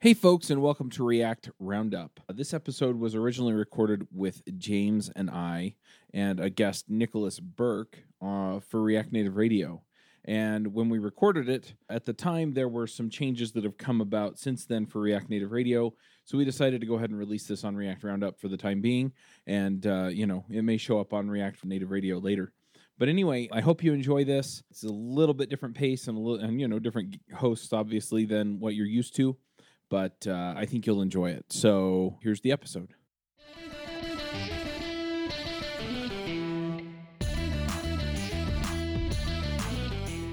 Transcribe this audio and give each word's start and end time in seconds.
Hey, 0.00 0.14
folks, 0.14 0.50
and 0.50 0.62
welcome 0.62 0.90
to 0.90 1.02
React 1.02 1.50
Round 1.58 1.92
Up. 1.92 2.20
This 2.28 2.54
episode 2.54 3.00
was 3.00 3.16
originally 3.16 3.52
recorded 3.52 4.06
with 4.12 4.42
James 4.56 5.10
and 5.16 5.28
I, 5.28 5.74
and 6.14 6.38
a 6.38 6.48
guest, 6.48 6.84
Nikolas 6.88 7.40
Burk, 7.40 7.98
uh, 8.22 8.60
for 8.60 8.80
React 8.80 9.10
Native 9.10 9.34
Radio. 9.34 9.82
And 10.24 10.72
when 10.72 10.88
we 10.88 11.00
recorded 11.00 11.48
it, 11.48 11.74
at 11.90 12.04
the 12.04 12.12
time, 12.12 12.52
there 12.52 12.68
were 12.68 12.86
some 12.86 13.10
changes 13.10 13.50
that 13.52 13.64
have 13.64 13.76
come 13.76 14.00
about 14.00 14.38
since 14.38 14.66
then 14.66 14.86
for 14.86 15.00
React 15.00 15.30
Native 15.30 15.50
Radio. 15.50 15.92
So 16.24 16.38
we 16.38 16.44
decided 16.44 16.80
to 16.80 16.86
go 16.86 16.94
ahead 16.94 17.10
and 17.10 17.18
release 17.18 17.48
this 17.48 17.64
on 17.64 17.74
React 17.74 18.04
Round 18.04 18.22
Up 18.22 18.38
for 18.38 18.46
the 18.46 18.56
time 18.56 18.80
being. 18.80 19.10
And, 19.48 19.84
uh, 19.84 20.10
you 20.12 20.26
know, 20.26 20.44
it 20.48 20.62
may 20.62 20.76
show 20.76 21.00
up 21.00 21.12
on 21.12 21.28
React 21.28 21.64
Native 21.64 21.90
Radio 21.90 22.18
later. 22.18 22.52
But 22.98 23.08
anyway, 23.08 23.48
I 23.50 23.62
hope 23.62 23.82
you 23.82 23.92
enjoy 23.92 24.24
this. 24.24 24.62
It's 24.70 24.84
a 24.84 24.92
little 24.92 25.34
bit 25.34 25.50
different 25.50 25.74
pace 25.74 26.06
and 26.06 26.16
a 26.16 26.20
little, 26.20 26.46
and 26.46 26.60
you 26.60 26.68
know, 26.68 26.78
different 26.78 27.16
hosts 27.34 27.72
obviously 27.72 28.26
than 28.26 28.60
what 28.60 28.76
you're 28.76 28.86
used 28.86 29.16
to 29.16 29.36
but 29.88 30.26
uh, 30.26 30.54
I 30.56 30.66
think 30.66 30.86
you'll 30.86 31.02
enjoy 31.02 31.30
it. 31.30 31.46
So 31.48 32.18
here's 32.22 32.40
the 32.40 32.52
episode. 32.52 32.94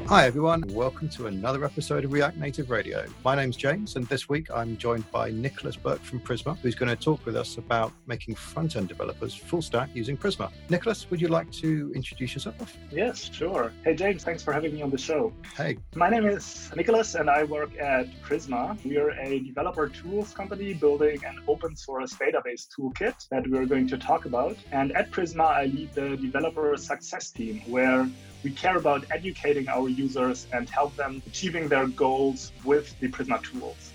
Hi, 0.08 0.28
everyone. 0.28 0.64
Welcome 0.70 1.10
to 1.10 1.26
another 1.26 1.66
episode 1.66 2.06
of 2.06 2.14
React 2.14 2.38
Native 2.38 2.70
Radio. 2.70 3.08
My 3.24 3.36
name's 3.36 3.58
James, 3.58 3.96
and 3.96 4.06
this 4.06 4.30
week 4.30 4.52
I'm 4.54 4.78
joined 4.78 5.10
by 5.12 5.32
Nikolas 5.32 5.78
Burk 5.78 6.00
from 6.04 6.20
Prisma, 6.20 6.56
who's 6.60 6.76
going 6.76 6.90
to 6.90 6.96
talk 6.96 7.26
with 7.26 7.36
us 7.36 7.58
about 7.58 7.92
making 8.06 8.36
front 8.36 8.76
end 8.76 8.88
developers 8.88 9.34
full 9.34 9.64
stack 9.64 9.90
using 9.96 10.16
Prisma. 10.16 10.52
Nikolas, 10.70 11.10
would 11.10 11.20
you 11.20 11.28
like 11.28 11.52
to 11.54 11.92
introduce 11.96 12.36
yourself? 12.36 12.78
Yes, 12.92 13.32
sure. 13.34 13.72
Hey, 13.84 13.96
James, 13.96 14.24
thanks 14.24 14.44
for 14.44 14.54
having 14.54 14.76
me 14.76 14.84
on 14.84 14.92
the 14.92 14.98
show. 14.98 15.34
Hey. 15.58 15.80
My 15.96 16.12
name 16.12 16.28
is 16.28 16.72
Nikolas, 16.76 17.16
and 17.16 17.28
I 17.28 17.44
work 17.44 17.76
at 17.80 18.06
Prisma. 18.22 18.78
We 18.86 18.98
are 18.98 19.10
a 19.10 19.40
developer 19.40 19.90
tools 19.90 20.34
company 20.34 20.76
building 20.76 21.26
an 21.26 21.40
open 21.48 21.76
source 21.76 22.14
database 22.14 22.68
toolkit 22.78 23.28
that 23.32 23.50
we're 23.50 23.66
going 23.66 23.88
to 23.88 23.98
talk 23.98 24.26
about. 24.26 24.56
And 24.72 24.92
at 24.92 25.10
Prisma, 25.10 25.46
I 25.46 25.66
lead 25.66 25.96
the 25.96 26.16
developer 26.16 26.78
success 26.78 27.32
team, 27.32 27.62
where 27.66 28.08
we 28.46 28.52
care 28.52 28.78
about 28.78 29.04
educating 29.10 29.68
our 29.68 29.90
users 29.90 30.46
and 30.54 30.70
help 30.70 30.96
them 30.96 31.20
achieving 31.26 31.68
their 31.68 31.88
goals 31.88 32.52
with 32.64 32.98
the 33.00 33.08
Prisma 33.10 33.42
tools. 33.44 33.92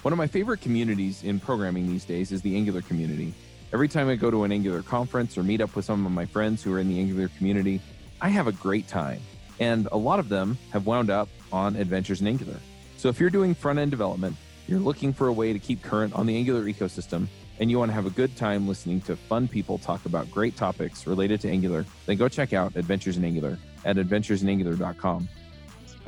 One 0.00 0.12
of 0.12 0.18
my 0.18 0.26
favorite 0.26 0.62
communities 0.62 1.22
in 1.22 1.38
programming 1.38 1.86
these 1.86 2.06
days 2.06 2.32
is 2.32 2.40
the 2.40 2.56
Angular 2.56 2.80
community. 2.80 3.34
Every 3.70 3.88
time 3.88 4.08
I 4.08 4.16
go 4.16 4.30
to 4.30 4.44
an 4.44 4.50
Angular 4.50 4.82
conference 4.82 5.36
or 5.36 5.42
meet 5.42 5.60
up 5.60 5.76
with 5.76 5.84
some 5.84 6.06
of 6.06 6.10
my 6.10 6.24
friends 6.24 6.62
who 6.62 6.72
are 6.72 6.78
in 6.78 6.88
the 6.88 6.98
Angular 6.98 7.28
community, 7.36 7.82
I 8.22 8.30
have 8.30 8.46
a 8.46 8.52
great 8.52 8.88
time. 8.88 9.20
And 9.60 9.88
a 9.92 9.96
lot 9.98 10.18
of 10.18 10.30
them 10.30 10.56
have 10.72 10.86
wound 10.86 11.10
up 11.10 11.28
on 11.52 11.76
adventures 11.76 12.22
in 12.22 12.26
Angular. 12.26 12.56
So 12.96 13.10
if 13.10 13.20
you're 13.20 13.30
doing 13.30 13.54
front 13.54 13.78
end 13.78 13.90
development, 13.90 14.36
you're 14.68 14.80
looking 14.80 15.12
for 15.12 15.28
a 15.28 15.32
way 15.32 15.52
to 15.52 15.58
keep 15.58 15.82
current 15.82 16.14
on 16.14 16.24
the 16.24 16.34
Angular 16.34 16.62
ecosystem, 16.62 17.26
and 17.60 17.70
you 17.70 17.78
want 17.78 17.90
to 17.90 17.94
have 17.94 18.06
a 18.06 18.10
good 18.10 18.34
time 18.38 18.66
listening 18.66 19.02
to 19.02 19.16
fun 19.16 19.48
people 19.48 19.76
talk 19.76 20.06
about 20.06 20.30
great 20.30 20.56
topics 20.56 21.06
related 21.06 21.42
to 21.42 21.50
Angular, 21.50 21.84
then 22.06 22.16
go 22.16 22.26
check 22.26 22.54
out 22.54 22.74
Adventures 22.74 23.18
in 23.18 23.24
Angular 23.24 23.58
at 23.84 23.96
adventuresinangular.com. 23.96 25.28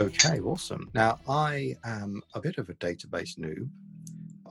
Okay, 0.00 0.40
awesome. 0.40 0.90
Now, 0.94 1.20
I 1.28 1.76
am 1.84 2.22
a 2.34 2.40
bit 2.40 2.58
of 2.58 2.68
a 2.68 2.74
database 2.74 3.38
noob. 3.38 3.68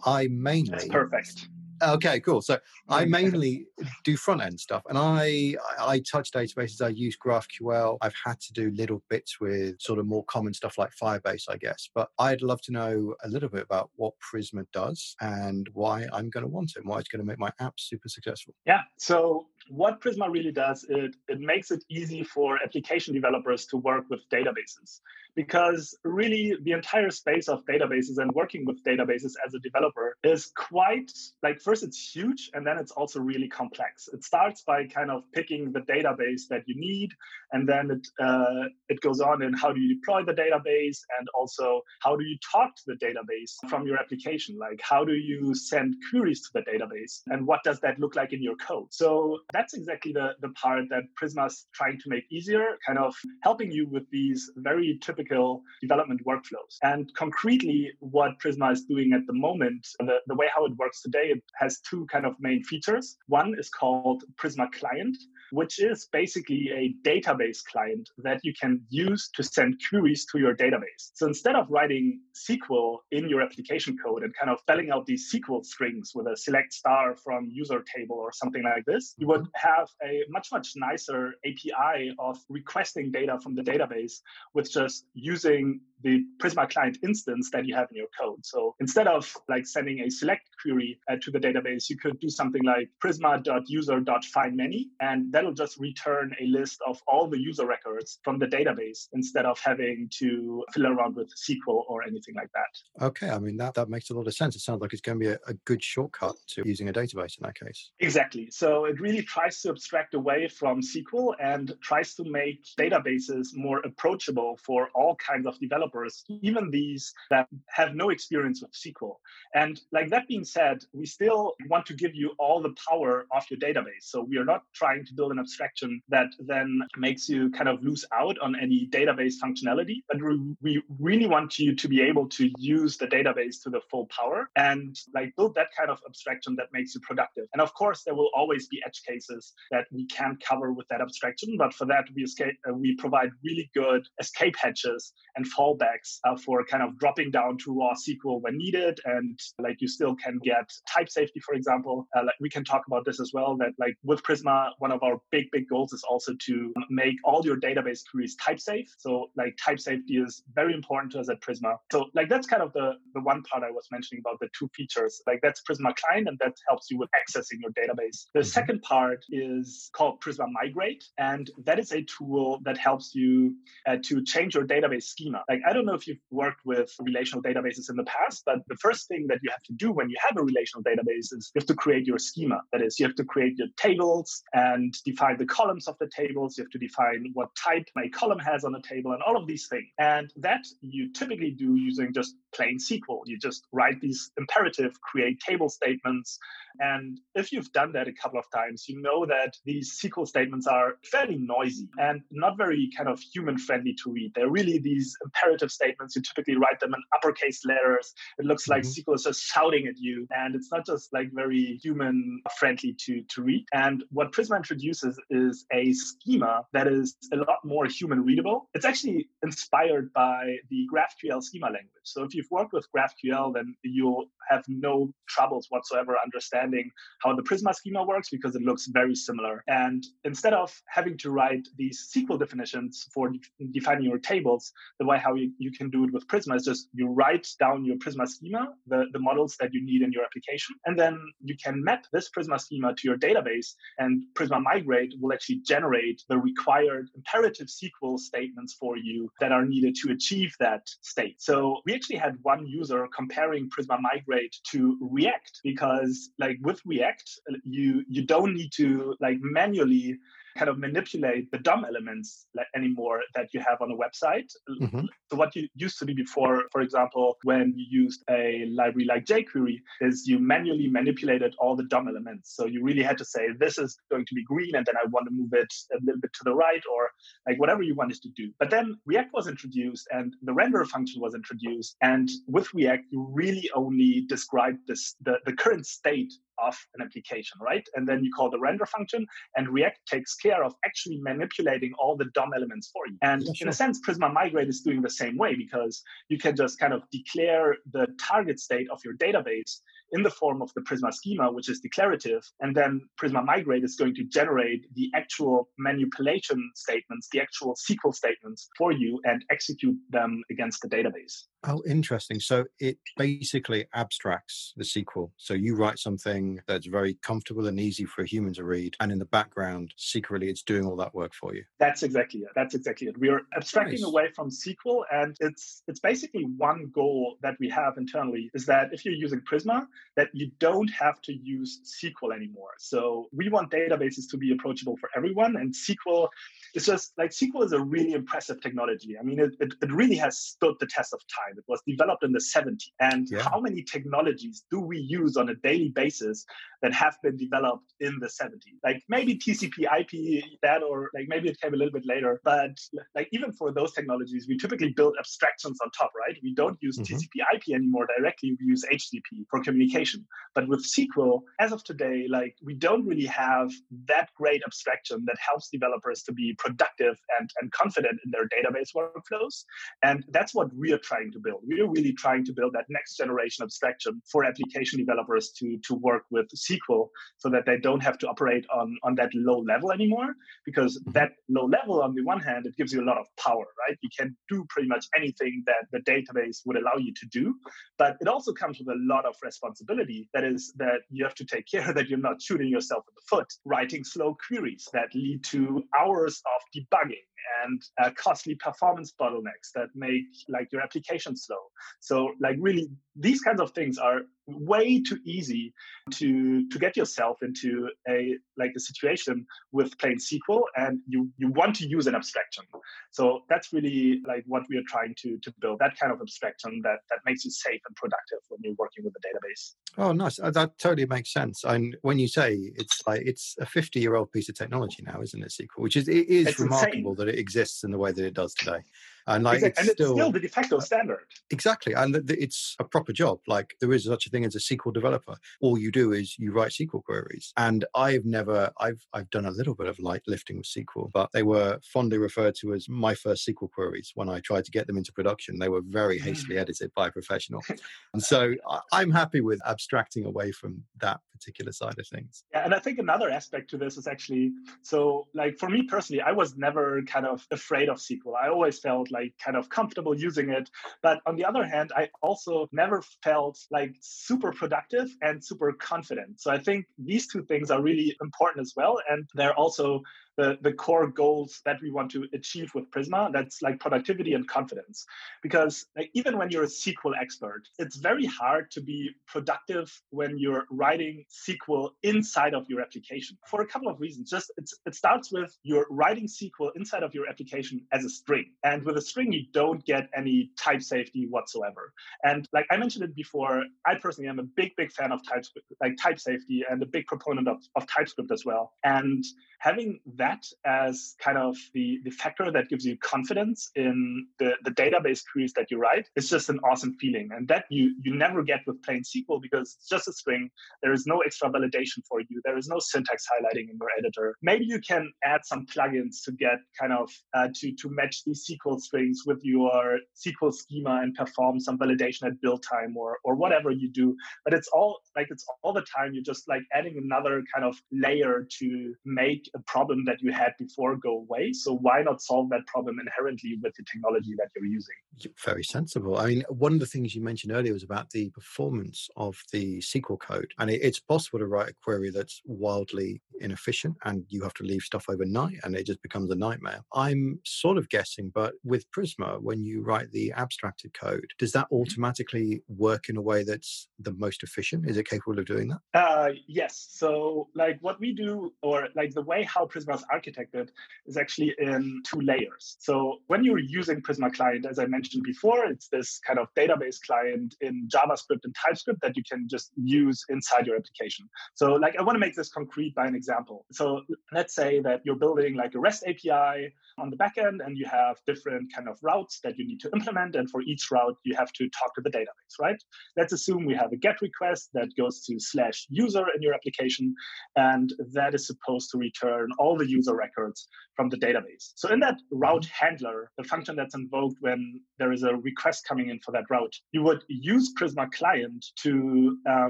I 0.06 0.28
mainly. 0.28 0.72
That's 0.72 0.88
perfect. 0.88 1.50
Okay, 1.84 2.20
cool. 2.20 2.42
So 2.42 2.60
I 2.90 3.06
mainly 3.06 3.68
do 4.04 4.18
front 4.18 4.42
end 4.42 4.60
stuff, 4.60 4.84
and 4.88 4.98
I 4.98 5.56
I 5.80 6.02
touch 6.10 6.32
databases. 6.32 6.84
I 6.84 6.90
use 6.90 7.18
GraphQL. 7.24 7.98
I've 8.02 8.16
had 8.26 8.40
to 8.42 8.54
do 8.54 8.72
little 8.72 9.04
bits 9.10 9.40
with 9.40 9.82
sort 9.82 10.00
of 10.00 10.06
more 10.06 10.24
common 10.26 10.54
stuff 10.54 10.78
like 10.78 10.92
Firebase, 11.02 11.46
I 11.50 11.58
guess. 11.58 11.90
But 11.94 12.10
I'd 12.20 12.42
love 12.42 12.62
to 12.64 12.72
know 12.72 13.16
a 13.24 13.28
little 13.28 13.50
bit 13.50 13.64
about 13.64 13.90
what 13.96 14.14
Prisma 14.20 14.66
does 14.74 15.16
and 15.22 15.70
why 15.74 16.08
I'm 16.14 16.30
going 16.30 16.44
to 16.44 16.50
want 16.50 16.72
it, 16.76 16.80
and 16.80 16.88
why 16.88 17.00
it's 17.00 17.10
going 17.10 17.22
to 17.22 17.26
make 17.26 17.40
my 17.40 17.52
app 17.60 17.80
super 17.80 18.10
successful. 18.10 18.54
Yeah. 18.66 18.82
So 18.98 19.48
what 19.70 20.02
Prisma 20.02 20.32
really 20.32 20.52
does, 20.52 20.86
it, 20.90 21.16
it 21.28 21.40
makes 21.40 21.72
it 21.72 21.84
easy 21.90 22.24
for 22.24 22.62
application 22.64 23.14
developers 23.14 23.66
to 23.68 23.78
work 23.78 24.06
with 24.10 24.20
databases 24.32 25.00
because 25.36 25.98
really 26.04 26.56
the 26.64 26.72
entire 26.72 27.10
space 27.10 27.48
of 27.48 27.66
databases 27.66 28.18
and 28.18 28.32
working 28.34 28.66
with 28.66 28.84
databases 28.84 29.32
as 29.46 29.54
a 29.56 29.60
developer 29.60 30.16
is 30.24 30.52
quite 30.56 31.12
like 31.42 31.60
first 31.60 31.73
it's 31.82 32.16
huge 32.16 32.52
and 32.54 32.68
then 32.68 32.78
it's 32.78 32.92
also 32.92 33.20
really 33.20 33.48
complex. 33.48 34.10
It 34.14 34.24
starts 34.24 34.62
by 34.62 34.86
kind 34.86 35.10
of 35.10 35.24
picking 35.32 35.72
the 35.72 35.80
database 35.80 36.48
that 36.50 36.68
you 36.68 36.76
need 36.76 37.14
and 37.54 37.68
then 37.68 37.92
it 37.92 38.08
uh, 38.20 38.66
it 38.90 39.00
goes 39.02 39.22
on 39.22 39.42
in 39.44 39.54
how 39.54 39.72
do 39.72 39.80
you 39.80 39.96
deploy 39.96 40.24
the 40.24 40.34
database 40.34 41.00
and 41.20 41.28
also 41.38 41.82
how 42.02 42.16
do 42.16 42.24
you 42.24 42.38
talk 42.52 42.76
to 42.76 42.84
the 42.88 42.98
database 43.06 43.54
from 43.70 43.86
your 43.88 43.98
application 43.98 44.58
like 44.58 44.80
how 44.82 45.04
do 45.06 45.14
you 45.14 45.56
send 45.56 45.96
queries 46.10 46.42
to 46.42 46.50
the 46.54 46.64
database 46.72 47.22
and 47.28 47.46
what 47.46 47.60
does 47.64 47.80
that 47.80 48.00
look 48.00 48.16
like 48.16 48.34
in 48.34 48.42
your 48.42 48.56
code 48.58 48.88
so 48.92 49.40
that's 49.54 49.74
exactly 49.74 50.14
the, 50.14 50.32
the 50.42 50.50
part 50.50 50.86
that 50.90 51.04
Prisma 51.22 51.48
is 51.48 51.68
trying 51.74 52.00
to 52.00 52.10
make 52.10 52.24
easier, 52.32 52.78
kind 52.86 53.00
of 53.00 53.14
helping 53.42 53.72
you 53.72 53.88
with 53.90 54.10
these 54.12 54.52
very 54.58 55.00
typical 55.02 55.62
development 55.82 56.22
workflows. 56.26 56.78
And 56.82 57.12
concretely, 57.16 57.92
what 58.00 58.40
Prisma 58.40 58.72
is 58.74 58.84
doing 58.86 59.14
at 59.14 59.26
the 59.28 59.34
moment, 59.34 59.88
the, 60.00 60.18
the 60.28 60.36
way 60.36 60.48
how 60.54 60.66
it 60.66 60.76
works 60.78 61.02
today, 61.02 61.32
it 61.36 61.44
has 61.56 61.80
two 61.82 62.06
kind 62.12 62.26
of 62.26 62.36
main 62.40 62.64
features. 62.64 63.18
One 63.28 63.56
is 63.58 63.70
called 63.70 64.24
Prisma 64.42 64.72
Client, 64.72 65.18
which 65.52 65.80
is 65.80 66.08
basically 66.12 66.70
a 66.74 66.96
database 67.08 67.43
client 67.52 68.10
that 68.20 68.40
you 68.44 68.54
can 68.60 68.82
use 68.90 69.30
to 69.36 69.44
send 69.44 69.82
queries 69.90 70.26
to 70.32 70.40
your 70.40 70.56
database. 70.56 71.12
So 71.14 71.28
instead 71.28 71.56
of 71.56 71.70
writing 71.70 72.22
SQL 72.34 72.98
in 73.12 73.28
your 73.28 73.42
application 73.42 73.98
code 74.04 74.24
and 74.24 74.34
kind 74.40 74.52
of 74.52 74.60
spelling 74.60 74.92
out 74.92 75.06
these 75.06 75.32
SQL 75.32 75.66
strings 75.66 76.12
with 76.16 76.28
a 76.28 76.38
select 76.38 76.74
star 76.74 77.16
from 77.16 77.50
user 77.52 77.84
table 77.96 78.16
or 78.16 78.32
something 78.32 78.64
like 78.64 78.86
this, 78.86 79.14
you 79.18 79.28
would 79.28 79.48
have 79.56 79.88
a 80.04 80.24
much, 80.30 80.50
much 80.52 80.74
nicer 80.76 81.34
API 81.46 82.16
of 82.20 82.38
requesting 82.50 83.12
data 83.12 83.40
from 83.42 83.56
the 83.56 83.62
database 83.62 84.22
with 84.54 84.72
just 84.72 85.06
using 85.14 85.82
the 86.04 86.24
Prisma 86.42 86.70
client 86.70 86.98
instance 87.04 87.50
that 87.52 87.66
you 87.66 87.76
have 87.76 87.88
in 87.92 87.98
your 87.98 88.08
code. 88.20 88.46
So 88.46 88.76
instead 88.80 89.08
of 89.08 89.34
like 89.48 89.66
sending 89.66 90.02
a 90.02 90.10
select 90.10 90.50
query 90.62 91.00
uh, 91.10 91.16
to 91.22 91.32
the 91.32 91.40
database, 91.40 91.90
you 91.90 91.98
could 91.98 92.20
do 92.20 92.30
something 92.30 92.64
like 92.64 92.90
prisma.user.findMany, 93.04 94.84
and 95.00 95.32
that'll 95.32 95.54
just 95.54 95.80
return 95.80 96.36
a 96.40 96.46
list 96.46 96.82
of 96.86 97.02
all 97.08 97.28
the 97.34 97.40
user 97.40 97.66
records 97.66 98.20
from 98.24 98.38
the 98.40 98.46
database 98.46 99.08
instead 99.14 99.46
of 99.46 99.60
having 99.60 100.08
to 100.20 100.64
fill 100.74 100.88
around 100.88 101.16
with 101.16 101.30
SQL 101.36 101.84
or 101.88 102.04
anything 102.04 102.36
like 102.36 102.52
that. 102.54 103.06
Okay, 103.06 103.30
I 103.30 103.40
mean 103.40 103.58
that 103.58 103.74
that 103.74 103.90
makes 103.90 104.10
a 104.10 104.14
lot 104.14 104.28
of 104.28 104.36
sense. 104.36 104.56
It 104.56 104.60
sounds 104.60 104.82
like 104.82 104.94
it's 104.94 105.02
going 105.02 105.20
to 105.20 105.26
be 105.26 105.32
a, 105.32 105.40
a 105.48 105.54
good 105.66 105.84
shortcut 105.84 106.36
to 106.50 106.64
using 106.66 106.90
a 106.90 106.94
database 106.94 107.38
in 107.38 107.44
that 107.44 107.56
case. 107.60 107.92
Exactly. 108.00 108.50
So 108.52 108.86
it 108.86 109.00
really 109.02 109.24
tries 109.24 109.62
to 109.62 109.70
abstract 109.70 110.14
away 110.14 110.48
from 110.48 110.82
SQL 110.82 111.34
and 111.42 111.74
tries 111.82 112.14
to 112.16 112.24
make 112.24 112.60
databases 112.80 113.48
more 113.56 113.80
approachable 113.80 114.60
for 114.64 114.90
all 114.94 115.16
kinds 115.16 115.48
of 115.48 115.60
developers, 115.60 116.24
even 116.42 116.70
these 116.70 117.14
that 117.32 117.48
have 117.70 117.96
no 117.96 118.10
experience 118.10 118.62
with 118.62 118.72
SQL. 118.74 119.16
And 119.56 119.82
like 119.92 120.10
that 120.10 120.28
being 120.28 120.46
said, 120.46 120.84
we 120.94 121.06
still 121.06 121.54
want 121.70 121.86
to 121.88 121.94
give 121.94 122.14
you 122.14 122.32
all 122.38 122.62
the 122.62 122.76
power 122.90 123.26
of 123.32 123.44
your 123.50 123.60
database. 123.60 124.04
So 124.04 124.24
we 124.24 124.38
are 124.38 124.46
not 124.46 124.64
trying 124.74 125.06
to 125.06 125.14
build 125.14 125.32
an 125.32 125.40
abstraction 125.40 126.02
that 126.10 126.28
then 126.40 126.80
makes 126.98 127.23
you 127.30 127.50
kind 127.52 127.70
of 127.70 127.84
lose 127.84 128.06
out 128.14 128.38
on 128.40 128.56
any 128.60 128.88
database 128.92 129.34
functionality, 129.44 130.04
but 130.10 130.18
we 130.62 130.82
really 131.00 131.28
want 131.28 131.60
you 131.60 131.76
to 131.76 131.88
be 131.88 132.02
able 132.02 132.28
to 132.30 132.50
use 132.58 132.98
the 132.98 133.08
database 133.08 133.62
to 133.64 133.70
the 133.70 133.82
full 133.90 134.08
power 134.08 134.50
and 134.56 134.96
like 135.14 135.34
build 135.36 135.56
that 135.56 135.68
kind 135.78 135.90
of 135.90 136.00
abstraction 136.08 136.56
that 136.56 136.68
makes 136.74 136.96
you 136.96 137.02
productive. 137.02 137.46
And 137.54 137.62
of 137.62 137.74
course, 137.74 138.04
there 138.06 138.16
will 138.16 138.30
always 138.36 138.68
be 138.68 138.82
edge 138.86 139.02
cases 139.08 139.54
that 139.72 139.86
we 139.92 140.06
can't 140.08 140.42
cover 140.44 140.74
with 140.74 140.88
that 140.90 141.02
abstraction, 141.02 141.56
but 141.58 141.74
for 141.74 141.86
that 141.86 142.06
we 142.16 142.24
escape, 142.24 142.56
uh, 142.70 142.74
we 142.74 142.96
provide 142.96 143.30
really 143.44 143.70
good 143.74 144.08
escape 144.20 144.56
hatches 144.62 145.14
and 145.36 145.46
fallbacks 145.46 146.20
uh, 146.26 146.36
for 146.38 146.64
kind 146.66 146.84
of 146.84 146.98
dropping 146.98 147.32
down 147.32 147.58
to 147.60 147.78
raw 147.78 147.94
SQL 147.94 148.42
when 148.42 148.58
needed 148.58 149.00
and 149.06 149.40
like 149.60 149.78
you 149.80 149.88
still 149.88 150.16
can 150.16 150.40
get 150.44 150.72
type 150.94 151.10
safety, 151.10 151.40
for 151.40 151.54
example. 151.56 152.08
Uh, 152.16 152.24
like 152.26 152.36
we 152.40 152.50
can 152.50 152.64
talk 152.64 152.84
about 152.88 153.06
this 153.06 153.20
as 153.20 153.32
well. 153.34 153.56
That 153.58 153.72
like 153.80 153.96
with 154.04 154.24
Prisma, 154.24 154.70
one 154.80 154.92
of 154.92 155.04
our 155.04 155.18
big 155.32 155.46
big 155.52 155.68
goals 155.70 155.94
is 155.94 156.04
also 156.10 156.34
to 156.48 156.74
make 156.90 157.03
all 157.24 157.42
your 157.46 157.58
database 157.58 158.02
queries 158.10 158.36
type 158.36 158.60
safe. 158.60 158.94
So 158.98 159.30
like 159.36 159.58
type 159.64 159.80
safety 159.80 160.16
is 160.16 160.44
very 160.54 160.74
important 160.74 161.12
to 161.14 161.20
us 161.20 161.30
at 161.30 161.42
Prisma. 161.42 161.78
So 161.92 162.06
like 162.14 162.30
that's 162.30 162.48
kind 162.48 162.64
of 162.64 162.74
the 162.74 162.94
the 163.14 163.22
one 163.22 163.44
part 163.44 163.64
I 163.64 163.72
was 163.72 163.88
mentioning 163.92 164.22
about 164.26 164.40
the 164.40 164.50
two 164.58 164.70
features. 164.76 165.22
Like 165.28 165.40
that's 165.42 165.62
Prisma 165.62 165.94
Client, 165.96 166.28
and 166.28 166.38
that 166.40 166.56
helps 166.68 166.90
you 166.90 166.98
with 166.98 167.10
accessing 167.20 167.60
your 167.62 167.72
database. 167.72 168.26
The 168.34 168.42
mm-hmm. 168.42 168.48
second 168.48 168.82
part 168.82 169.24
is 169.30 169.90
called 169.94 170.22
Prisma 170.22 170.48
Migrate, 170.52 171.04
and 171.18 171.50
that 171.66 171.80
is 171.80 171.92
a 171.92 172.02
tool 172.04 172.60
that 172.64 172.78
helps 172.78 173.14
you 173.14 173.56
uh, 173.88 173.98
to 174.04 174.24
change 174.24 174.56
your 174.56 174.66
database 174.66 175.04
schema. 175.04 175.44
Like 175.50 175.62
I 175.68 175.74
don't 175.74 175.86
know 175.86 175.96
if 175.96 176.08
you've 176.08 176.18
worked 176.32 176.62
with 176.66 176.92
relational 177.00 177.42
databases 177.42 177.90
in 177.90 177.96
the 177.96 178.06
past, 178.06 178.44
but 178.46 178.60
the 178.68 178.78
first 178.78 179.08
thing 179.08 179.28
that 179.30 179.40
you 179.44 179.50
have 179.52 179.64
to 179.64 179.74
do 179.74 179.92
when 179.92 180.10
you 180.10 180.18
have 180.28 180.38
a 180.38 180.44
relational 180.44 180.84
database 180.84 181.30
is 181.38 181.52
you 181.54 181.60
have 181.60 181.68
to 181.68 181.76
create 181.76 182.06
your 182.06 182.20
schema. 182.20 182.62
That 182.72 182.82
is, 182.82 183.00
you 183.00 183.06
have 183.06 183.16
to 183.16 183.24
create 183.24 183.58
your 183.58 183.68
tables 183.78 184.44
and 184.54 184.94
define 185.06 185.38
the 185.38 185.46
columns 185.46 185.88
of 185.88 185.96
the 186.00 186.10
tables. 186.16 186.58
You 186.58 186.64
have 186.64 186.72
to 186.72 186.78
define 186.78 186.93
what 187.34 187.50
type 187.56 187.88
my 187.96 188.08
column 188.10 188.40
has 188.40 188.64
on 188.64 188.76
a 188.76 188.82
table 188.82 189.12
and 189.14 189.22
all 189.24 189.38
of 189.38 189.48
these 189.48 189.68
things. 189.68 189.88
And 190.00 190.32
that 190.38 190.66
you 190.82 191.12
typically 191.14 191.52
do 191.52 191.76
using 191.76 192.14
just 192.14 192.36
plain 192.54 192.78
SQL. 192.78 193.22
You 193.26 193.38
just 193.38 193.66
write 193.72 194.00
these 194.02 194.32
imperative, 194.38 195.00
create 195.02 195.40
table 195.40 195.70
statements. 195.70 196.38
And 196.80 197.20
if 197.36 197.52
you've 197.52 197.72
done 197.72 197.92
that 197.94 198.08
a 198.08 198.14
couple 198.14 198.40
of 198.40 198.46
times, 198.54 198.86
you 198.88 199.02
know 199.02 199.26
that 199.26 199.56
these 199.66 200.00
SQL 200.00 200.28
statements 200.28 200.68
are 200.68 200.96
fairly 201.04 201.38
noisy 201.38 201.88
and 201.98 202.22
not 202.32 202.58
very 202.58 202.90
kind 202.96 203.10
of 203.10 203.20
human 203.20 203.58
friendly 203.58 203.96
to 204.04 204.12
read. 204.12 204.32
They're 204.36 204.50
really 204.50 204.80
these 204.80 205.16
imperative 205.24 205.72
statements. 205.72 206.16
You 206.16 206.22
typically 206.22 206.58
write 206.58 206.80
them 206.80 206.94
in 206.94 207.02
uppercase 207.16 207.62
letters. 207.66 208.14
It 208.40 208.46
looks 208.46 208.68
like 208.68 208.84
mm-hmm. 208.84 209.12
SQL 209.12 209.16
is 209.16 209.24
just 209.24 209.44
shouting 209.44 209.88
at 209.88 209.98
you. 209.98 210.28
And 210.32 210.56
it's 210.56 210.72
not 210.72 210.86
just 210.86 211.14
like 211.14 211.30
very 211.34 211.80
human 211.82 212.42
friendly 212.58 212.96
to, 213.06 213.22
to 213.30 213.42
read. 213.42 213.66
And 213.74 214.04
what 214.12 214.32
Prisma 214.32 214.58
introduces 214.58 215.20
is 215.30 215.66
a 215.72 215.94
schema 215.94 216.66
that 216.74 216.83
is 216.88 217.16
a 217.32 217.38
lot 217.38 217.60
more 217.64 217.86
human 217.86 218.24
readable. 218.24 218.70
It's 218.74 218.86
actually 218.86 219.30
inspired 219.44 220.12
by 220.14 220.58
the 220.70 220.88
GraphQL 220.94 221.42
schema 221.44 221.68
language. 221.68 221.90
So 222.04 222.24
if 222.24 222.34
you've 222.34 222.52
worked 222.52 222.74
with 222.74 222.88
GraphQL, 222.96 223.54
then 223.54 223.76
you'll 223.84 224.26
have 224.50 224.64
no 224.68 225.14
troubles 225.28 225.68
whatsoever 225.70 226.16
understanding 226.24 226.90
how 227.22 227.36
the 227.36 227.44
Prisma 227.44 227.74
schema 227.74 228.04
works 228.04 228.30
because 228.30 228.56
it 228.56 228.62
looks 228.62 228.88
very 228.88 229.16
similar. 229.16 229.64
And 229.68 230.04
instead 230.24 230.54
of 230.54 230.74
having 230.88 231.18
to 231.20 231.32
write 231.32 231.68
these 231.78 232.12
SQL 232.14 232.40
definitions 232.40 233.08
for 233.14 233.32
defining 233.72 234.04
your 234.04 234.20
tables, 234.20 234.72
the 235.00 235.06
way 235.06 235.18
how 235.18 235.36
you, 235.36 235.52
you 235.58 235.72
can 235.72 235.90
do 235.90 236.04
it 236.06 236.14
with 236.14 236.28
Prisma 236.28 236.56
is 236.56 236.66
just 236.66 236.90
you 236.94 237.08
write 237.08 237.48
down 237.60 237.86
your 237.86 237.98
Prisma 237.98 238.28
schema, 238.28 238.70
the, 238.88 239.06
the 239.14 239.20
models 239.20 239.56
that 239.60 239.74
you 239.74 239.84
need 239.84 240.02
in 240.02 240.12
your 240.12 240.24
application, 240.24 240.76
and 240.86 240.98
then 240.98 241.18
you 241.42 241.56
can 241.64 241.84
map 241.84 242.06
this 242.12 242.30
Prisma 242.30 242.60
schema 242.60 242.94
to 242.96 243.08
your 243.08 243.18
database, 243.18 243.74
and 243.98 244.24
Prisma 244.34 244.62
Migrate 244.62 245.14
will 245.20 245.34
actually 245.34 245.62
generate 245.66 246.22
the 246.30 246.38
required 246.38 246.73
imperative 246.82 247.68
SQL 247.68 248.20
statements 248.20 248.74
for 248.74 248.98
you 248.98 249.30
that 249.40 249.52
are 249.52 249.66
needed 249.66 249.96
to 250.04 250.12
achieve 250.12 250.54
that 250.60 250.88
state. 251.02 251.42
So 251.42 251.82
we 251.86 251.94
actually 251.94 252.18
had 252.18 252.38
one 252.42 252.66
user 252.66 253.08
comparing 253.16 253.70
Prisma 253.70 254.00
Migrate 254.02 254.56
to 254.72 254.98
React 255.02 255.62
because 255.64 256.30
like 256.40 256.58
with 256.62 256.82
React, 256.86 257.30
you 257.64 258.04
you 258.08 258.26
don't 258.26 258.54
need 258.54 258.72
to 258.74 259.16
like 259.20 259.38
manually 259.42 260.18
kind 260.58 260.70
of 260.70 260.78
manipulate 260.78 261.52
the 261.52 261.58
DOM 261.60 261.86
elements 261.86 262.48
anymore 262.76 263.22
that 263.36 263.48
you 263.54 263.60
have 263.60 263.82
on 263.82 263.92
a 263.92 263.96
website. 263.96 264.50
Mm-hmm. 264.70 265.06
So 265.30 265.38
what 265.38 265.56
you 265.56 265.68
used 265.76 266.00
to 266.00 266.06
be 266.06 266.14
before, 266.14 266.64
for 266.72 266.82
example, 266.82 267.38
when 267.44 267.74
you 267.76 267.86
used 267.90 268.24
a 268.30 268.66
library 268.70 269.06
like 269.06 269.26
jQuery, 269.26 269.78
is 270.02 270.28
you 270.28 270.40
manually 270.40 270.88
manipulated 270.88 271.56
all 271.60 271.76
the 271.76 271.84
DOM 271.84 272.08
elements. 272.08 272.56
So 272.56 272.66
you 272.66 272.84
really 272.84 273.04
had 273.04 273.18
to 273.18 273.26
say 273.26 273.48
this 273.58 273.78
is 273.78 273.98
going 274.12 274.26
to 274.26 274.36
be 274.36 274.44
green, 274.44 274.76
and 274.76 274.86
then 274.86 274.96
I 274.98 275.08
want 275.10 275.28
to 275.28 275.34
move 275.34 275.54
it 275.54 275.74
a 275.94 275.98
little 276.04 276.22
bit 276.22 276.34
to 276.34 276.44
the 276.44 276.54
right, 276.54 276.84
or 276.92 277.10
like 277.48 277.60
whatever 277.60 277.82
you 277.82 277.96
wanted 277.96 278.22
to 278.22 278.30
do. 278.30 278.52
But 278.60 278.70
then 278.70 278.98
React 279.06 279.34
was 279.34 279.48
introduced, 279.48 280.08
and 280.12 280.34
the 280.44 280.54
render 280.54 280.86
function 280.86 281.22
was 281.22 281.36
introduced, 281.36 281.96
and 282.02 282.30
with 282.48 282.74
React 282.74 283.06
you 283.12 283.28
really 283.32 283.70
only 283.76 284.26
describe 284.28 284.76
this 284.88 285.16
the, 285.22 285.38
the 285.46 285.54
current 285.54 285.86
state 285.86 286.34
of 286.58 286.76
an 286.96 287.06
application, 287.06 287.60
right? 287.62 287.88
And 287.96 288.08
then 288.08 288.24
you 288.24 288.32
call 288.36 288.50
the 288.50 288.60
render 288.60 288.86
function, 288.86 289.26
and 289.56 289.70
React 289.70 290.00
takes 290.08 290.36
care 290.36 290.64
of 290.64 290.74
actually 290.86 291.20
manipulating 291.22 291.94
all 292.00 292.16
the 292.16 292.26
DOM 292.34 292.52
elements 292.56 292.90
for 292.92 293.08
you. 293.08 293.18
And 293.22 293.42
yeah, 293.44 293.54
sure. 293.54 293.66
in 293.66 293.70
a 293.70 293.74
sense, 293.74 294.00
Prisma 294.06 294.34
Migrate 294.34 294.70
is 294.70 294.82
doing 294.82 295.02
the 295.02 295.10
same 295.10 295.38
way 295.38 295.56
because 295.56 296.02
you 296.30 296.38
can 296.38 296.56
just 296.56 296.80
kind 296.80 296.94
of 296.94 297.04
declare 297.12 297.78
the 297.92 298.08
target 298.20 298.60
state 298.60 298.88
of 298.92 299.00
your 299.04 299.16
database 299.16 299.80
in 300.12 300.24
the 300.24 300.30
form 300.30 300.62
of 300.62 300.72
the 300.76 300.82
Prisma 300.82 301.14
schema, 301.14 301.52
which 301.52 301.70
is 301.70 301.80
declarative. 301.80 302.44
And 302.60 302.76
then 302.76 303.02
Prisma 303.22 303.44
Migrate 303.44 303.84
is 303.84 303.96
going 303.96 304.16
to 304.16 304.24
generate 304.26 304.86
the 304.96 305.10
actual 305.16 305.70
manipulation 305.78 306.72
statements, 306.76 307.28
the 307.32 307.42
actual 307.42 307.76
SQL 307.76 308.14
statements 308.14 308.70
for 308.78 308.92
you 308.92 309.20
and 309.26 309.44
execute 309.52 309.98
them 310.10 310.44
against 310.52 310.82
the 310.82 310.90
database. 310.90 311.46
Oh, 311.66 311.82
interesting. 311.88 312.40
So 312.40 312.66
it 312.80 312.98
basically 313.18 313.86
abstracts 313.94 314.74
the 314.76 314.84
SQL. 314.84 315.32
So 315.38 315.54
you 315.54 315.76
write 315.76 315.98
something 315.98 316.60
that's 316.68 316.88
very 316.88 317.16
comfortable 317.22 317.68
and 317.68 317.80
easy 317.80 318.04
for 318.04 318.24
a 318.24 318.28
human 318.28 318.54
to 318.56 318.66
read, 318.66 318.96
and 319.00 319.12
in 319.12 319.20
the 319.20 319.26
background, 319.26 319.94
secretly, 319.96 320.50
it's 320.50 320.62
doing 320.62 320.86
all 320.86 320.98
that 320.98 321.16
work 321.16 321.34
for 321.34 321.56
you. 321.56 321.64
That's 321.80 322.04
exactly 322.04 322.42
it. 322.42 322.50
That's 322.56 322.76
exactly 322.76 323.08
it. 323.08 323.18
We 323.18 323.30
are 323.30 323.42
abstracting 323.56 324.02
nice. 324.02 324.10
away 324.10 324.30
from 324.36 324.50
SQL, 324.50 325.04
and 325.12 325.38
it's 325.40 325.84
it's 325.88 326.00
basically 326.00 326.44
one 326.58 326.92
goal 326.94 327.38
that 327.42 327.56
we 327.60 327.70
have 327.70 327.98
internally 327.98 328.50
is 328.54 328.66
that 328.66 328.90
if 328.92 329.06
you're 329.06 329.14
using 329.14 329.40
Prisma, 329.42 329.88
that 330.18 330.30
you 330.34 330.52
don't 330.60 330.90
have 330.90 331.22
to 331.22 331.34
use 331.34 331.80
SQL 332.04 332.36
anymore. 332.36 332.72
So 332.78 333.28
we 333.32 333.50
want 333.50 333.72
databases 333.72 334.30
to 334.32 334.38
be 334.38 334.52
approachable 334.52 334.98
for 334.98 335.10
everyone, 335.16 335.56
and 335.56 335.74
SQL 335.74 336.28
is 336.76 336.86
just 336.86 337.14
like 337.18 337.32
SQL 337.32 337.64
is 337.64 337.72
a 337.72 337.80
really 337.80 338.12
impressive 338.12 338.62
technology. 338.62 339.18
I 339.18 339.24
mean, 339.24 339.40
it, 339.40 339.56
it, 339.60 339.74
it 339.82 339.92
really 339.92 340.16
has 340.16 340.38
stood 340.38 340.76
the 340.80 340.88
test 340.88 341.14
of 341.14 341.22
time. 341.28 341.53
It 341.58 341.64
was 341.68 341.82
developed 341.88 342.24
in 342.24 342.32
the 342.32 342.40
70s. 342.40 342.84
And 343.00 343.28
yeah. 343.30 343.42
how 343.42 343.60
many 343.60 343.84
technologies 343.84 344.64
do 344.72 344.80
we 344.80 344.98
use 344.98 345.38
on 345.38 345.50
a 345.50 345.56
daily 345.56 345.90
basis 345.90 346.46
that 346.82 346.94
have 346.94 347.16
been 347.24 347.38
developed 347.38 347.94
in 348.00 348.18
the 348.20 348.28
70s? 348.28 348.78
Like 348.84 349.02
maybe 349.10 349.36
TCP 349.36 349.86
IP, 350.00 350.44
that, 350.62 350.84
or 350.84 351.10
like 351.14 351.26
maybe 351.28 351.50
it 351.50 351.60
came 351.62 351.74
a 351.74 351.78
little 351.78 351.94
bit 351.94 352.06
later. 352.06 352.42
But 352.44 352.78
like 353.16 353.30
even 353.32 353.52
for 353.52 353.72
those 353.72 353.94
technologies, 353.94 354.46
we 354.48 354.58
typically 354.58 354.94
build 354.96 355.16
abstractions 355.20 355.80
on 355.82 355.90
top, 355.92 356.12
right? 356.16 356.38
We 356.44 356.54
don't 356.54 356.78
use 356.82 356.98
mm-hmm. 356.98 357.16
TCP 357.16 357.56
IP 357.56 357.76
anymore 357.76 358.08
directly. 358.18 358.56
We 358.60 358.68
use 358.68 358.84
HTTP 358.92 359.46
for 359.50 359.62
communication. 359.64 360.26
But 360.56 360.68
with 360.68 360.86
SQL, 360.86 361.42
as 361.60 361.72
of 361.72 361.84
today, 361.84 362.26
like 362.30 362.56
we 362.64 362.74
don't 362.74 363.06
really 363.06 363.26
have 363.26 363.72
that 364.08 364.30
great 364.38 364.62
abstraction 364.66 365.24
that 365.26 365.38
helps 365.40 365.70
developers 365.70 366.24
to 366.24 366.34
be 366.34 366.56
productive 366.58 367.16
and, 367.40 367.50
and 367.62 367.72
confident 367.72 368.20
in 368.24 368.32
their 368.32 368.48
database 368.48 368.90
workflows. 368.96 369.64
And 370.04 370.24
that's 370.30 370.54
what 370.54 370.74
we 370.76 370.92
are 370.92 371.00
trying 371.00 371.32
to 371.32 371.40
build. 371.44 371.62
We 371.68 371.82
are 371.82 371.90
really 371.90 372.14
trying 372.14 372.46
to 372.46 372.54
build 372.54 372.74
that 372.74 372.86
next 372.90 373.18
generation 373.18 373.64
abstraction 373.64 374.22
for 374.32 374.46
application 374.46 375.00
developers 375.00 375.52
to, 375.60 375.78
to 375.88 375.96
work 375.96 376.24
with 376.32 376.48
SQL 376.56 377.10
so 377.38 377.50
that 377.50 377.66
they 377.66 377.78
don't 377.78 378.02
have 378.02 378.18
to 378.20 378.28
operate 378.28 378.66
on, 378.74 378.98
on 379.04 379.16
that 379.16 379.30
low 379.34 379.60
level 379.60 379.92
anymore. 379.92 380.34
Because 380.66 380.98
mm-hmm. 381.00 381.12
that 381.12 381.32
low 381.50 381.66
level, 381.66 382.02
on 382.02 382.16
the 382.16 382.24
one 382.24 382.40
hand, 382.40 382.66
it 382.66 382.76
gives 382.78 382.94
you 382.94 383.02
a 383.02 383.08
lot 383.08 383.18
of 383.18 383.28
power, 383.38 383.66
right? 383.88 383.98
You 384.02 384.10
can 384.18 384.36
do 384.50 384.66
pretty 384.70 384.88
much 384.88 385.06
anything 385.18 385.64
that 385.66 385.86
the 385.92 386.00
database 386.00 386.62
would 386.66 386.78
allow 386.78 386.98
you 386.98 387.14
to 387.14 387.26
do. 387.28 387.56
But 387.98 388.18
it 388.22 388.28
also 388.28 388.54
comes 388.54 388.80
with 388.80 388.88
a 388.88 389.00
lot 389.00 389.26
of 389.26 389.36
responsibility. 389.44 390.30
That 390.34 390.44
is, 390.44 390.74
that 390.78 391.02
you 391.10 391.24
have 391.24 391.36
to 391.36 391.46
take 391.46 391.66
care 391.70 391.94
that 391.96 392.10
you're 392.10 392.20
not 392.20 392.42
shooting 392.42 392.70
yourself 392.70 393.04
in 393.08 393.14
the 393.16 393.22
foot, 393.30 393.48
writing 393.66 394.04
slow 394.04 394.36
queries 394.48 394.88
that 394.94 395.14
lead 395.14 395.44
to 395.46 395.84
hours 396.00 396.42
of 396.56 396.62
debugging 396.76 397.26
and 397.64 397.82
uh, 398.02 398.12
costly 398.16 398.56
performance 398.56 399.14
bottlenecks 399.20 399.72
that 399.76 399.88
make 399.96 400.24
like 400.50 400.72
your 400.72 400.82
application 400.82 401.36
slow. 401.36 401.58
So 402.00 402.32
like 402.40 402.58
really 402.60 402.90
these 403.16 403.42
kinds 403.42 403.62
of 403.62 403.72
things 403.72 403.98
are 403.98 404.22
way 404.48 405.02
too 405.02 405.20
easy 405.26 405.74
to 406.12 406.68
to 406.70 406.80
get 406.80 406.98
yourself 406.98 407.38
into 407.42 407.90
a 408.10 408.36
like 408.58 408.74
a 408.76 408.80
situation 408.80 409.46
with 409.72 409.98
plain 409.98 410.18
SQL 410.18 410.64
and 410.76 411.00
you 411.08 411.30
you 411.38 411.50
want 411.52 411.76
to 411.78 411.88
use 411.88 412.08
an 412.08 412.16
abstraction. 412.16 412.66
So 413.12 413.42
that's 413.50 413.72
really 413.72 414.22
like 414.28 414.44
what 414.46 414.64
we 414.70 414.78
are 414.78 414.84
trying 414.88 415.16
to 415.20 415.38
to 415.40 415.54
build 415.62 415.80
that 415.80 415.98
kind 416.00 416.12
of 416.12 416.20
abstraction 416.22 416.82
that 416.84 417.00
that 417.10 417.20
makes 417.26 417.46
you 417.46 417.52
safe 417.52 417.82
and 417.88 417.96
productive 417.96 418.40
when 418.50 418.60
you're 418.64 418.76
working 418.78 419.04
with 419.04 419.14
a 419.16 419.20
database. 419.20 419.76
Oh, 419.98 420.12
nice. 420.12 420.40
Uh, 420.40 420.52
that 420.52 420.78
totally 420.78 421.06
makes 421.06 421.32
sense. 421.32 421.64
And 421.64 421.96
when 422.02 422.20
you 422.20 422.28
say 422.28 422.72
it's 422.76 423.02
like 423.08 423.22
it's 423.26 423.56
a 423.60 423.66
50 423.66 424.00
year 424.00 424.16
old 424.16 424.32
piece 424.32 424.50
of 424.50 424.56
technology 424.56 425.04
now, 425.04 425.22
isn't 425.22 425.42
it, 425.44 425.50
SQL? 425.52 425.68
Which 425.78 425.96
is 425.96 426.08
it 426.08 426.28
is 426.28 426.48
it's 426.48 426.60
remarkable 426.60 427.12
insane. 427.12 427.16
that 427.16 427.28
it 427.30 427.40
exists 427.40 427.84
in 427.84 427.92
the 427.92 427.98
way 427.98 428.12
that 428.12 428.26
it 428.26 428.34
does 428.34 428.54
today 428.54 428.80
and 429.28 429.44
like 429.44 429.56
exactly. 429.56 429.70
it's, 429.70 429.80
and 429.80 429.88
it's 429.88 429.98
still, 429.98 430.16
still, 430.16 430.32
the 430.32 430.40
de 430.40 430.48
facto 430.48 430.80
standard. 430.80 431.26
Exactly 431.52 431.94
and 431.94 432.30
it's 432.30 432.76
a 432.80 432.84
proper 432.84 433.14
job. 433.14 433.40
Like 433.48 433.76
there 433.80 433.94
is 433.94 434.06
such 434.06 434.28
a 434.28 434.30
thing 434.30 434.46
as 434.46 434.56
a 434.56 434.60
sql 434.60 434.94
developer. 434.94 435.36
All 435.62 435.78
you 435.78 435.92
do 435.92 436.14
is 436.14 436.38
you 436.40 436.52
write 436.52 436.72
sql 436.72 437.04
queries. 437.04 437.54
And 437.58 437.86
i've 437.96 438.26
never 438.26 438.72
i've 438.80 439.06
i've 439.14 439.30
done 439.30 439.46
a 439.46 439.52
little 439.52 439.76
bit 439.76 439.88
of 439.88 440.00
light 440.00 440.24
lifting 440.28 440.58
with 440.58 440.66
sql 440.66 441.12
but 441.14 441.30
they 441.34 441.44
were 441.44 441.80
fondly 441.84 442.18
referred 442.18 442.56
to 442.62 442.74
as 442.74 442.90
my 442.90 443.14
first 443.14 443.48
sql 443.48 443.70
queries 443.72 444.12
when 444.16 444.30
i 444.30 444.40
tried 444.40 444.66
to 444.66 444.72
get 444.72 444.88
them 444.88 444.98
into 444.98 445.14
production. 445.14 445.60
They 445.60 445.70
were 445.70 445.82
very 445.86 446.20
hastily 446.20 446.56
mm. 446.56 446.62
edited 446.62 446.94
by 446.94 447.08
a 447.08 447.12
professional. 447.12 447.62
And 448.14 448.22
so 448.22 448.54
i'm 448.92 449.12
happy 449.12 449.42
with 449.42 449.60
abstracting 449.66 450.26
away 450.26 450.52
from 450.52 450.84
that 451.00 451.20
particular 451.32 451.72
side 451.72 451.98
of 451.98 452.08
things. 452.08 452.44
Yeah 452.52 452.64
and 452.64 452.74
i 452.74 452.80
think 452.80 453.00
another 453.00 453.30
aspect 453.30 453.70
to 453.72 453.78
this 453.78 453.98
is 453.98 454.08
actually 454.08 454.54
so 454.82 455.28
like 455.34 455.58
for 455.58 455.70
me 455.70 455.84
personally 455.84 456.22
i 456.22 456.32
was 456.32 456.56
never 456.58 457.02
kind 457.04 457.26
of 457.26 457.46
afraid 457.52 457.90
of 457.90 457.98
sql 457.98 458.36
i 458.42 458.48
always 458.48 458.80
felt 458.80 459.12
like 459.14 459.34
kind 459.44 459.56
of 459.56 459.70
comfortable 459.70 460.18
using 460.18 460.50
it. 460.50 460.70
But 461.02 461.20
on 461.26 461.36
the 461.36 461.46
other 461.46 461.66
hand, 461.66 461.92
I 461.96 462.10
also 462.22 462.68
never 462.72 463.02
felt 463.24 463.58
like 463.72 463.96
super 464.02 464.52
productive 464.52 465.10
and 465.22 465.44
super 465.44 465.72
confident. 465.74 466.42
So 466.42 466.52
I 466.52 466.58
think 466.58 466.86
these 466.98 467.28
two 467.28 467.44
things 467.44 467.72
are 467.72 467.82
really 467.82 468.16
important 468.22 468.62
as 468.66 468.74
well. 468.76 469.00
And 469.10 469.28
they're 469.36 469.58
also 469.64 470.02
the, 470.38 470.58
the 470.62 470.74
core 470.74 471.08
goals 471.08 471.62
that 471.66 471.82
we 471.82 471.92
want 471.92 472.12
to 472.12 472.28
achieve 472.34 472.74
with 472.74 472.90
Prisma. 472.92 473.32
That's 473.32 473.62
like 473.62 473.80
productivity 473.80 474.34
and 474.34 474.48
confidence. 474.48 475.06
Because 475.42 475.86
like 475.96 476.10
even 476.14 476.38
when 476.38 476.50
you're 476.50 476.64
a 476.64 476.68
SQL 476.68 477.14
expert, 477.20 477.64
it's 477.80 477.98
very 477.98 478.26
hard 478.26 478.72
to 478.72 478.82
be 478.82 479.12
productive 479.28 479.92
when 480.10 480.38
you're 480.38 480.66
writing 480.70 481.26
SQL 481.30 481.92
inside 482.04 482.54
of 482.54 482.68
your 482.70 482.82
application 482.82 483.38
for 483.48 483.62
a 483.62 483.68
couple 483.68 483.90
of 483.90 484.00
reasons. 484.00 484.30
Just 484.30 484.52
it 484.86 484.96
starts 484.96 485.32
with 485.32 485.58
you're 485.64 485.88
writing 485.90 486.28
SQL 486.28 486.72
inside 486.76 487.04
of 487.04 487.14
your 487.14 487.28
application 487.28 487.82
as 487.92 488.06
a 488.06 488.10
string. 488.10 488.52
And 488.64 488.84
with 488.84 488.98
a 488.98 489.02
string, 489.02 489.32
you 489.32 489.46
don't 489.54 489.84
get 489.86 490.10
any 490.16 490.52
type 490.58 490.82
safety 490.82 491.28
whatsoever. 491.30 491.94
And 492.24 492.48
like 492.54 492.66
I 492.72 492.78
mentioned 492.78 493.04
it 493.04 493.16
before, 493.16 493.64
I 493.86 493.96
personally 493.96 494.30
am 494.30 494.40
a 494.40 494.44
big, 494.44 494.76
big 494.76 494.92
fan 494.92 495.12
of 495.12 495.22
TypeScript, 495.28 495.68
like 495.82 495.98
type 496.02 496.20
safety 496.20 496.64
and 496.70 496.82
a 496.82 496.86
big 496.86 497.06
proponent 497.08 497.48
of, 497.48 497.58
of 497.76 497.86
TypeScript 497.88 498.32
as 498.32 498.46
well. 498.46 498.74
And 498.84 499.24
having 499.60 500.00
that 500.16 500.23
as 500.66 501.16
kind 501.20 501.38
of 501.38 501.56
the, 501.74 502.00
the 502.04 502.12
factor 502.12 502.52
that 502.52 502.70
gives 502.70 502.86
you 502.86 502.98
confidence 502.98 503.72
in 503.76 504.28
the, 504.40 504.54
the 504.64 504.72
database 504.72 505.22
queries 505.32 505.54
that 505.54 505.70
you 505.72 505.78
write 505.78 506.08
is 506.16 506.30
just 506.30 506.50
an 506.50 506.60
awesome 506.60 506.94
feeling. 507.00 507.30
And 507.36 507.48
that 507.48 507.66
you 507.70 507.96
you 508.04 508.16
never 508.16 508.44
get 508.44 508.62
with 508.68 508.82
plain 508.84 509.04
SQL 509.04 509.42
because 509.42 509.76
it's 509.78 509.90
just 509.90 510.08
a 510.08 510.14
string. 510.14 510.50
There 510.82 510.94
is 510.94 511.06
no 511.06 511.20
extra 511.20 511.50
validation 511.50 512.00
for 512.08 512.22
you. 512.22 512.42
There 512.44 512.58
is 512.58 512.68
no 512.68 512.80
syntax 512.80 513.26
highlighting 513.32 513.70
in 513.70 513.78
your 513.80 513.90
editor. 513.98 514.36
Maybe 514.42 514.66
you 514.66 514.80
can 514.80 515.12
add 515.24 515.42
some 515.44 515.66
plugins 515.66 516.24
to 516.26 516.32
get 516.32 516.60
kind 516.80 516.94
of 516.94 517.10
uh, 517.34 517.50
to, 517.56 517.74
to 517.74 517.90
match 517.90 518.24
these 518.26 518.46
SQL 518.50 518.80
strings 518.80 519.22
with 519.26 519.40
your 519.44 520.00
SQL 520.26 520.54
schema 520.54 521.02
and 521.02 521.14
perform 521.16 521.60
some 521.60 521.78
validation 521.78 522.24
at 522.28 522.42
build 522.42 522.64
time 522.64 522.96
or 522.98 523.18
or 523.24 523.36
whatever 523.36 523.72
you 523.72 523.90
do. 523.90 524.16
But 524.44 524.54
it's 524.54 524.70
all 524.70 525.00
like 525.16 525.28
it's 525.30 525.46
all 525.64 525.74
the 525.74 525.86
time. 525.96 526.14
You're 526.14 526.24
just 526.24 526.48
like 526.48 526.64
adding 526.74 526.98
another 526.98 527.44
kind 527.54 527.66
of 527.66 527.76
layer 527.92 528.48
to 528.60 528.94
make 529.06 529.50
a 529.56 529.60
problem 529.60 530.06
that 530.06 530.13
you 530.22 530.32
had 530.32 530.54
before 530.60 530.96
go 530.98 531.18
away. 531.18 531.54
So 531.54 531.76
why 531.76 532.02
not 532.02 532.22
solve 532.22 532.50
that 532.50 532.66
problem 532.68 533.00
inherently 533.00 533.58
with 533.62 533.74
the 533.76 533.84
technology 533.84 534.34
that 534.38 534.50
you're 534.56 534.66
using? 534.66 534.96
Very 535.44 535.64
sensible. 535.64 536.18
I 536.18 536.28
mean, 536.28 536.44
one 536.50 536.74
of 536.74 536.80
the 536.80 536.86
things 536.86 537.16
you 537.16 537.22
mentioned 537.22 537.54
earlier 537.54 537.74
was 537.74 537.84
about 537.84 538.10
the 538.12 538.30
performance 538.32 539.10
of 539.16 539.38
the 539.52 539.80
SQL 539.80 540.20
code. 540.20 540.52
And 540.60 540.70
it's 540.70 541.00
possible 541.00 541.40
to 541.40 541.48
write 541.48 541.70
a 541.70 541.76
query 541.84 542.10
that's 542.10 542.42
wildly 542.46 543.22
inefficient 543.40 543.96
and 544.06 544.24
you 544.30 544.42
have 544.42 544.54
to 544.54 544.64
leave 544.64 544.82
stuff 544.82 545.06
overnight 545.10 545.58
and 545.64 545.76
it 545.76 545.86
just 545.86 546.02
becomes 546.02 546.30
a 546.32 546.36
nightmare. 546.36 546.82
I'm 546.94 547.40
sort 547.46 547.78
of 547.78 547.90
guessing, 547.90 548.32
but 548.34 548.54
with 548.64 548.90
Prisma, 548.92 549.42
when 549.42 549.64
you 549.64 549.82
write 549.82 550.12
the 550.12 550.32
abstracted 550.34 550.94
code, 550.94 551.28
does 551.38 551.52
that 551.54 551.66
mm-hmm. 551.66 551.76
automatically 551.76 552.62
work 552.68 553.10
in 553.10 553.18
a 553.18 553.22
way 553.22 553.44
that's 553.44 553.88
the 554.00 554.14
most 554.14 554.44
efficient? 554.44 554.90
Is 554.90 554.98
it 554.98 555.08
capable 555.08 555.40
of 555.40 555.46
doing 555.46 555.70
that? 555.70 555.80
Uh, 555.94 556.30
yes. 556.48 556.88
So, 556.92 557.50
like 557.56 557.78
what 557.82 558.00
we 558.00 558.14
do, 558.14 558.54
or 558.62 558.88
like 558.96 559.14
the 559.14 559.22
way 559.22 559.44
how 559.44 559.66
Prisma 559.66 560.02
is 560.04 560.08
architected, 560.14 560.70
is 561.06 561.18
actually 561.18 561.54
in 561.60 562.02
two 562.06 562.22
layers. 562.22 562.78
So, 562.80 563.20
when 563.28 563.44
you're 563.44 563.60
using 563.60 564.02
Prisma 564.02 564.34
Client, 564.34 564.66
as 564.66 564.80
I 564.80 564.86
mentioned 564.86 565.24
before, 565.24 565.66
it's 565.66 565.88
this 565.88 566.20
kind 566.26 566.40
of 566.40 566.48
database 566.58 566.98
client 567.06 567.56
in 567.62 567.88
JavaScript 567.88 568.44
and 568.44 568.56
TypeScript 568.66 569.02
that 569.02 569.16
you 569.16 569.24
can 569.30 569.48
just 569.50 569.72
use 569.76 570.24
inside 570.30 570.68
your 570.68 570.76
application. 570.76 571.30
So, 571.56 571.74
like, 571.74 571.96
I 571.98 572.04
want 572.04 572.16
to 572.16 572.20
make 572.20 572.36
this 572.36 572.50
concrete 572.50 572.96
by 572.96 573.08
an 573.08 573.16
example. 573.16 573.66
So, 573.72 574.02
let's 574.32 574.56
say 574.56 574.80
that 574.82 575.02
you're 575.04 575.16
building 575.16 575.56
like 575.56 575.76
a 575.76 575.80
REST 575.80 576.06
API 576.08 576.74
on 576.98 577.10
the 577.10 577.18
backend 577.18 577.66
and 577.66 577.78
you 577.78 577.86
have 577.86 578.18
different 578.28 578.74
kind 578.74 578.88
of 578.88 578.98
routes 579.02 579.40
that 579.44 579.58
you 579.58 579.66
need 579.66 579.80
to 579.82 579.90
implement. 579.94 580.36
And 580.36 580.50
for 580.50 580.62
each 580.62 580.92
route, 580.92 581.18
you 581.24 581.36
have 581.36 581.52
to 581.54 581.70
talk 581.70 581.96
to 581.96 582.02
the 582.02 582.10
database, 582.10 582.56
right? 582.60 582.82
Let's 583.18 583.34
assume 583.34 583.66
we 583.66 583.76
have 583.76 583.92
a 583.92 583.98
GET 583.98 584.22
request 584.22 584.70
that 584.74 584.90
goes 584.96 585.24
to 585.26 585.40
slash 585.40 585.88
user 585.90 586.26
in 586.36 586.42
your 586.42 586.54
application, 586.54 587.16
and 587.56 587.94
that 588.14 588.36
is 588.36 588.48
supposed 588.48 588.92
to 588.92 588.98
return 588.98 589.50
all 589.60 589.78
the 589.78 589.90
user 589.98 590.16
records 590.26 590.60
from 590.98 591.08
the 591.10 591.18
database. 591.18 591.66
So 591.76 591.86
in 591.94 592.00
that 592.06 592.18
route 592.32 592.68
handler, 592.82 593.20
the 593.38 593.48
function 593.54 593.76
that's 593.76 593.96
invoked 593.96 594.38
when 594.48 594.62
there 595.00 595.12
is 595.12 595.24
a 595.24 595.34
request 595.50 595.80
coming 595.90 596.08
in 596.10 596.20
for 596.26 596.32
that 596.32 596.46
route, 596.50 596.76
you 596.92 597.02
would 597.08 597.24
use 597.54 597.74
Prisma 597.80 598.06
Client 598.12 598.62
to 598.84 599.38
uh, 599.52 599.70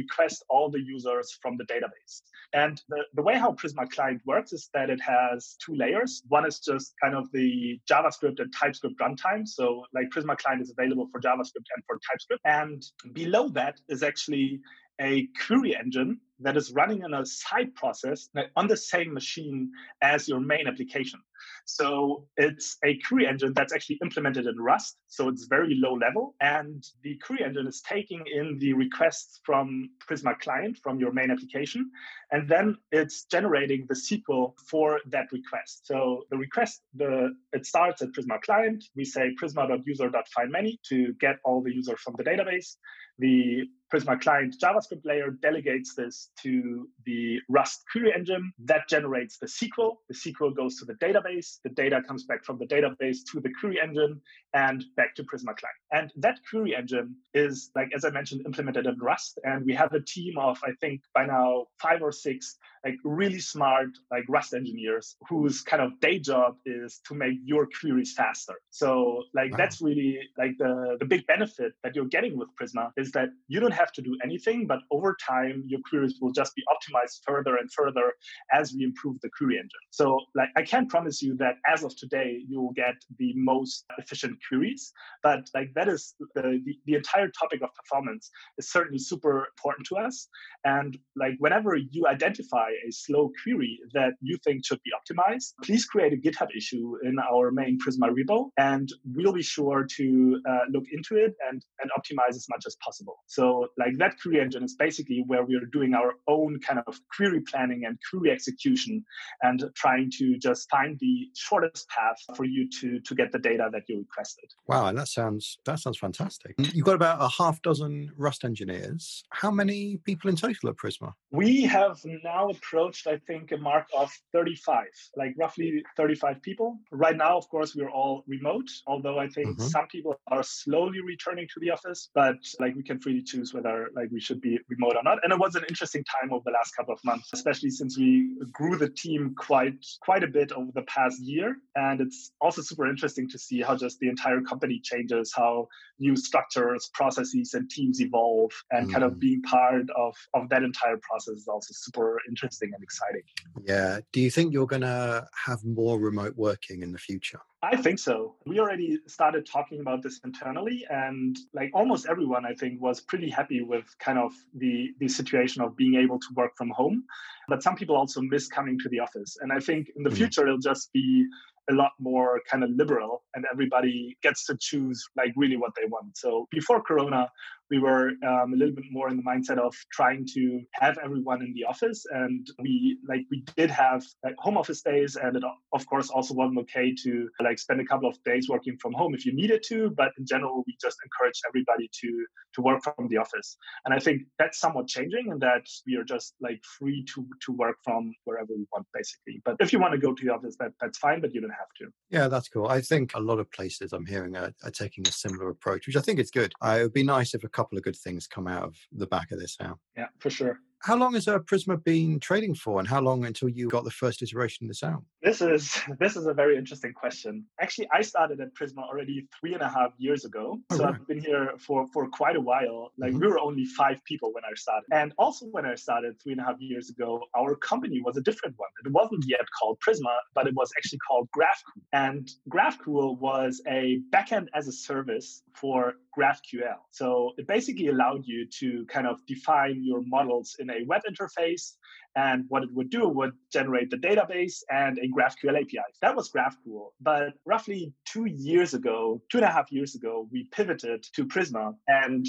request 0.00 0.38
all 0.48 0.70
the 0.70 0.80
users 0.94 1.26
from 1.42 1.56
the 1.56 1.64
database. 1.64 2.14
And 2.52 2.80
the, 2.88 3.00
the 3.14 3.22
way 3.22 3.36
how 3.42 3.52
Prisma 3.52 3.90
Client 3.90 4.20
works 4.32 4.52
is 4.52 4.70
that 4.74 4.88
it 4.90 5.00
has 5.00 5.56
two 5.64 5.74
layers. 5.74 6.22
One 6.28 6.46
is 6.46 6.58
just 6.60 6.94
kind 7.02 7.14
of 7.14 7.24
the 7.32 7.78
JavaScript 7.90 8.38
and 8.40 8.52
TypeScript 8.58 8.96
runtime. 9.00 9.46
So 9.46 9.64
like 9.94 10.06
Prisma 10.14 10.36
Client 10.38 10.62
is 10.62 10.72
available 10.76 11.08
for 11.10 11.20
JavaScript 11.20 11.68
and 11.74 11.82
for 11.86 11.98
TypeScript. 12.08 12.42
And 12.44 12.82
below 13.12 13.48
that 13.50 13.76
is 13.88 14.02
actually 14.02 14.60
a 15.00 15.28
query 15.46 15.76
engine 15.76 16.20
that 16.40 16.56
is 16.56 16.72
running 16.72 17.02
in 17.02 17.14
a 17.14 17.24
side 17.24 17.74
process 17.74 18.28
on 18.56 18.66
the 18.66 18.76
same 18.76 19.14
machine 19.14 19.70
as 20.02 20.28
your 20.28 20.40
main 20.40 20.66
application. 20.66 21.20
So 21.64 22.26
it's 22.36 22.76
a 22.84 22.98
query 23.06 23.26
engine 23.26 23.52
that's 23.54 23.72
actually 23.72 23.98
implemented 24.02 24.46
in 24.46 24.56
Rust. 24.56 24.96
So 25.06 25.28
it's 25.28 25.46
very 25.46 25.74
low 25.76 25.94
level. 25.94 26.34
And 26.40 26.84
the 27.02 27.16
query 27.18 27.44
engine 27.44 27.66
is 27.66 27.82
taking 27.82 28.24
in 28.26 28.58
the 28.58 28.72
requests 28.74 29.40
from 29.44 29.90
Prisma 30.08 30.38
client 30.40 30.78
from 30.82 30.98
your 30.98 31.12
main 31.12 31.30
application. 31.30 31.90
And 32.30 32.48
then 32.48 32.76
it's 32.92 33.24
generating 33.24 33.86
the 33.88 33.94
SQL 33.94 34.54
for 34.68 35.00
that 35.06 35.26
request. 35.32 35.86
So 35.86 36.24
the 36.30 36.36
request, 36.36 36.82
the 36.94 37.34
it 37.52 37.64
starts 37.64 38.02
at 38.02 38.08
Prisma 38.12 38.40
client. 38.42 38.84
We 38.96 39.04
say 39.04 39.30
prisma.user.findMany 39.40 40.78
to 40.88 41.14
get 41.20 41.36
all 41.44 41.62
the 41.62 41.72
users 41.72 42.00
from 42.00 42.14
the 42.18 42.24
database. 42.24 42.76
The 43.18 43.64
Prisma 43.92 44.20
client 44.20 44.56
JavaScript 44.62 45.04
layer 45.04 45.30
delegates 45.30 45.94
this 45.94 46.30
to 46.42 46.88
the 47.04 47.38
Rust 47.48 47.84
query 47.90 48.12
engine 48.14 48.52
that 48.64 48.88
generates 48.88 49.38
the 49.38 49.46
SQL. 49.46 49.96
The 50.08 50.14
SQL 50.14 50.54
goes 50.54 50.76
to 50.78 50.84
the 50.84 50.94
database. 50.94 51.58
The 51.62 51.70
data 51.70 52.02
comes 52.06 52.24
back 52.24 52.44
from 52.44 52.58
the 52.58 52.66
database 52.66 53.18
to 53.32 53.40
the 53.40 53.50
query 53.60 53.80
engine 53.80 54.20
and 54.52 54.84
back 54.96 55.14
to 55.16 55.22
Prisma 55.22 55.56
client. 55.56 55.78
And 55.92 56.12
that 56.16 56.38
query 56.48 56.74
engine 56.74 57.16
is, 57.34 57.70
like 57.74 57.90
as 57.94 58.04
I 58.04 58.10
mentioned, 58.10 58.42
implemented 58.46 58.86
in 58.86 58.98
Rust. 58.98 59.38
And 59.44 59.64
we 59.64 59.74
have 59.74 59.92
a 59.92 60.00
team 60.00 60.38
of, 60.38 60.58
I 60.64 60.72
think, 60.80 61.02
by 61.14 61.26
now 61.26 61.66
five 61.80 62.02
or 62.02 62.12
six 62.12 62.56
like 62.84 62.96
really 63.02 63.38
smart 63.38 63.88
like 64.10 64.24
Rust 64.28 64.52
engineers 64.52 65.16
whose 65.28 65.62
kind 65.62 65.82
of 65.82 65.98
day 66.00 66.18
job 66.18 66.56
is 66.66 67.00
to 67.08 67.14
make 67.14 67.38
your 67.42 67.66
queries 67.80 68.12
faster. 68.12 68.54
So 68.70 69.24
like 69.34 69.52
wow. 69.52 69.56
that's 69.56 69.80
really 69.80 70.20
like 70.36 70.52
the 70.58 70.96
the 71.00 71.06
big 71.06 71.26
benefit 71.26 71.72
that 71.82 71.96
you're 71.96 72.06
getting 72.06 72.36
with 72.36 72.48
Prisma 72.60 72.90
is 72.96 73.10
that 73.12 73.30
you 73.48 73.60
don't 73.60 73.72
have 73.74 73.92
to 73.92 74.02
do 74.02 74.16
anything, 74.24 74.66
but 74.66 74.80
over 74.90 75.16
time 75.26 75.64
your 75.66 75.80
queries 75.88 76.14
will 76.20 76.32
just 76.32 76.54
be 76.54 76.62
optimized 76.74 77.20
further 77.26 77.56
and 77.56 77.70
further 77.72 78.12
as 78.52 78.72
we 78.74 78.84
improve 78.84 79.16
the 79.22 79.30
query 79.36 79.56
engine. 79.56 79.84
So 79.90 80.20
like 80.34 80.50
I 80.56 80.62
can't 80.62 80.88
promise 80.88 81.22
you 81.22 81.36
that 81.38 81.56
as 81.72 81.84
of 81.84 81.96
today 81.96 82.42
you 82.48 82.60
will 82.60 82.72
get 82.72 82.96
the 83.18 83.32
most 83.36 83.84
efficient 83.98 84.38
queries, 84.48 84.92
but 85.22 85.48
like 85.54 85.70
that 85.74 85.88
is 85.88 86.14
the, 86.34 86.60
the, 86.64 86.74
the 86.86 86.94
entire 86.94 87.30
topic 87.40 87.60
of 87.62 87.70
performance 87.74 88.30
is 88.58 88.70
certainly 88.70 88.98
super 88.98 89.46
important 89.52 89.86
to 89.88 89.96
us. 89.96 90.28
And 90.64 90.96
like 91.16 91.34
whenever 91.38 91.76
you 91.76 92.06
identify 92.06 92.68
a 92.86 92.90
slow 92.90 93.30
query 93.42 93.78
that 93.92 94.12
you 94.20 94.38
think 94.44 94.64
should 94.64 94.80
be 94.84 94.90
optimized, 94.98 95.52
please 95.62 95.84
create 95.84 96.12
a 96.12 96.16
GitHub 96.16 96.48
issue 96.56 96.96
in 97.02 97.16
our 97.18 97.50
main 97.50 97.78
Prisma 97.78 98.10
repo, 98.10 98.50
and 98.58 98.88
we'll 99.14 99.32
be 99.32 99.42
sure 99.42 99.86
to 99.96 100.40
uh, 100.48 100.58
look 100.70 100.84
into 100.92 101.16
it 101.16 101.34
and, 101.48 101.62
and 101.80 101.90
optimize 101.98 102.36
as 102.36 102.46
much 102.48 102.64
as 102.66 102.76
possible. 102.84 103.16
So, 103.26 103.63
like 103.78 103.96
that 103.98 104.14
query 104.20 104.40
engine 104.40 104.64
is 104.64 104.74
basically 104.74 105.24
where 105.26 105.44
we 105.44 105.56
are 105.56 105.66
doing 105.72 105.94
our 105.94 106.14
own 106.28 106.60
kind 106.60 106.80
of 106.86 107.00
query 107.14 107.40
planning 107.40 107.84
and 107.86 107.98
query 108.08 108.30
execution 108.30 109.04
and 109.42 109.64
trying 109.74 110.10
to 110.18 110.38
just 110.38 110.68
find 110.70 110.98
the 111.00 111.28
shortest 111.34 111.88
path 111.88 112.18
for 112.36 112.44
you 112.44 112.68
to 112.80 113.00
to 113.00 113.14
get 113.14 113.32
the 113.32 113.38
data 113.38 113.68
that 113.72 113.82
you 113.88 113.98
requested. 113.98 114.50
Wow, 114.66 114.86
and 114.86 114.98
that 114.98 115.08
sounds 115.08 115.58
that 115.64 115.78
sounds 115.78 115.98
fantastic. 115.98 116.54
You've 116.58 116.86
got 116.86 116.94
about 116.94 117.20
a 117.20 117.28
half 117.28 117.60
dozen 117.62 118.10
Rust 118.16 118.44
engineers. 118.44 119.24
How 119.30 119.50
many 119.50 119.98
people 120.04 120.30
in 120.30 120.36
total 120.36 120.70
at 120.70 120.76
Prisma? 120.76 121.12
We 121.30 121.62
have 121.62 122.00
now 122.22 122.48
approached, 122.48 123.06
I 123.06 123.18
think, 123.26 123.52
a 123.52 123.56
mark 123.56 123.86
of 123.96 124.10
35, 124.32 124.86
like 125.16 125.34
roughly 125.36 125.82
35 125.96 126.42
people. 126.42 126.78
Right 126.90 127.16
now, 127.16 127.36
of 127.36 127.48
course, 127.48 127.74
we're 127.74 127.90
all 127.90 128.24
remote, 128.26 128.70
although 128.86 129.18
I 129.18 129.28
think 129.28 129.48
mm-hmm. 129.48 129.66
some 129.66 129.86
people 129.88 130.14
are 130.28 130.42
slowly 130.42 131.00
returning 131.00 131.48
to 131.54 131.60
the 131.60 131.70
office, 131.70 132.10
but 132.14 132.36
like 132.60 132.74
we 132.74 132.82
can 132.82 133.00
freely 133.00 133.22
choose 133.22 133.53
whether 133.54 133.90
like 133.94 134.08
we 134.10 134.20
should 134.20 134.40
be 134.40 134.58
remote 134.68 134.96
or 134.96 135.02
not. 135.02 135.18
And 135.22 135.32
it 135.32 135.38
was 135.38 135.54
an 135.54 135.64
interesting 135.68 136.04
time 136.04 136.32
over 136.32 136.42
the 136.44 136.52
last 136.52 136.72
couple 136.76 136.94
of 136.94 137.00
months, 137.04 137.30
especially 137.32 137.70
since 137.70 137.98
we 137.98 138.36
grew 138.52 138.76
the 138.76 138.90
team 138.90 139.34
quite 139.36 139.84
quite 140.00 140.24
a 140.24 140.28
bit 140.28 140.52
over 140.52 140.70
the 140.74 140.82
past 140.82 141.20
year. 141.20 141.56
And 141.76 142.00
it's 142.00 142.32
also 142.40 142.62
super 142.62 142.88
interesting 142.88 143.28
to 143.30 143.38
see 143.38 143.60
how 143.60 143.76
just 143.76 143.98
the 144.00 144.08
entire 144.08 144.40
company 144.40 144.80
changes, 144.82 145.32
how 145.34 145.68
new 145.98 146.16
structures, 146.16 146.90
processes, 146.94 147.54
and 147.54 147.70
teams 147.70 148.00
evolve, 148.00 148.52
and 148.70 148.86
mm-hmm. 148.86 148.92
kind 148.92 149.04
of 149.04 149.12
mm. 149.12 149.20
being 149.20 149.42
part 149.42 149.88
of, 149.96 150.14
of 150.34 150.48
that 150.48 150.62
entire 150.62 150.98
process 151.08 151.34
is 151.34 151.48
also 151.48 151.72
super 151.72 152.20
interesting 152.28 152.44
interesting 152.44 152.74
and 152.74 152.82
exciting. 152.82 153.22
Yeah. 153.66 154.00
Do 154.12 154.20
you 154.20 154.30
think 154.30 154.52
you're 154.52 154.66
going 154.66 154.82
to 154.82 155.26
have 155.46 155.64
more 155.64 155.98
remote 155.98 156.34
working 156.36 156.82
in 156.82 156.92
the 156.92 156.98
future? 156.98 157.40
I 157.72 157.76
think 157.76 157.98
so. 157.98 158.34
We 158.44 158.60
already 158.60 158.98
started 159.06 159.46
talking 159.46 159.80
about 159.80 160.02
this 160.02 160.20
internally, 160.24 160.84
and 160.90 161.36
like 161.54 161.70
almost 161.72 162.06
everyone, 162.06 162.44
I 162.44 162.54
think, 162.54 162.80
was 162.80 163.00
pretty 163.00 163.30
happy 163.30 163.62
with 163.62 163.86
kind 163.98 164.18
of 164.18 164.32
the 164.54 164.90
the 165.00 165.08
situation 165.08 165.62
of 165.62 165.76
being 165.76 165.94
able 165.94 166.18
to 166.18 166.26
work 166.36 166.52
from 166.56 166.70
home. 166.70 167.04
But 167.48 167.62
some 167.62 167.76
people 167.76 167.96
also 167.96 168.20
miss 168.20 168.48
coming 168.48 168.78
to 168.80 168.88
the 168.88 169.00
office, 169.00 169.36
and 169.40 169.52
I 169.52 169.60
think 169.60 169.88
in 169.96 170.02
the 170.02 170.10
mm-hmm. 170.10 170.16
future 170.16 170.42
it'll 170.46 170.58
just 170.58 170.92
be 170.92 171.26
a 171.70 171.74
lot 171.74 171.92
more 171.98 172.40
kind 172.50 172.62
of 172.62 172.70
liberal 172.70 173.22
and 173.34 173.46
everybody 173.50 174.16
gets 174.22 174.44
to 174.44 174.56
choose 174.60 175.02
like 175.16 175.32
really 175.34 175.56
what 175.56 175.72
they 175.74 175.86
want 175.86 176.14
so 176.14 176.46
before 176.50 176.82
corona 176.82 177.26
we 177.70 177.78
were 177.78 178.12
um, 178.26 178.52
a 178.52 178.56
little 178.56 178.74
bit 178.74 178.84
more 178.90 179.08
in 179.08 179.16
the 179.16 179.22
mindset 179.22 179.58
of 179.58 179.74
trying 179.92 180.26
to 180.34 180.60
have 180.74 180.98
everyone 180.98 181.42
in 181.42 181.52
the 181.54 181.64
office 181.64 182.04
and 182.10 182.46
we 182.60 182.98
like 183.08 183.22
we 183.30 183.42
did 183.56 183.70
have 183.70 184.02
like 184.22 184.34
home 184.38 184.56
office 184.56 184.82
days 184.82 185.16
and 185.16 185.36
it 185.36 185.42
of 185.72 185.86
course 185.86 186.10
also 186.10 186.34
wasn't 186.34 186.58
okay 186.58 186.94
to 187.02 187.28
like 187.42 187.58
spend 187.58 187.80
a 187.80 187.84
couple 187.84 188.08
of 188.08 188.16
days 188.24 188.48
working 188.48 188.76
from 188.80 188.92
home 188.92 189.14
if 189.14 189.24
you 189.24 189.34
needed 189.34 189.62
to 189.66 189.90
but 189.96 190.10
in 190.18 190.26
general 190.26 190.62
we 190.66 190.76
just 190.80 190.96
encouraged 191.04 191.40
everybody 191.48 191.88
to 192.00 192.26
to 192.54 192.62
work 192.62 192.82
from 192.82 193.08
the 193.08 193.16
office. 193.16 193.56
And 193.84 193.94
i 193.94 193.98
think 193.98 194.22
that's 194.38 194.58
somewhat 194.58 194.86
changing 194.86 195.30
and 195.30 195.40
that 195.40 195.66
we 195.86 195.96
are 195.96 196.04
just 196.04 196.34
like 196.40 196.60
free 196.78 197.04
to 197.14 197.26
to 197.46 197.52
work 197.52 197.76
from 197.84 198.12
wherever 198.24 198.52
we 198.56 198.66
want 198.72 198.86
basically. 198.92 199.40
But 199.44 199.56
if 199.60 199.72
you 199.72 199.78
want 199.78 199.92
to 199.92 199.98
go 199.98 200.12
to 200.12 200.24
the 200.24 200.32
office 200.32 200.56
that 200.60 200.72
that's 200.80 200.98
fine 200.98 201.20
but 201.20 201.34
you 201.34 201.40
don't 201.40 201.50
have 201.50 201.72
to. 201.78 201.86
Yeah 202.10 202.28
that's 202.28 202.48
cool. 202.48 202.66
I 202.68 202.80
think 202.80 203.14
a 203.14 203.20
lot 203.20 203.38
of 203.38 203.50
places 203.50 203.92
i'm 203.92 204.06
hearing 204.06 204.36
are, 204.36 204.52
are 204.62 204.70
taking 204.70 205.06
a 205.08 205.12
similar 205.12 205.48
approach 205.48 205.86
which 205.86 205.96
i 205.96 206.00
think 206.00 206.18
is 206.18 206.30
good. 206.30 206.52
Uh, 206.60 206.76
it 206.78 206.82
would 206.82 206.92
be 206.92 207.02
nice 207.02 207.34
if 207.34 207.44
a 207.44 207.48
couple 207.54 207.78
of 207.78 207.84
good 207.84 207.96
things 207.96 208.26
come 208.26 208.46
out 208.46 208.64
of 208.64 208.76
the 208.92 209.06
back 209.06 209.30
of 209.30 209.38
this 209.38 209.56
now. 209.60 209.78
Yeah, 209.96 210.08
for 210.18 210.30
sure. 210.30 210.60
How 210.84 210.96
long 210.96 211.14
has 211.14 211.26
uh, 211.26 211.38
Prisma 211.38 211.82
been 211.82 212.20
trading 212.20 212.54
for, 212.54 212.78
and 212.78 212.86
how 212.86 213.00
long 213.00 213.24
until 213.24 213.48
you 213.48 213.70
got 213.70 213.84
the 213.84 213.90
first 213.90 214.20
iteration 214.20 214.66
of 214.66 214.68
this 214.68 214.82
out? 214.82 215.02
This 215.22 215.40
is 215.40 215.80
this 215.98 216.14
is 216.14 216.26
a 216.26 216.34
very 216.34 216.58
interesting 216.58 216.92
question. 216.92 217.46
Actually, 217.58 217.88
I 217.90 218.02
started 218.02 218.38
at 218.42 218.54
Prisma 218.54 218.82
already 218.86 219.26
three 219.40 219.54
and 219.54 219.62
a 219.62 219.68
half 219.68 219.92
years 219.96 220.26
ago, 220.26 220.58
oh, 220.70 220.76
so 220.76 220.84
right. 220.84 220.94
I've 220.94 221.06
been 221.06 221.20
here 221.20 221.54
for 221.58 221.86
for 221.94 222.06
quite 222.10 222.36
a 222.36 222.40
while. 222.40 222.92
Like 222.98 223.12
mm-hmm. 223.12 223.20
we 223.20 223.28
were 223.28 223.38
only 223.38 223.64
five 223.64 224.04
people 224.04 224.30
when 224.34 224.44
I 224.44 224.52
started, 224.56 224.84
and 224.92 225.14
also 225.16 225.46
when 225.46 225.64
I 225.64 225.74
started 225.74 226.20
three 226.22 226.32
and 226.32 226.40
a 226.42 226.44
half 226.44 226.60
years 226.60 226.90
ago, 226.90 227.22
our 227.34 227.56
company 227.56 228.02
was 228.04 228.18
a 228.18 228.20
different 228.20 228.54
one. 228.58 228.68
It 228.84 228.92
wasn't 228.92 229.24
yet 229.26 229.46
called 229.58 229.78
Prisma, 229.80 230.14
but 230.34 230.46
it 230.46 230.54
was 230.54 230.70
actually 230.76 230.98
called 230.98 231.30
Graphcool, 231.34 231.80
and 231.94 232.30
Graphcool 232.50 233.18
was 233.18 233.62
a 233.66 234.00
backend 234.12 234.48
as 234.52 234.68
a 234.68 234.72
service 234.72 235.42
for 235.54 235.94
GraphQL. 236.16 236.76
So 236.90 237.32
it 237.38 237.46
basically 237.46 237.88
allowed 237.88 238.26
you 238.26 238.46
to 238.60 238.84
kind 238.86 239.06
of 239.06 239.24
define 239.26 239.82
your 239.84 240.02
models 240.06 240.56
in 240.58 240.70
a 240.70 240.84
web 240.86 241.02
interface. 241.08 241.72
And 242.16 242.44
what 242.48 242.62
it 242.62 242.72
would 242.72 242.90
do 242.90 243.08
would 243.08 243.32
generate 243.52 243.90
the 243.90 243.96
database 243.96 244.62
and 244.70 244.98
a 244.98 245.08
GraphQL 245.08 245.60
API. 245.60 245.78
That 246.00 246.14
was 246.14 246.30
Graphcool. 246.30 246.90
But 247.00 247.32
roughly 247.44 247.92
two 248.04 248.26
years 248.26 248.72
ago, 248.72 249.20
two 249.30 249.38
and 249.38 249.44
a 249.44 249.50
half 249.50 249.72
years 249.72 249.96
ago, 249.96 250.28
we 250.30 250.48
pivoted 250.52 251.04
to 251.14 251.24
Prisma. 251.24 251.74
And 251.88 252.24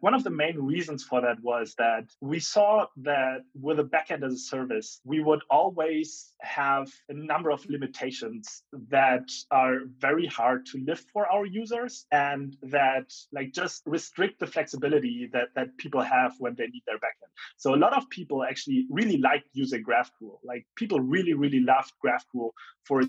one 0.00 0.14
of 0.14 0.24
the 0.24 0.30
main 0.30 0.58
reasons 0.58 1.04
for 1.04 1.20
that 1.20 1.40
was 1.42 1.74
that 1.78 2.04
we 2.20 2.40
saw 2.40 2.86
that 2.98 3.42
with 3.54 3.78
a 3.78 3.84
backend 3.84 4.24
as 4.24 4.32
a 4.32 4.38
service, 4.38 5.00
we 5.04 5.20
would 5.20 5.40
always 5.50 6.32
have 6.40 6.88
a 7.08 7.14
number 7.14 7.50
of 7.50 7.64
limitations 7.68 8.62
that 8.88 9.28
are 9.50 9.80
very 9.98 10.26
hard 10.26 10.66
to 10.66 10.78
lift 10.84 11.10
for 11.12 11.26
our 11.26 11.46
users 11.46 12.06
and 12.12 12.56
that 12.62 13.12
like 13.32 13.52
just 13.52 13.82
restrict 13.86 14.40
the 14.40 14.46
flexibility 14.46 15.28
that, 15.32 15.48
that 15.54 15.76
people 15.78 16.00
have 16.00 16.34
when 16.38 16.54
they 16.56 16.66
need 16.66 16.82
their 16.86 16.96
backend. 16.96 17.30
So 17.56 17.74
a 17.74 17.76
lot 17.76 17.92
of 17.96 18.08
people 18.10 18.44
actually 18.44 18.86
really 18.90 19.18
like 19.18 19.44
using 19.52 19.84
Graphcool. 19.84 20.38
Like 20.44 20.66
people 20.76 21.00
really, 21.00 21.34
really 21.34 21.60
loved 21.60 21.92
Graphcool 22.04 22.50
for 22.84 23.02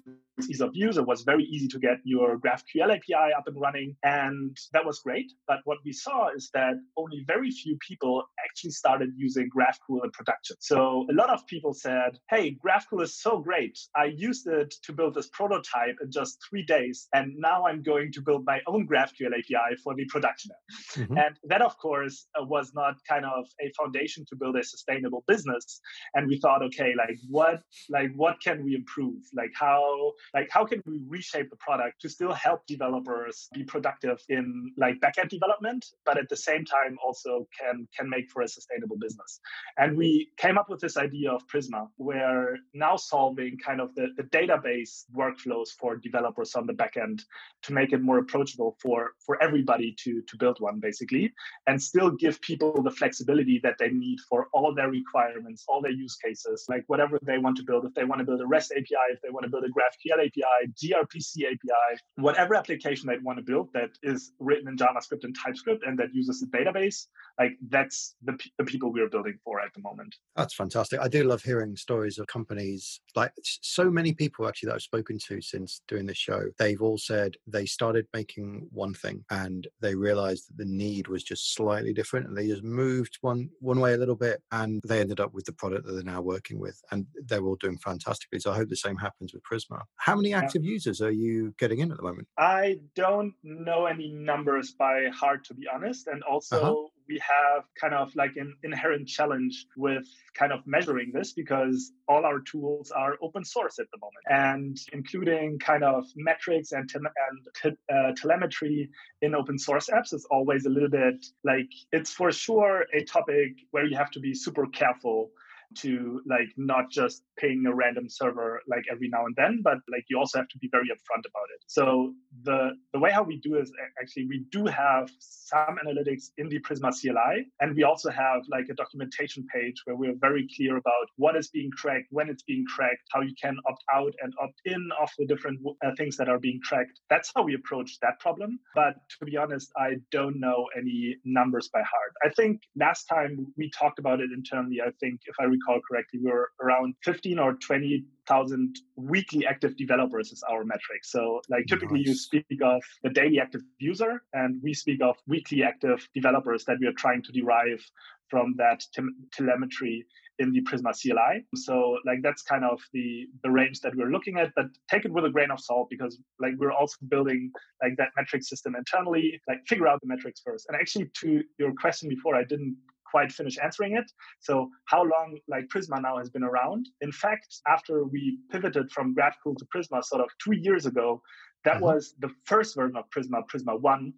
ease 0.48 0.62
of 0.62 0.72
use. 0.74 0.98
It 0.98 1.06
was 1.06 1.24
very 1.24 1.44
easy 1.44 1.68
to 1.70 1.80
get 1.80 1.98
your 2.04 2.38
GraphQL 2.40 2.96
API 2.96 3.34
up 3.38 3.48
and 3.48 3.60
running, 3.60 3.96
and 4.04 4.56
that 4.74 4.86
was 4.86 5.00
great. 5.00 5.32
But 5.48 5.60
what 5.66 5.80
we 5.84 5.94
saw 5.94 6.30
is 6.30 6.50
that 6.54 6.76
only 6.98 7.24
very 7.28 7.52
few 7.52 7.78
people 7.88 8.24
actually 8.46 8.72
started 8.72 9.10
using 9.16 9.50
Graphcool 9.50 10.04
in 10.04 10.12
production. 10.12 10.56
So 10.60 11.06
a 11.10 11.14
lot 11.14 11.30
of 11.30 11.46
people 11.48 11.74
said, 11.74 12.20
"Hey, 12.30 12.58
Graphcool 12.64 13.02
is 13.02 13.20
so 13.20 13.40
great. 13.40 13.78
I 13.96 14.06
used 14.06 14.48
it 14.48 14.74
to 14.84 14.94
build 14.94 15.16
this 15.16 15.30
prototype 15.34 15.98
in 16.02 16.12
just 16.12 16.38
three 16.48 16.64
days, 16.64 17.08
and 17.14 17.34
now 17.38 17.66
I'm 17.66 17.82
going 17.82 18.12
to 18.14 18.22
build 18.22 18.46
my 18.46 18.60
own 18.68 18.88
GraphQL 18.88 19.34
API 19.40 19.76
for 19.84 19.96
the 19.96 20.06
production." 20.06 20.52
Mm-hmm. 20.96 21.18
And 21.18 21.36
that, 21.46 21.62
of 21.62 21.78
course, 21.78 22.28
uh, 22.40 22.44
was 22.44 22.72
not 22.74 22.96
kind 23.08 23.26
of 23.26 23.46
a 23.62 23.72
foundation 23.80 24.26
to 24.30 24.36
build 24.36 24.56
a 24.58 24.64
sustainable 24.64 25.24
business. 25.28 25.82
And 26.14 26.28
we 26.28 26.40
thought, 26.40 26.64
okay, 26.64 26.94
like 26.98 27.18
what, 27.30 27.62
like 27.90 28.12
what 28.16 28.42
can 28.42 28.64
we 28.64 28.76
improve? 28.76 29.22
Like 29.34 29.52
how 29.56 30.14
like 30.34 30.50
how 30.52 30.66
can 30.66 30.82
we 30.86 31.00
reshape 31.08 31.50
the 31.50 31.56
product 31.58 32.02
to 32.02 32.10
still 32.10 32.34
help 32.34 32.66
developers 32.68 33.50
be 33.54 33.64
productive 33.64 34.20
in 34.30 34.72
like 34.78 35.00
backend 35.00 35.30
development 35.30 35.86
but 36.06 36.18
at 36.18 36.30
the 36.30 36.38
same 36.38 36.66
time 36.66 36.98
also 37.06 37.48
can 37.60 37.88
can 37.98 38.10
make 38.10 38.30
for 38.30 38.42
a 38.42 38.48
sustainable 38.48 38.98
business? 38.98 39.40
And 39.78 39.98
we 39.98 40.30
came 40.38 40.58
up 40.58 40.70
with 40.70 40.80
this 40.80 40.98
idea 40.98 41.32
of 41.32 41.46
prisma 41.48 41.88
where 41.98 42.58
now 42.74 42.96
solving 42.96 43.58
kind 43.58 43.82
of 43.82 43.94
the, 43.96 44.08
the 44.18 44.24
database 44.24 45.06
workflows 45.16 45.70
for 45.80 45.96
developers 45.98 46.56
on 46.56 46.66
the 46.66 46.74
backend 46.74 47.22
to 47.64 47.74
make 47.74 47.94
it 47.94 48.02
more 48.02 48.20
approachable 48.20 48.78
for 48.82 49.12
for 49.26 49.42
everybody 49.42 49.96
to 50.04 50.22
to 50.24 50.38
build 50.38 50.58
one 50.60 50.80
basically 50.80 51.34
and 51.68 51.82
still 51.82 52.12
give 52.12 52.40
people 52.42 52.82
the 52.82 52.92
flexibility 52.92 53.60
that 53.64 53.76
they 53.80 53.90
need 53.90 54.18
for 54.30 54.48
all 54.54 54.74
their 54.74 54.90
requirements 54.90 55.66
all 55.68 55.82
their 55.82 55.92
use 55.92 56.16
cases 56.16 56.66
like 56.70 56.84
whatever 56.88 57.20
they 57.24 57.38
want 57.38 57.58
to 57.58 57.64
build. 57.64 57.86
If 57.86 57.94
they 57.94 58.04
want 58.04 58.20
to 58.20 58.26
build 58.26 58.42
a 58.42 58.48
rest 58.48 58.72
api 58.72 59.06
if 59.12 59.22
they 59.22 59.30
want 59.30 59.44
to 59.44 59.50
build 59.50 59.64
a 59.64 59.70
graphql 59.70 60.19
API, 60.20 60.72
gRPC 60.76 61.46
API, 61.46 62.00
whatever 62.16 62.56
application 62.56 63.08
they'd 63.08 63.24
want 63.24 63.38
to 63.38 63.44
build 63.44 63.70
that 63.74 63.92
is 64.04 64.34
written 64.40 64.68
in 64.68 64.78
JavaScript 64.78 65.24
and 65.24 65.36
TypeScript 65.36 65.84
and 65.86 65.98
that 66.00 66.14
uses 66.14 66.40
the 66.40 66.48
database, 66.48 67.08
like 67.40 67.54
that's 67.70 68.16
the, 68.24 68.38
the 68.58 68.66
people 68.66 68.92
we're 68.92 69.10
building 69.10 69.38
for 69.44 69.60
at 69.62 69.74
the 69.74 69.82
moment. 69.82 70.16
That's 70.36 70.54
fantastic. 70.54 71.00
I 71.00 71.08
do 71.08 71.24
love 71.24 71.44
hearing 71.44 71.76
stories 71.76 72.18
of 72.18 72.28
companies, 72.28 73.02
like 73.16 73.32
so 73.44 73.90
many 73.90 74.14
people 74.14 74.48
actually 74.48 74.68
that 74.68 74.76
I've 74.76 74.82
spoken 74.82 75.18
to 75.28 75.42
since 75.42 75.82
doing 75.88 76.06
this 76.06 76.18
show, 76.18 76.46
they've 76.58 76.82
all 76.82 76.98
said 76.98 77.36
they 77.48 77.66
started 77.66 78.08
making 78.14 78.68
one 78.72 78.94
thing 78.94 79.24
and 79.30 79.68
they 79.82 79.96
realized 79.96 80.50
that 80.50 80.58
the 80.58 80.70
need 80.70 81.08
was 81.08 81.24
just 81.24 81.54
slightly 81.54 81.94
different 81.94 82.28
and 82.28 82.38
they 82.38 82.48
just 82.48 82.64
moved 82.64 83.18
one 83.22 83.50
one 83.60 83.80
way 83.80 83.94
a 83.94 83.98
little 83.98 84.16
bit 84.16 84.42
and 84.52 84.82
they 84.86 85.00
ended 85.00 85.20
up 85.20 85.34
with 85.34 85.46
the 85.46 85.54
product 85.54 85.86
that 85.86 85.94
they're 85.94 86.04
now 86.04 86.22
working 86.22 86.60
with 86.60 86.82
and 86.92 87.06
they're 87.26 87.44
all 87.44 87.56
doing 87.56 87.78
fantastically. 87.78 88.40
So 88.40 88.52
I 88.52 88.56
hope 88.56 88.70
the 88.70 88.76
same 88.76 88.98
happens 88.98 89.34
with 89.34 89.44
Prisma. 89.44 89.82
How 90.00 90.16
many 90.16 90.34
active 90.34 90.64
yeah. 90.64 90.72
users 90.72 91.02
are 91.02 91.12
you 91.12 91.54
getting 91.60 91.80
in 91.80 91.92
at 91.92 91.98
the 91.98 92.04
moment? 92.04 92.28
I 92.38 92.80
don't 92.96 93.34
know 93.44 93.86
any 93.86 94.14
numbers 94.14 94.72
by 94.72 95.10
heart, 95.14 95.44
to 95.46 95.54
be 95.54 95.68
honest. 95.72 96.08
And 96.08 96.24
also, 96.24 96.62
uh-huh. 96.62 96.88
we 97.10 97.20
have 97.20 97.66
kind 97.80 97.94
of 97.94 98.16
like 98.16 98.38
an 98.38 98.56
inherent 98.64 99.10
challenge 99.10 99.66
with 99.76 100.06
kind 100.34 100.54
of 100.54 100.62
measuring 100.66 101.12
this 101.14 101.34
because 101.34 101.92
all 102.08 102.24
our 102.26 102.40
tools 102.40 102.92
are 102.92 103.18
open 103.22 103.44
source 103.44 103.78
at 103.78 103.88
the 103.92 103.98
moment 104.00 104.26
and 104.30 104.78
including 104.94 105.60
kind 105.60 105.84
of 105.84 106.06
metrics 106.16 106.72
and, 106.72 106.88
te- 106.88 107.00
and 107.00 107.48
te- 107.62 107.94
uh, 107.94 108.14
telemetry 108.16 108.90
in 109.22 109.36
open 109.36 109.60
source 109.60 109.90
apps 109.90 110.14
is 110.14 110.26
always 110.32 110.66
a 110.66 110.70
little 110.70 110.90
bit 110.90 111.26
like 111.44 111.70
it's 111.92 112.14
for 112.14 112.32
sure 112.32 112.86
a 112.94 113.04
topic 113.04 113.52
where 113.72 113.86
you 113.86 113.98
have 113.98 114.12
to 114.12 114.20
be 114.20 114.34
super 114.34 114.66
careful 114.68 115.30
to 115.78 116.22
like 116.26 116.50
not 116.58 116.90
just 116.90 117.24
ping 117.38 117.64
a 117.66 117.74
random 117.74 118.10
server 118.10 118.62
like 118.68 118.84
every 118.92 119.10
now 119.10 119.26
and 119.26 119.36
then, 119.36 119.62
but 119.64 119.78
like 119.92 120.06
you 120.10 120.18
also 120.18 120.40
have 120.40 120.48
to 120.50 120.58
be 120.58 120.70
very 120.72 120.88
upfront 120.88 121.26
about 121.26 121.48
it. 121.56 121.64
So 121.68 122.14
the 122.44 122.72
the 122.94 123.00
way 123.00 123.12
how 123.12 123.24
we 123.24 123.38
do 123.40 123.56
is 123.56 123.72
actually 124.02 124.28
we 124.28 124.46
do 124.52 124.66
have 124.66 125.10
some 125.20 125.78
analytics 125.84 126.30
in 126.38 126.50
the 126.50 126.60
Prisma 126.60 126.92
CLI, 126.92 127.46
and 127.60 127.76
we 127.76 127.84
also 127.84 128.10
have 128.10 128.42
like 128.50 128.68
a 128.70 128.74
documentation 128.74 129.46
page 129.54 129.76
where 129.86 129.96
we're 129.96 130.16
very 130.20 130.48
clear 130.56 130.78
about 130.78 131.08
what 131.18 131.36
is 131.36 131.50
being 131.50 131.72
tracked, 131.78 132.08
when 132.12 132.30
it's 132.30 132.44
being 132.44 132.66
tracked, 132.68 133.04
how 133.14 133.22
you 133.22 133.34
can 133.42 133.58
opt 133.68 133.84
out 133.94 134.14
and 134.22 134.34
opt 134.42 134.60
in 134.66 134.90
of 135.02 135.10
the 135.18 135.26
different 135.26 135.60
uh, 135.84 135.92
things 135.98 136.18
that 136.18 136.30
are 136.30 136.40
being 136.40 136.60
tracked. 136.64 137.00
That's 137.10 137.32
how 137.36 137.44
we 137.44 137.56
approach 137.56 138.00
that 138.02 138.20
problem. 138.20 138.60
But 138.76 138.96
to 139.20 139.26
be 139.26 139.38
honest, 139.38 139.72
I 139.78 139.96
don't 140.12 140.40
know 140.40 140.68
any 140.78 141.18
numbers 141.26 141.70
by 141.70 141.80
heart. 141.80 142.14
I 142.24 142.30
think 142.30 142.62
last 142.76 143.06
time 143.06 143.48
we 143.58 143.70
talked 143.72 144.00
about 144.00 144.20
it 144.20 144.30
internally, 144.36 144.82
I 144.82 144.92
think 145.00 145.22
if 145.26 145.36
I 145.40 145.46
recall 145.60 145.82
correctly, 145.88 146.20
we 146.24 146.32
were 146.32 146.52
around 146.62 146.96
15 147.04 147.40
or 147.40 147.54
20,000 147.54 148.76
weekly 148.96 149.46
active 149.46 149.76
developers 149.78 150.32
is 150.32 150.44
our 150.50 150.64
metric. 150.64 151.04
So, 151.04 151.42
like 151.50 151.66
typically, 151.68 152.00
nice. 152.00 152.08
you 152.08 152.16
speak 152.16 152.46
of 152.64 152.82
the 153.04 153.10
daily 153.10 153.40
active 153.40 153.62
user, 153.80 154.22
and 154.34 154.62
we 154.64 154.74
speak 154.74 155.02
of 155.02 155.16
weekly 155.28 155.64
active 155.64 156.08
developers 156.14 156.66
that 156.66 156.78
we 156.80 156.88
are 156.88 156.94
trying 156.94 157.24
to 157.24 157.32
derive 157.32 157.84
from 158.30 158.56
that 158.58 158.84
te- 158.94 159.04
telemetry 159.34 160.06
in 160.40 160.54
the 160.54 160.62
Prisma 160.62 160.94
CLI. 161.00 161.46
So 161.56 161.98
like 162.06 162.20
that's 162.24 162.42
kind 162.42 162.64
of 162.64 162.80
the 162.94 163.28
the 163.44 163.52
range 163.52 163.82
that 163.82 163.94
we're 163.96 164.10
looking 164.10 164.40
at, 164.40 164.52
but 164.56 164.68
take 164.90 165.06
it 165.06 165.12
with 165.12 165.26
a 165.26 165.30
grain 165.30 165.52
of 165.52 165.60
salt 165.60 165.90
because 165.90 166.18
like 166.40 166.54
we're 166.58 166.72
also 166.72 166.96
building 167.10 167.52
like 167.84 167.98
that 167.98 168.10
metric 168.16 168.44
system 168.44 168.76
internally, 168.76 169.40
like 169.48 169.60
figure 169.68 169.88
out 169.88 170.00
the 170.02 170.08
metrics 170.08 170.42
first. 170.44 170.66
And 170.68 170.78
actually 170.80 171.12
to 171.22 171.44
your 171.58 171.74
question 171.74 172.08
before, 172.10 172.36
I 172.36 172.44
didn't 172.46 172.78
quite 173.10 173.32
finish 173.32 173.58
answering 173.62 173.96
it. 173.96 174.12
So 174.40 174.70
how 174.86 175.02
long 175.04 175.38
like 175.48 175.68
Prisma 175.68 176.02
now 176.02 176.18
has 176.18 176.30
been 176.30 176.44
around? 176.44 176.88
In 177.02 177.12
fact, 177.12 177.62
after 177.68 178.06
we 178.06 178.40
pivoted 178.52 178.92
from 178.92 179.16
Graphcool 179.16 179.58
to 179.58 179.66
Prisma 179.74 180.04
sort 180.04 180.22
of 180.22 180.30
two 180.44 180.56
years 180.56 180.86
ago, 180.86 181.22
that 181.66 181.76
mm-hmm. 181.76 181.86
was 181.86 182.16
the 182.20 182.30
first 182.46 182.76
version 182.76 182.98
of 182.98 183.06
Prisma, 183.10 183.44
Prisma 183.52 183.80
1, 183.80 184.14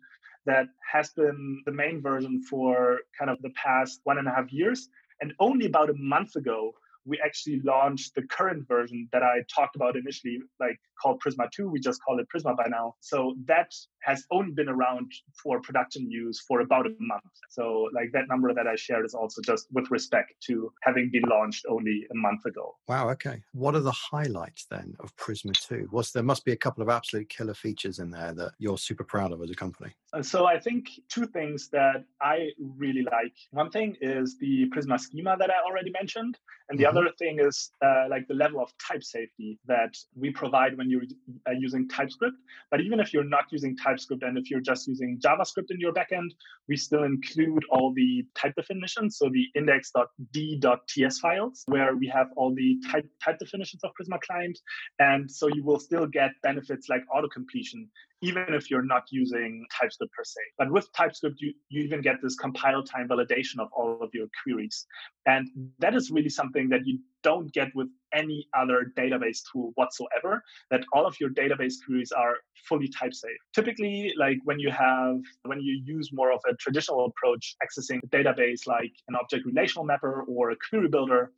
that 0.45 0.67
has 0.91 1.11
been 1.11 1.61
the 1.65 1.71
main 1.71 2.01
version 2.01 2.41
for 2.49 2.99
kind 3.17 3.29
of 3.29 3.41
the 3.41 3.51
past 3.51 4.01
one 4.03 4.17
and 4.17 4.27
a 4.27 4.31
half 4.31 4.51
years. 4.51 4.89
And 5.21 5.33
only 5.39 5.67
about 5.67 5.89
a 5.89 5.95
month 5.95 6.35
ago, 6.35 6.73
we 7.05 7.19
actually 7.23 7.61
launched 7.63 8.15
the 8.15 8.23
current 8.23 8.67
version 8.67 9.07
that 9.11 9.23
I 9.23 9.43
talked 9.53 9.75
about 9.75 9.95
initially, 9.95 10.39
like 10.59 10.79
called 11.01 11.21
Prisma 11.25 11.49
2. 11.51 11.69
We 11.69 11.79
just 11.79 12.01
call 12.03 12.19
it 12.19 12.27
Prisma 12.33 12.55
by 12.55 12.67
now. 12.69 12.95
So 12.99 13.35
that 13.45 13.71
has 14.03 14.25
only 14.31 14.51
been 14.51 14.69
around 14.69 15.11
for 15.41 15.61
production 15.61 16.09
use 16.09 16.39
for 16.47 16.61
about 16.61 16.87
a 16.87 16.93
month. 16.99 17.23
So 17.49 17.89
like 17.93 18.11
that 18.13 18.27
number 18.27 18.53
that 18.53 18.67
I 18.67 18.75
shared 18.75 19.05
is 19.05 19.13
also 19.13 19.41
just 19.41 19.67
with 19.71 19.89
respect 19.91 20.33
to 20.47 20.71
having 20.81 21.09
been 21.11 21.23
launched 21.23 21.65
only 21.69 22.07
a 22.11 22.15
month 22.15 22.45
ago. 22.45 22.75
Wow. 22.87 23.09
Okay. 23.11 23.41
What 23.53 23.75
are 23.75 23.81
the 23.81 23.91
highlights 23.91 24.65
then 24.69 24.95
of 24.99 25.15
Prisma 25.17 25.53
2? 25.67 25.87
What's 25.91 26.11
there 26.11 26.23
must 26.23 26.45
be 26.45 26.51
a 26.51 26.57
couple 26.57 26.81
of 26.81 26.89
absolute 26.89 27.29
killer 27.29 27.53
features 27.53 27.99
in 27.99 28.11
there 28.11 28.33
that 28.33 28.51
you're 28.59 28.77
super 28.77 29.03
proud 29.03 29.31
of 29.31 29.41
as 29.41 29.49
a 29.49 29.55
company. 29.55 29.91
Uh, 30.13 30.21
so 30.21 30.45
I 30.45 30.59
think 30.59 30.89
two 31.09 31.25
things 31.25 31.69
that 31.69 32.03
I 32.21 32.49
really 32.59 33.03
like. 33.03 33.33
One 33.51 33.69
thing 33.69 33.95
is 34.01 34.37
the 34.37 34.69
Prisma 34.69 34.99
schema 34.99 35.35
that 35.37 35.49
I 35.49 35.63
already 35.67 35.91
mentioned, 35.91 36.37
and 36.69 36.77
the 36.77 36.83
mm-hmm. 36.83 36.97
other 36.97 37.09
thing 37.17 37.39
is 37.39 37.71
uh, 37.83 38.05
like 38.09 38.27
the 38.27 38.33
level 38.33 38.61
of 38.61 38.71
type 38.87 39.03
safety 39.03 39.59
that 39.65 39.95
we 40.15 40.31
provide 40.31 40.77
when 40.77 40.89
you're 40.91 41.07
uh, 41.47 41.51
using 41.51 41.87
TypeScript. 41.87 42.37
But 42.69 42.81
even 42.81 42.99
if 42.99 43.13
you're 43.13 43.31
not 43.37 43.45
using 43.51 43.75
TypeScript 43.77 44.23
and 44.23 44.37
if 44.37 44.51
you're 44.51 44.65
just 44.71 44.87
using 44.87 45.19
JavaScript 45.19 45.71
in 45.71 45.79
your 45.79 45.93
backend, 45.93 46.29
we 46.67 46.77
still 46.77 47.03
include 47.03 47.63
all 47.71 47.93
the 47.93 48.25
type 48.35 48.53
definitions, 48.55 49.17
so 49.17 49.29
the 49.29 49.45
index.d.ts 49.55 51.19
files, 51.19 51.63
where 51.67 51.95
we 51.95 52.07
have 52.07 52.27
all 52.35 52.53
the 52.53 52.77
type, 52.91 53.07
type 53.23 53.39
definitions 53.39 53.81
of 53.83 53.91
Prisma 53.99 54.19
Client. 54.21 54.59
And 54.99 55.29
so 55.29 55.47
you 55.47 55.63
will 55.63 55.79
still 55.79 56.05
get 56.05 56.31
benefits 56.43 56.89
like 56.89 57.03
auto 57.13 57.27
completion 57.27 57.89
even 58.21 58.45
if 58.49 58.69
you're 58.69 58.83
not 58.83 59.03
using 59.11 59.65
TypeScript 59.79 60.13
per 60.13 60.23
se. 60.23 60.41
But 60.57 60.71
with 60.71 60.91
TypeScript, 60.93 61.41
you, 61.41 61.53
you 61.69 61.83
even 61.83 62.01
get 62.01 62.21
this 62.21 62.35
compile 62.35 62.83
time 62.83 63.07
validation 63.07 63.59
of 63.59 63.69
all 63.73 63.97
of 64.01 64.09
your 64.13 64.27
queries. 64.43 64.85
And 65.25 65.47
that 65.79 65.95
is 65.95 66.11
really 66.11 66.29
something 66.29 66.69
that 66.69 66.85
you 66.85 66.99
don't 67.23 67.51
get 67.53 67.69
with 67.75 67.87
any 68.13 68.47
other 68.57 68.91
database 68.97 69.39
tool 69.51 69.71
whatsoever 69.75 70.43
that 70.69 70.83
all 70.91 71.05
of 71.05 71.15
your 71.19 71.29
database 71.29 71.75
queries 71.85 72.11
are 72.11 72.35
fully 72.67 72.87
type 72.87 73.13
safe 73.13 73.37
typically 73.53 74.13
like 74.17 74.37
when 74.43 74.59
you 74.59 74.69
have 74.69 75.17
when 75.43 75.61
you 75.61 75.81
use 75.85 76.09
more 76.11 76.31
of 76.31 76.39
a 76.49 76.53
traditional 76.55 77.05
approach 77.05 77.55
accessing 77.63 77.99
a 78.03 78.07
database 78.07 78.67
like 78.67 78.91
an 79.07 79.15
object 79.15 79.45
relational 79.45 79.85
mapper 79.85 80.23
or 80.27 80.51
a 80.51 80.55
query 80.69 80.89
builder 80.89 81.31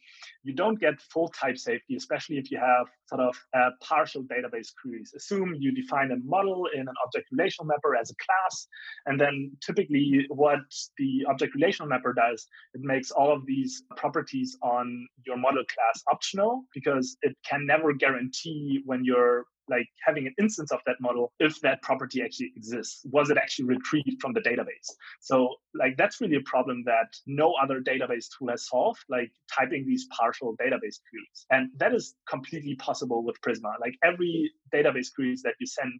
you 0.44 0.54
don't 0.54 0.80
get 0.80 1.00
full 1.02 1.30
type 1.30 1.58
safety 1.58 1.96
especially 1.96 2.38
if 2.38 2.50
you 2.50 2.58
have 2.58 2.88
sort 3.14 3.28
of 3.28 3.36
uh, 3.56 3.70
partial 3.82 4.24
database 4.24 4.70
queries. 4.82 5.14
Assume 5.16 5.56
you 5.60 5.72
define 5.72 6.12
a 6.12 6.18
model 6.24 6.68
in 6.74 6.82
an 6.82 6.94
object 7.06 7.28
relational 7.32 7.66
mapper 7.66 7.96
as 7.96 8.12
a 8.12 8.16
class 8.16 8.68
and 9.06 9.20
then 9.20 9.52
typically 9.66 10.26
what 10.30 10.60
the 10.98 11.26
object 11.30 11.54
relational 11.56 11.88
mapper 11.88 12.14
does 12.14 12.48
it 12.74 12.82
makes 12.82 13.12
all 13.12 13.32
of 13.32 13.46
these 13.46 13.84
properties 13.98 14.58
on 14.62 15.08
your 15.26 15.38
model 15.38 15.64
class 15.74 16.04
optional 16.12 16.64
because 16.74 17.18
it 17.22 17.36
can 17.48 17.66
never 17.66 17.94
guarantee 17.94 18.82
when 18.86 19.04
you're 19.04 19.46
like 19.70 19.88
having 20.06 20.28
an 20.28 20.34
instance 20.40 20.72
of 20.72 20.80
that 20.86 20.96
model 21.00 21.32
if 21.40 21.60
that 21.62 21.82
property 21.82 22.22
actually 22.22 22.52
exists. 22.56 23.06
Was 23.12 23.30
it 23.30 23.38
actually 23.38 23.66
retrieved 23.66 24.22
from 24.22 24.34
the 24.34 24.42
database? 24.42 24.90
So 25.22 25.56
like 25.74 25.98
that's 25.98 26.22
really 26.22 26.36
a 26.36 26.42
problem 26.42 26.84
that 26.86 27.16
no 27.26 27.54
other 27.62 27.82
database 27.82 28.28
tool 28.38 28.50
has 28.50 28.68
solved 28.68 29.00
like 29.10 29.32
typing 29.54 29.86
these 29.86 30.08
partial 30.18 30.56
database 30.58 31.00
queries. 31.10 31.46
And 31.52 31.70
that 31.78 31.94
is 31.94 32.16
completely 32.30 32.76
possible 32.76 33.24
with 33.24 33.40
prisma. 33.42 33.74
Like 33.80 33.96
every 34.04 34.52
database 34.74 35.08
queries 35.14 35.42
that 35.44 35.56
you 35.60 35.68
send 35.68 35.94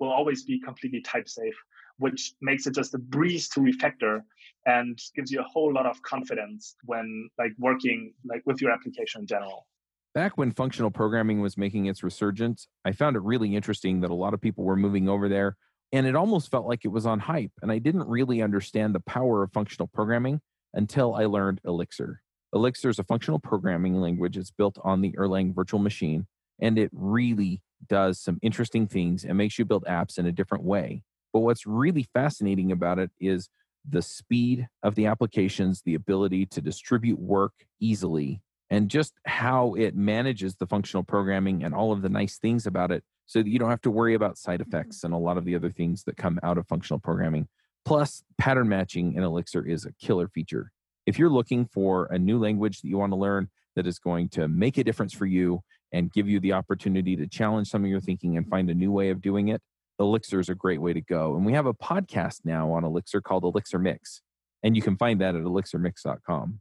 will 0.00 0.12
always 0.12 0.44
be 0.44 0.60
completely 0.60 1.00
type 1.02 1.28
safe 1.28 1.54
which 1.98 2.32
makes 2.40 2.66
it 2.66 2.74
just 2.74 2.94
a 2.94 2.98
breeze 2.98 3.48
to 3.48 3.60
refactor 3.60 4.20
and 4.66 4.98
gives 5.14 5.30
you 5.30 5.40
a 5.40 5.44
whole 5.44 5.72
lot 5.72 5.86
of 5.86 6.00
confidence 6.02 6.74
when 6.84 7.28
like 7.38 7.52
working 7.58 8.12
like 8.24 8.42
with 8.46 8.60
your 8.60 8.70
application 8.70 9.20
in 9.20 9.26
general 9.26 9.66
Back 10.14 10.38
when 10.38 10.52
functional 10.52 10.92
programming 10.92 11.40
was 11.40 11.58
making 11.58 11.86
its 11.86 12.04
resurgence, 12.04 12.68
I 12.84 12.92
found 12.92 13.16
it 13.16 13.22
really 13.22 13.56
interesting 13.56 14.00
that 14.00 14.12
a 14.12 14.14
lot 14.14 14.32
of 14.32 14.40
people 14.40 14.62
were 14.62 14.76
moving 14.76 15.08
over 15.08 15.28
there, 15.28 15.56
and 15.90 16.06
it 16.06 16.14
almost 16.14 16.52
felt 16.52 16.68
like 16.68 16.84
it 16.84 16.92
was 16.92 17.04
on 17.04 17.18
hype. 17.18 17.50
And 17.62 17.72
I 17.72 17.78
didn't 17.78 18.06
really 18.06 18.40
understand 18.40 18.94
the 18.94 19.00
power 19.00 19.42
of 19.42 19.52
functional 19.52 19.88
programming 19.88 20.40
until 20.72 21.16
I 21.16 21.24
learned 21.24 21.60
Elixir. 21.64 22.22
Elixir 22.54 22.90
is 22.90 23.00
a 23.00 23.04
functional 23.04 23.40
programming 23.40 24.00
language. 24.00 24.36
It's 24.36 24.52
built 24.52 24.78
on 24.84 25.00
the 25.00 25.10
Erlang 25.18 25.52
virtual 25.52 25.80
machine, 25.80 26.28
and 26.60 26.78
it 26.78 26.90
really 26.92 27.60
does 27.88 28.20
some 28.20 28.38
interesting 28.40 28.86
things 28.86 29.24
and 29.24 29.36
makes 29.36 29.58
you 29.58 29.64
build 29.64 29.84
apps 29.86 30.16
in 30.16 30.26
a 30.26 30.32
different 30.32 30.62
way. 30.62 31.02
But 31.32 31.40
what's 31.40 31.66
really 31.66 32.06
fascinating 32.14 32.70
about 32.70 33.00
it 33.00 33.10
is 33.18 33.48
the 33.88 34.00
speed 34.00 34.68
of 34.84 34.94
the 34.94 35.06
applications, 35.06 35.82
the 35.84 35.96
ability 35.96 36.46
to 36.46 36.60
distribute 36.60 37.18
work 37.18 37.52
easily, 37.80 38.40
and 38.70 38.88
just 38.88 39.14
how 39.26 39.74
it 39.74 39.94
manages 39.94 40.56
the 40.56 40.66
functional 40.66 41.02
programming 41.02 41.62
and 41.62 41.74
all 41.74 41.92
of 41.92 42.02
the 42.02 42.08
nice 42.08 42.38
things 42.38 42.66
about 42.66 42.90
it 42.90 43.04
so 43.26 43.40
that 43.42 43.48
you 43.48 43.58
don't 43.58 43.70
have 43.70 43.82
to 43.82 43.90
worry 43.90 44.14
about 44.14 44.38
side 44.38 44.60
mm-hmm. 44.60 44.74
effects 44.74 45.04
and 45.04 45.14
a 45.14 45.18
lot 45.18 45.36
of 45.36 45.44
the 45.44 45.54
other 45.54 45.70
things 45.70 46.04
that 46.04 46.16
come 46.16 46.38
out 46.42 46.58
of 46.58 46.66
functional 46.66 46.98
programming. 46.98 47.48
Plus, 47.84 48.22
pattern 48.38 48.68
matching 48.68 49.14
in 49.14 49.22
Elixir 49.22 49.66
is 49.66 49.84
a 49.84 49.92
killer 49.92 50.28
feature. 50.28 50.70
If 51.06 51.18
you're 51.18 51.30
looking 51.30 51.66
for 51.66 52.06
a 52.06 52.18
new 52.18 52.38
language 52.38 52.80
that 52.80 52.88
you 52.88 52.96
want 52.96 53.12
to 53.12 53.18
learn 53.18 53.50
that 53.76 53.86
is 53.86 53.98
going 53.98 54.30
to 54.30 54.48
make 54.48 54.78
a 54.78 54.84
difference 54.84 55.12
for 55.12 55.26
you 55.26 55.60
and 55.92 56.12
give 56.12 56.28
you 56.28 56.40
the 56.40 56.52
opportunity 56.52 57.14
to 57.16 57.26
challenge 57.26 57.68
some 57.68 57.84
of 57.84 57.90
your 57.90 58.00
thinking 58.00 58.36
and 58.36 58.48
find 58.48 58.70
a 58.70 58.74
new 58.74 58.90
way 58.90 59.10
of 59.10 59.20
doing 59.20 59.48
it, 59.48 59.60
Elixir 60.00 60.40
is 60.40 60.48
a 60.48 60.54
great 60.54 60.80
way 60.80 60.92
to 60.92 61.00
go. 61.00 61.36
And 61.36 61.44
we 61.44 61.52
have 61.52 61.66
a 61.66 61.74
podcast 61.74 62.40
now 62.44 62.72
on 62.72 62.84
Elixir 62.84 63.20
called 63.20 63.44
Elixir 63.44 63.78
Mix, 63.78 64.22
and 64.62 64.74
you 64.74 64.82
can 64.82 64.96
find 64.96 65.20
that 65.20 65.34
at 65.34 65.42
elixirmix.com. 65.42 66.60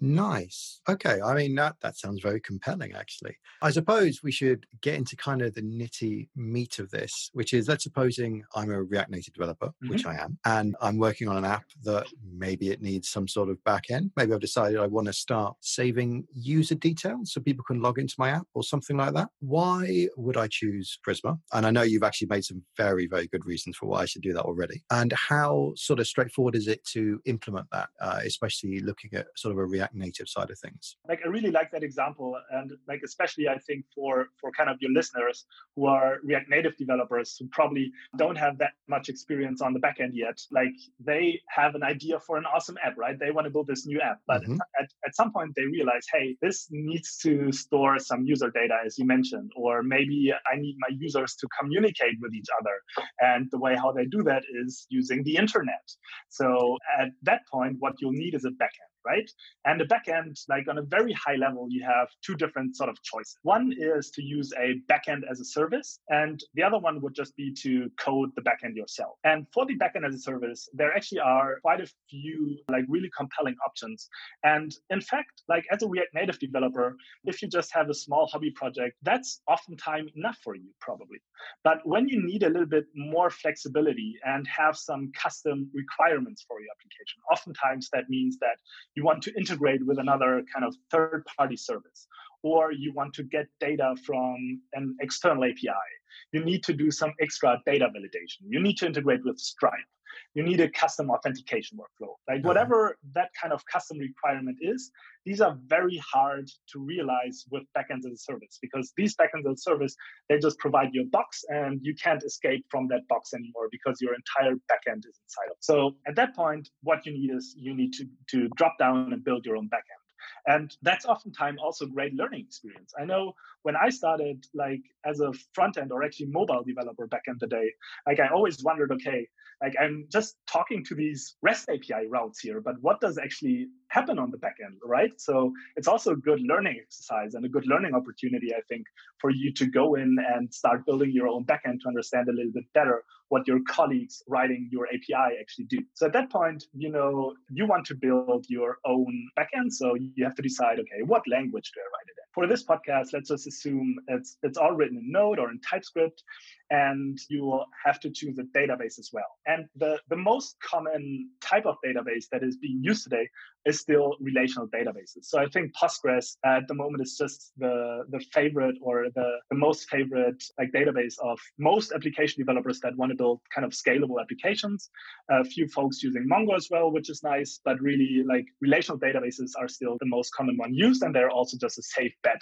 Nice. 0.00 0.80
Okay. 0.88 1.20
I 1.20 1.34
mean, 1.34 1.54
that, 1.56 1.76
that 1.82 1.98
sounds 1.98 2.22
very 2.22 2.40
compelling, 2.40 2.94
actually. 2.94 3.36
I 3.62 3.70
suppose 3.70 4.20
we 4.22 4.32
should 4.32 4.64
get 4.80 4.94
into 4.94 5.16
kind 5.16 5.42
of 5.42 5.54
the 5.54 5.62
nitty 5.62 6.28
meat 6.34 6.78
of 6.78 6.90
this, 6.90 7.30
which 7.32 7.52
is 7.52 7.68
let's 7.68 7.84
supposing 7.90 8.44
I'm 8.54 8.70
a 8.70 8.82
React 8.82 9.10
Native 9.10 9.34
developer, 9.34 9.66
mm-hmm. 9.66 9.90
which 9.90 10.06
I 10.06 10.14
am, 10.14 10.38
and 10.44 10.76
I'm 10.80 10.98
working 10.98 11.28
on 11.28 11.36
an 11.36 11.44
app 11.44 11.64
that 11.84 12.06
maybe 12.32 12.70
it 12.70 12.80
needs 12.80 13.08
some 13.08 13.26
sort 13.26 13.48
of 13.48 13.62
back 13.64 13.90
end. 13.90 14.12
Maybe 14.16 14.32
I've 14.32 14.40
decided 14.40 14.78
I 14.78 14.86
want 14.86 15.08
to 15.08 15.12
start 15.12 15.56
saving 15.60 16.26
user 16.32 16.74
details 16.74 17.32
so 17.32 17.40
people 17.40 17.64
can 17.64 17.82
log 17.82 17.98
into 17.98 18.14
my 18.18 18.30
app 18.30 18.46
or 18.54 18.62
something 18.62 18.96
like 18.96 19.14
that. 19.14 19.28
Why 19.40 20.08
would 20.16 20.36
I 20.36 20.48
choose 20.48 20.98
Prisma? 21.06 21.38
And 21.52 21.66
I 21.66 21.70
know 21.70 21.82
you've 21.82 22.02
actually 22.02 22.28
made 22.28 22.44
some 22.44 22.62
very, 22.76 23.06
very 23.06 23.26
good 23.26 23.44
reasons 23.44 23.76
for 23.76 23.86
why 23.86 24.02
I 24.02 24.06
should 24.06 24.22
do 24.22 24.32
that 24.34 24.44
already. 24.44 24.84
And 24.90 25.12
how 25.12 25.72
sort 25.76 26.00
of 26.00 26.06
straightforward 26.06 26.54
is 26.54 26.68
it 26.68 26.84
to 26.92 27.20
implement 27.24 27.66
that, 27.72 27.88
uh, 28.00 28.20
especially 28.24 28.80
looking 28.80 29.10
at 29.14 29.26
sort 29.36 29.52
of 29.52 29.58
a 29.58 29.64
React 29.64 29.89
React 29.90 30.06
Native 30.06 30.28
side 30.28 30.50
of 30.50 30.58
things. 30.58 30.96
Like 31.08 31.20
I 31.24 31.28
really 31.28 31.50
like 31.50 31.70
that 31.72 31.82
example, 31.82 32.36
and 32.50 32.72
like 32.88 33.00
especially 33.04 33.48
I 33.48 33.58
think 33.58 33.84
for 33.94 34.28
for 34.40 34.50
kind 34.52 34.70
of 34.70 34.76
your 34.80 34.92
listeners 34.92 35.46
who 35.76 35.86
are 35.86 36.18
React 36.24 36.48
Native 36.50 36.76
developers 36.76 37.36
who 37.38 37.48
probably 37.48 37.92
don't 38.16 38.36
have 38.36 38.58
that 38.58 38.72
much 38.88 39.08
experience 39.08 39.60
on 39.62 39.72
the 39.72 39.80
back 39.80 40.00
end 40.00 40.14
yet. 40.14 40.38
Like 40.50 40.74
they 40.98 41.40
have 41.48 41.74
an 41.74 41.82
idea 41.82 42.18
for 42.20 42.36
an 42.36 42.44
awesome 42.44 42.76
app, 42.84 42.96
right? 42.96 43.18
They 43.18 43.30
want 43.30 43.46
to 43.46 43.50
build 43.50 43.66
this 43.66 43.86
new 43.86 44.00
app, 44.00 44.20
but 44.26 44.42
mm-hmm. 44.42 44.58
at, 44.80 44.88
at 45.06 45.14
some 45.14 45.32
point 45.32 45.52
they 45.56 45.64
realize, 45.64 46.06
hey, 46.12 46.36
this 46.40 46.68
needs 46.70 47.16
to 47.18 47.52
store 47.52 47.98
some 47.98 48.24
user 48.24 48.50
data, 48.50 48.76
as 48.84 48.98
you 48.98 49.06
mentioned, 49.06 49.50
or 49.56 49.82
maybe 49.82 50.32
I 50.52 50.56
need 50.56 50.76
my 50.78 50.94
users 50.98 51.34
to 51.36 51.48
communicate 51.58 52.16
with 52.20 52.34
each 52.34 52.48
other, 52.60 53.06
and 53.20 53.50
the 53.50 53.58
way 53.58 53.76
how 53.76 53.92
they 53.92 54.06
do 54.06 54.22
that 54.24 54.42
is 54.62 54.86
using 54.88 55.22
the 55.24 55.36
internet. 55.36 55.84
So 56.28 56.76
at 56.98 57.08
that 57.22 57.42
point, 57.52 57.76
what 57.78 57.94
you'll 58.00 58.12
need 58.12 58.34
is 58.34 58.44
a 58.44 58.50
backend 58.50 58.90
right? 59.04 59.30
And 59.64 59.80
the 59.80 59.84
backend, 59.84 60.40
like 60.48 60.68
on 60.68 60.78
a 60.78 60.82
very 60.82 61.12
high 61.12 61.36
level, 61.36 61.66
you 61.70 61.84
have 61.84 62.08
two 62.24 62.34
different 62.34 62.76
sort 62.76 62.90
of 62.90 63.00
choices. 63.02 63.36
One 63.42 63.72
is 63.78 64.10
to 64.12 64.22
use 64.22 64.52
a 64.58 64.80
backend 64.90 65.22
as 65.30 65.40
a 65.40 65.44
service, 65.44 66.00
and 66.08 66.42
the 66.54 66.62
other 66.62 66.78
one 66.78 67.00
would 67.00 67.14
just 67.14 67.36
be 67.36 67.52
to 67.62 67.90
code 67.98 68.30
the 68.36 68.42
backend 68.42 68.76
yourself. 68.76 69.16
And 69.24 69.46
for 69.52 69.66
the 69.66 69.76
backend 69.76 70.06
as 70.06 70.14
a 70.14 70.18
service, 70.18 70.68
there 70.72 70.94
actually 70.94 71.20
are 71.20 71.60
quite 71.60 71.80
a 71.80 71.88
few 72.08 72.58
like 72.68 72.84
really 72.88 73.10
compelling 73.16 73.56
options. 73.66 74.08
And 74.44 74.74
in 74.90 75.00
fact, 75.00 75.42
like 75.48 75.64
as 75.72 75.82
a 75.82 75.88
React 75.88 76.14
Native 76.14 76.38
developer, 76.38 76.96
if 77.24 77.42
you 77.42 77.48
just 77.48 77.72
have 77.74 77.88
a 77.88 77.94
small 77.94 78.26
hobby 78.26 78.50
project, 78.50 78.96
that's 79.02 79.42
oftentimes 79.48 80.10
enough 80.16 80.38
for 80.42 80.54
you, 80.54 80.70
probably. 80.80 81.18
But 81.64 81.78
when 81.84 82.08
you 82.08 82.22
need 82.24 82.42
a 82.42 82.48
little 82.48 82.66
bit 82.66 82.86
more 82.94 83.30
flexibility 83.30 84.16
and 84.24 84.46
have 84.46 84.76
some 84.76 85.12
custom 85.14 85.70
requirements 85.74 86.44
for 86.46 86.60
your 86.60 86.70
application, 86.76 87.20
oftentimes 87.32 87.88
that 87.92 88.08
means 88.08 88.38
that 88.40 88.56
you 88.94 89.04
want 89.04 89.22
to 89.24 89.32
integrate 89.36 89.84
with 89.86 89.98
another 89.98 90.42
kind 90.52 90.64
of 90.66 90.74
third 90.90 91.24
party 91.36 91.56
service 91.56 92.06
or 92.42 92.72
you 92.72 92.92
want 92.92 93.14
to 93.14 93.22
get 93.22 93.46
data 93.60 93.94
from 94.04 94.60
an 94.74 94.96
external 95.00 95.44
API. 95.44 95.88
You 96.32 96.44
need 96.44 96.64
to 96.64 96.72
do 96.72 96.90
some 96.90 97.12
extra 97.20 97.60
data 97.66 97.86
validation. 97.86 98.48
You 98.48 98.60
need 98.60 98.76
to 98.78 98.86
integrate 98.86 99.24
with 99.24 99.38
Stripe 99.38 99.90
you 100.34 100.42
need 100.42 100.60
a 100.60 100.68
custom 100.70 101.10
authentication 101.10 101.78
workflow. 101.78 102.14
Like 102.28 102.38
uh-huh. 102.38 102.48
whatever 102.48 102.96
that 103.14 103.30
kind 103.40 103.52
of 103.52 103.64
custom 103.66 103.98
requirement 103.98 104.58
is, 104.60 104.90
these 105.26 105.40
are 105.40 105.58
very 105.66 106.00
hard 106.12 106.48
to 106.72 106.78
realize 106.78 107.44
with 107.50 107.64
backends 107.76 108.06
as 108.06 108.12
a 108.12 108.16
service 108.16 108.58
because 108.62 108.92
these 108.96 109.14
backends 109.16 109.50
as 109.50 109.58
a 109.58 109.62
service, 109.62 109.94
they 110.28 110.38
just 110.38 110.58
provide 110.58 110.90
you 110.92 111.02
a 111.02 111.06
box 111.06 111.44
and 111.48 111.80
you 111.82 111.94
can't 111.94 112.22
escape 112.22 112.64
from 112.70 112.88
that 112.88 113.06
box 113.08 113.34
anymore 113.34 113.68
because 113.70 114.00
your 114.00 114.14
entire 114.14 114.54
backend 114.54 115.00
is 115.00 115.18
inside 115.24 115.50
of. 115.50 115.52
It. 115.52 115.64
So 115.64 115.96
at 116.06 116.16
that 116.16 116.34
point, 116.34 116.68
what 116.82 117.04
you 117.04 117.12
need 117.12 117.30
is 117.30 117.54
you 117.56 117.74
need 117.74 117.92
to, 117.94 118.06
to 118.30 118.48
drop 118.56 118.78
down 118.78 119.12
and 119.12 119.22
build 119.22 119.44
your 119.44 119.56
own 119.56 119.66
backend. 119.66 120.00
And 120.46 120.76
that's 120.82 121.04
oftentimes 121.06 121.60
also 121.62 121.86
great 121.86 122.14
learning 122.14 122.40
experience. 122.40 122.92
I 122.98 123.04
know 123.04 123.34
when 123.62 123.76
I 123.76 123.90
started 123.90 124.44
like 124.54 124.82
as 125.04 125.20
a 125.20 125.32
front 125.54 125.76
end 125.78 125.92
or 125.92 126.02
actually 126.02 126.26
mobile 126.26 126.62
developer 126.66 127.06
back 127.06 127.22
in 127.26 127.36
the 127.38 127.46
day, 127.46 127.72
like 128.06 128.20
I 128.20 128.28
always 128.28 128.62
wondered, 128.62 128.92
okay, 128.92 129.28
like 129.62 129.74
I'm 129.78 130.06
just 130.10 130.36
talking 130.46 130.84
to 130.86 130.94
these 130.94 131.36
REST 131.42 131.68
API 131.68 132.06
routes 132.08 132.40
here, 132.40 132.60
but 132.60 132.76
what 132.80 133.00
does 133.00 133.18
actually 133.18 133.68
happen 133.88 134.18
on 134.18 134.30
the 134.30 134.38
back 134.38 134.56
end, 134.64 134.78
right? 134.84 135.12
So 135.18 135.52
it's 135.76 135.88
also 135.88 136.12
a 136.12 136.16
good 136.16 136.40
learning 136.40 136.78
exercise 136.80 137.34
and 137.34 137.44
a 137.44 137.48
good 137.48 137.66
learning 137.66 137.94
opportunity, 137.94 138.54
I 138.54 138.60
think, 138.68 138.86
for 139.20 139.30
you 139.30 139.52
to 139.54 139.66
go 139.66 139.96
in 139.96 140.16
and 140.34 140.52
start 140.52 140.86
building 140.86 141.10
your 141.12 141.28
own 141.28 141.44
backend 141.44 141.80
to 141.82 141.88
understand 141.88 142.28
a 142.28 142.32
little 142.32 142.52
bit 142.52 142.64
better 142.72 143.04
what 143.28 143.46
your 143.46 143.60
colleagues 143.68 144.22
writing 144.28 144.68
your 144.72 144.86
API 144.88 145.36
actually 145.40 145.66
do. 145.66 145.78
So 145.94 146.06
at 146.06 146.12
that 146.14 146.30
point, 146.30 146.64
you 146.72 146.90
know, 146.90 147.34
you 147.50 147.66
want 147.66 147.86
to 147.86 147.94
build 147.94 148.46
your 148.48 148.78
own 148.84 149.28
backend. 149.38 149.72
So 149.72 149.94
you 149.94 150.24
have 150.24 150.34
to 150.36 150.42
decide, 150.42 150.78
okay, 150.80 151.02
what 151.04 151.22
language 151.28 151.70
do 151.74 151.80
I 151.80 151.84
write 151.84 152.08
it 152.08 152.16
in? 152.18 152.26
For 152.32 152.46
this 152.46 152.64
podcast, 152.64 153.12
let's 153.12 153.28
just 153.28 153.44
assume 153.50 153.96
it's 154.08 154.38
it's 154.42 154.56
all 154.58 154.72
written 154.72 154.96
in 154.98 155.12
Node 155.12 155.38
or 155.38 155.50
in 155.50 155.60
TypeScript 155.60 156.22
and 156.70 157.18
you 157.28 157.62
have 157.84 157.98
to 158.00 158.10
choose 158.10 158.38
a 158.38 158.44
database 158.56 158.98
as 158.98 159.10
well. 159.12 159.38
And 159.46 159.66
the, 159.76 159.98
the 160.08 160.16
most 160.16 160.56
common 160.62 161.28
type 161.40 161.66
of 161.66 161.76
database 161.84 162.26
that 162.30 162.44
is 162.44 162.56
being 162.56 162.80
used 162.82 163.04
today 163.04 163.28
is 163.66 163.80
still 163.80 164.16
relational 164.20 164.68
databases. 164.68 165.24
So 165.24 165.38
I 165.38 165.46
think 165.46 165.72
Postgres 165.74 166.36
at 166.44 166.68
the 166.68 166.74
moment 166.74 167.02
is 167.02 167.16
just 167.18 167.52
the, 167.58 168.04
the 168.10 168.20
favorite 168.32 168.76
or 168.80 169.06
the, 169.14 169.38
the 169.50 169.56
most 169.56 169.88
favorite 169.90 170.42
like 170.58 170.70
database 170.72 171.14
of 171.22 171.38
most 171.58 171.92
application 171.92 172.40
developers 172.40 172.78
that 172.80 172.96
want 172.96 173.10
to 173.10 173.16
build 173.16 173.40
kind 173.54 173.64
of 173.64 173.72
scalable 173.72 174.20
applications. 174.20 174.90
A 175.30 175.44
few 175.44 175.66
folks 175.68 176.02
using 176.02 176.26
Mongo 176.30 176.56
as 176.56 176.68
well, 176.70 176.90
which 176.90 177.10
is 177.10 177.22
nice, 177.22 177.60
but 177.64 177.80
really 177.80 178.22
like 178.26 178.46
relational 178.60 178.98
databases 178.98 179.50
are 179.58 179.68
still 179.68 179.96
the 179.98 180.06
most 180.06 180.32
common 180.34 180.56
one 180.56 180.72
used 180.72 181.02
and 181.02 181.14
they're 181.14 181.30
also 181.30 181.56
just 181.58 181.78
a 181.78 181.82
safe 181.82 182.14
bet 182.22 182.40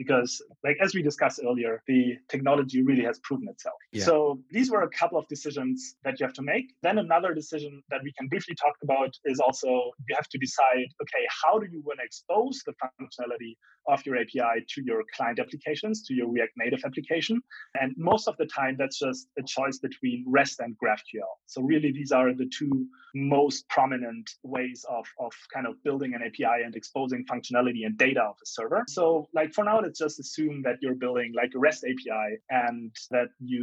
because 0.00 0.42
like 0.64 0.78
as 0.82 0.94
we 0.94 1.02
discussed 1.02 1.40
earlier 1.44 1.82
the 1.86 2.16
technology 2.28 2.82
really 2.82 3.04
has 3.04 3.18
proven 3.22 3.48
itself 3.48 3.69
yeah. 3.92 4.04
so 4.04 4.40
these 4.50 4.70
were 4.70 4.82
a 4.82 4.90
couple 4.90 5.18
of 5.18 5.26
decisions 5.28 5.96
that 6.04 6.18
you 6.18 6.26
have 6.26 6.34
to 6.34 6.42
make. 6.42 6.66
Then 6.82 6.98
another 6.98 7.34
decision 7.34 7.82
that 7.90 8.00
we 8.02 8.12
can 8.18 8.28
briefly 8.28 8.54
talk 8.54 8.74
about 8.82 9.10
is 9.24 9.40
also 9.40 9.68
you 10.08 10.14
have 10.14 10.28
to 10.28 10.38
decide 10.38 10.88
okay 11.02 11.24
how 11.42 11.58
do 11.58 11.66
you 11.70 11.82
want 11.84 11.98
to 12.00 12.04
expose 12.04 12.62
the 12.66 12.74
functionality 12.82 13.54
of 13.88 14.04
your 14.06 14.16
api 14.16 14.64
to 14.68 14.82
your 14.84 15.02
client 15.16 15.38
applications 15.38 16.02
to 16.06 16.14
your 16.14 16.28
react 16.28 16.52
native 16.56 16.80
application? 16.84 17.40
And 17.80 17.94
most 17.96 18.28
of 18.28 18.36
the 18.36 18.46
time 18.46 18.76
that's 18.78 18.98
just 18.98 19.28
a 19.38 19.42
choice 19.42 19.78
between 19.78 20.24
rest 20.26 20.60
and 20.60 20.76
graphql. 20.82 21.30
So 21.46 21.62
really 21.62 21.92
these 21.92 22.12
are 22.12 22.32
the 22.34 22.50
two 22.56 22.86
most 23.14 23.68
prominent 23.68 24.30
ways 24.42 24.84
of, 24.88 25.06
of 25.18 25.32
kind 25.52 25.66
of 25.66 25.82
building 25.82 26.14
an 26.14 26.22
api 26.22 26.62
and 26.64 26.74
exposing 26.76 27.24
functionality 27.24 27.84
and 27.84 27.96
data 27.98 28.22
of 28.22 28.36
a 28.42 28.46
server. 28.46 28.84
So 28.88 29.28
like 29.34 29.52
for 29.52 29.64
now 29.64 29.80
let's 29.80 29.98
just 29.98 30.20
assume 30.20 30.62
that 30.64 30.76
you're 30.80 30.94
building 30.94 31.32
like 31.34 31.52
a 31.54 31.58
REST 31.58 31.84
API 31.84 32.38
and 32.50 32.94
that 33.10 33.28
you 33.40 33.59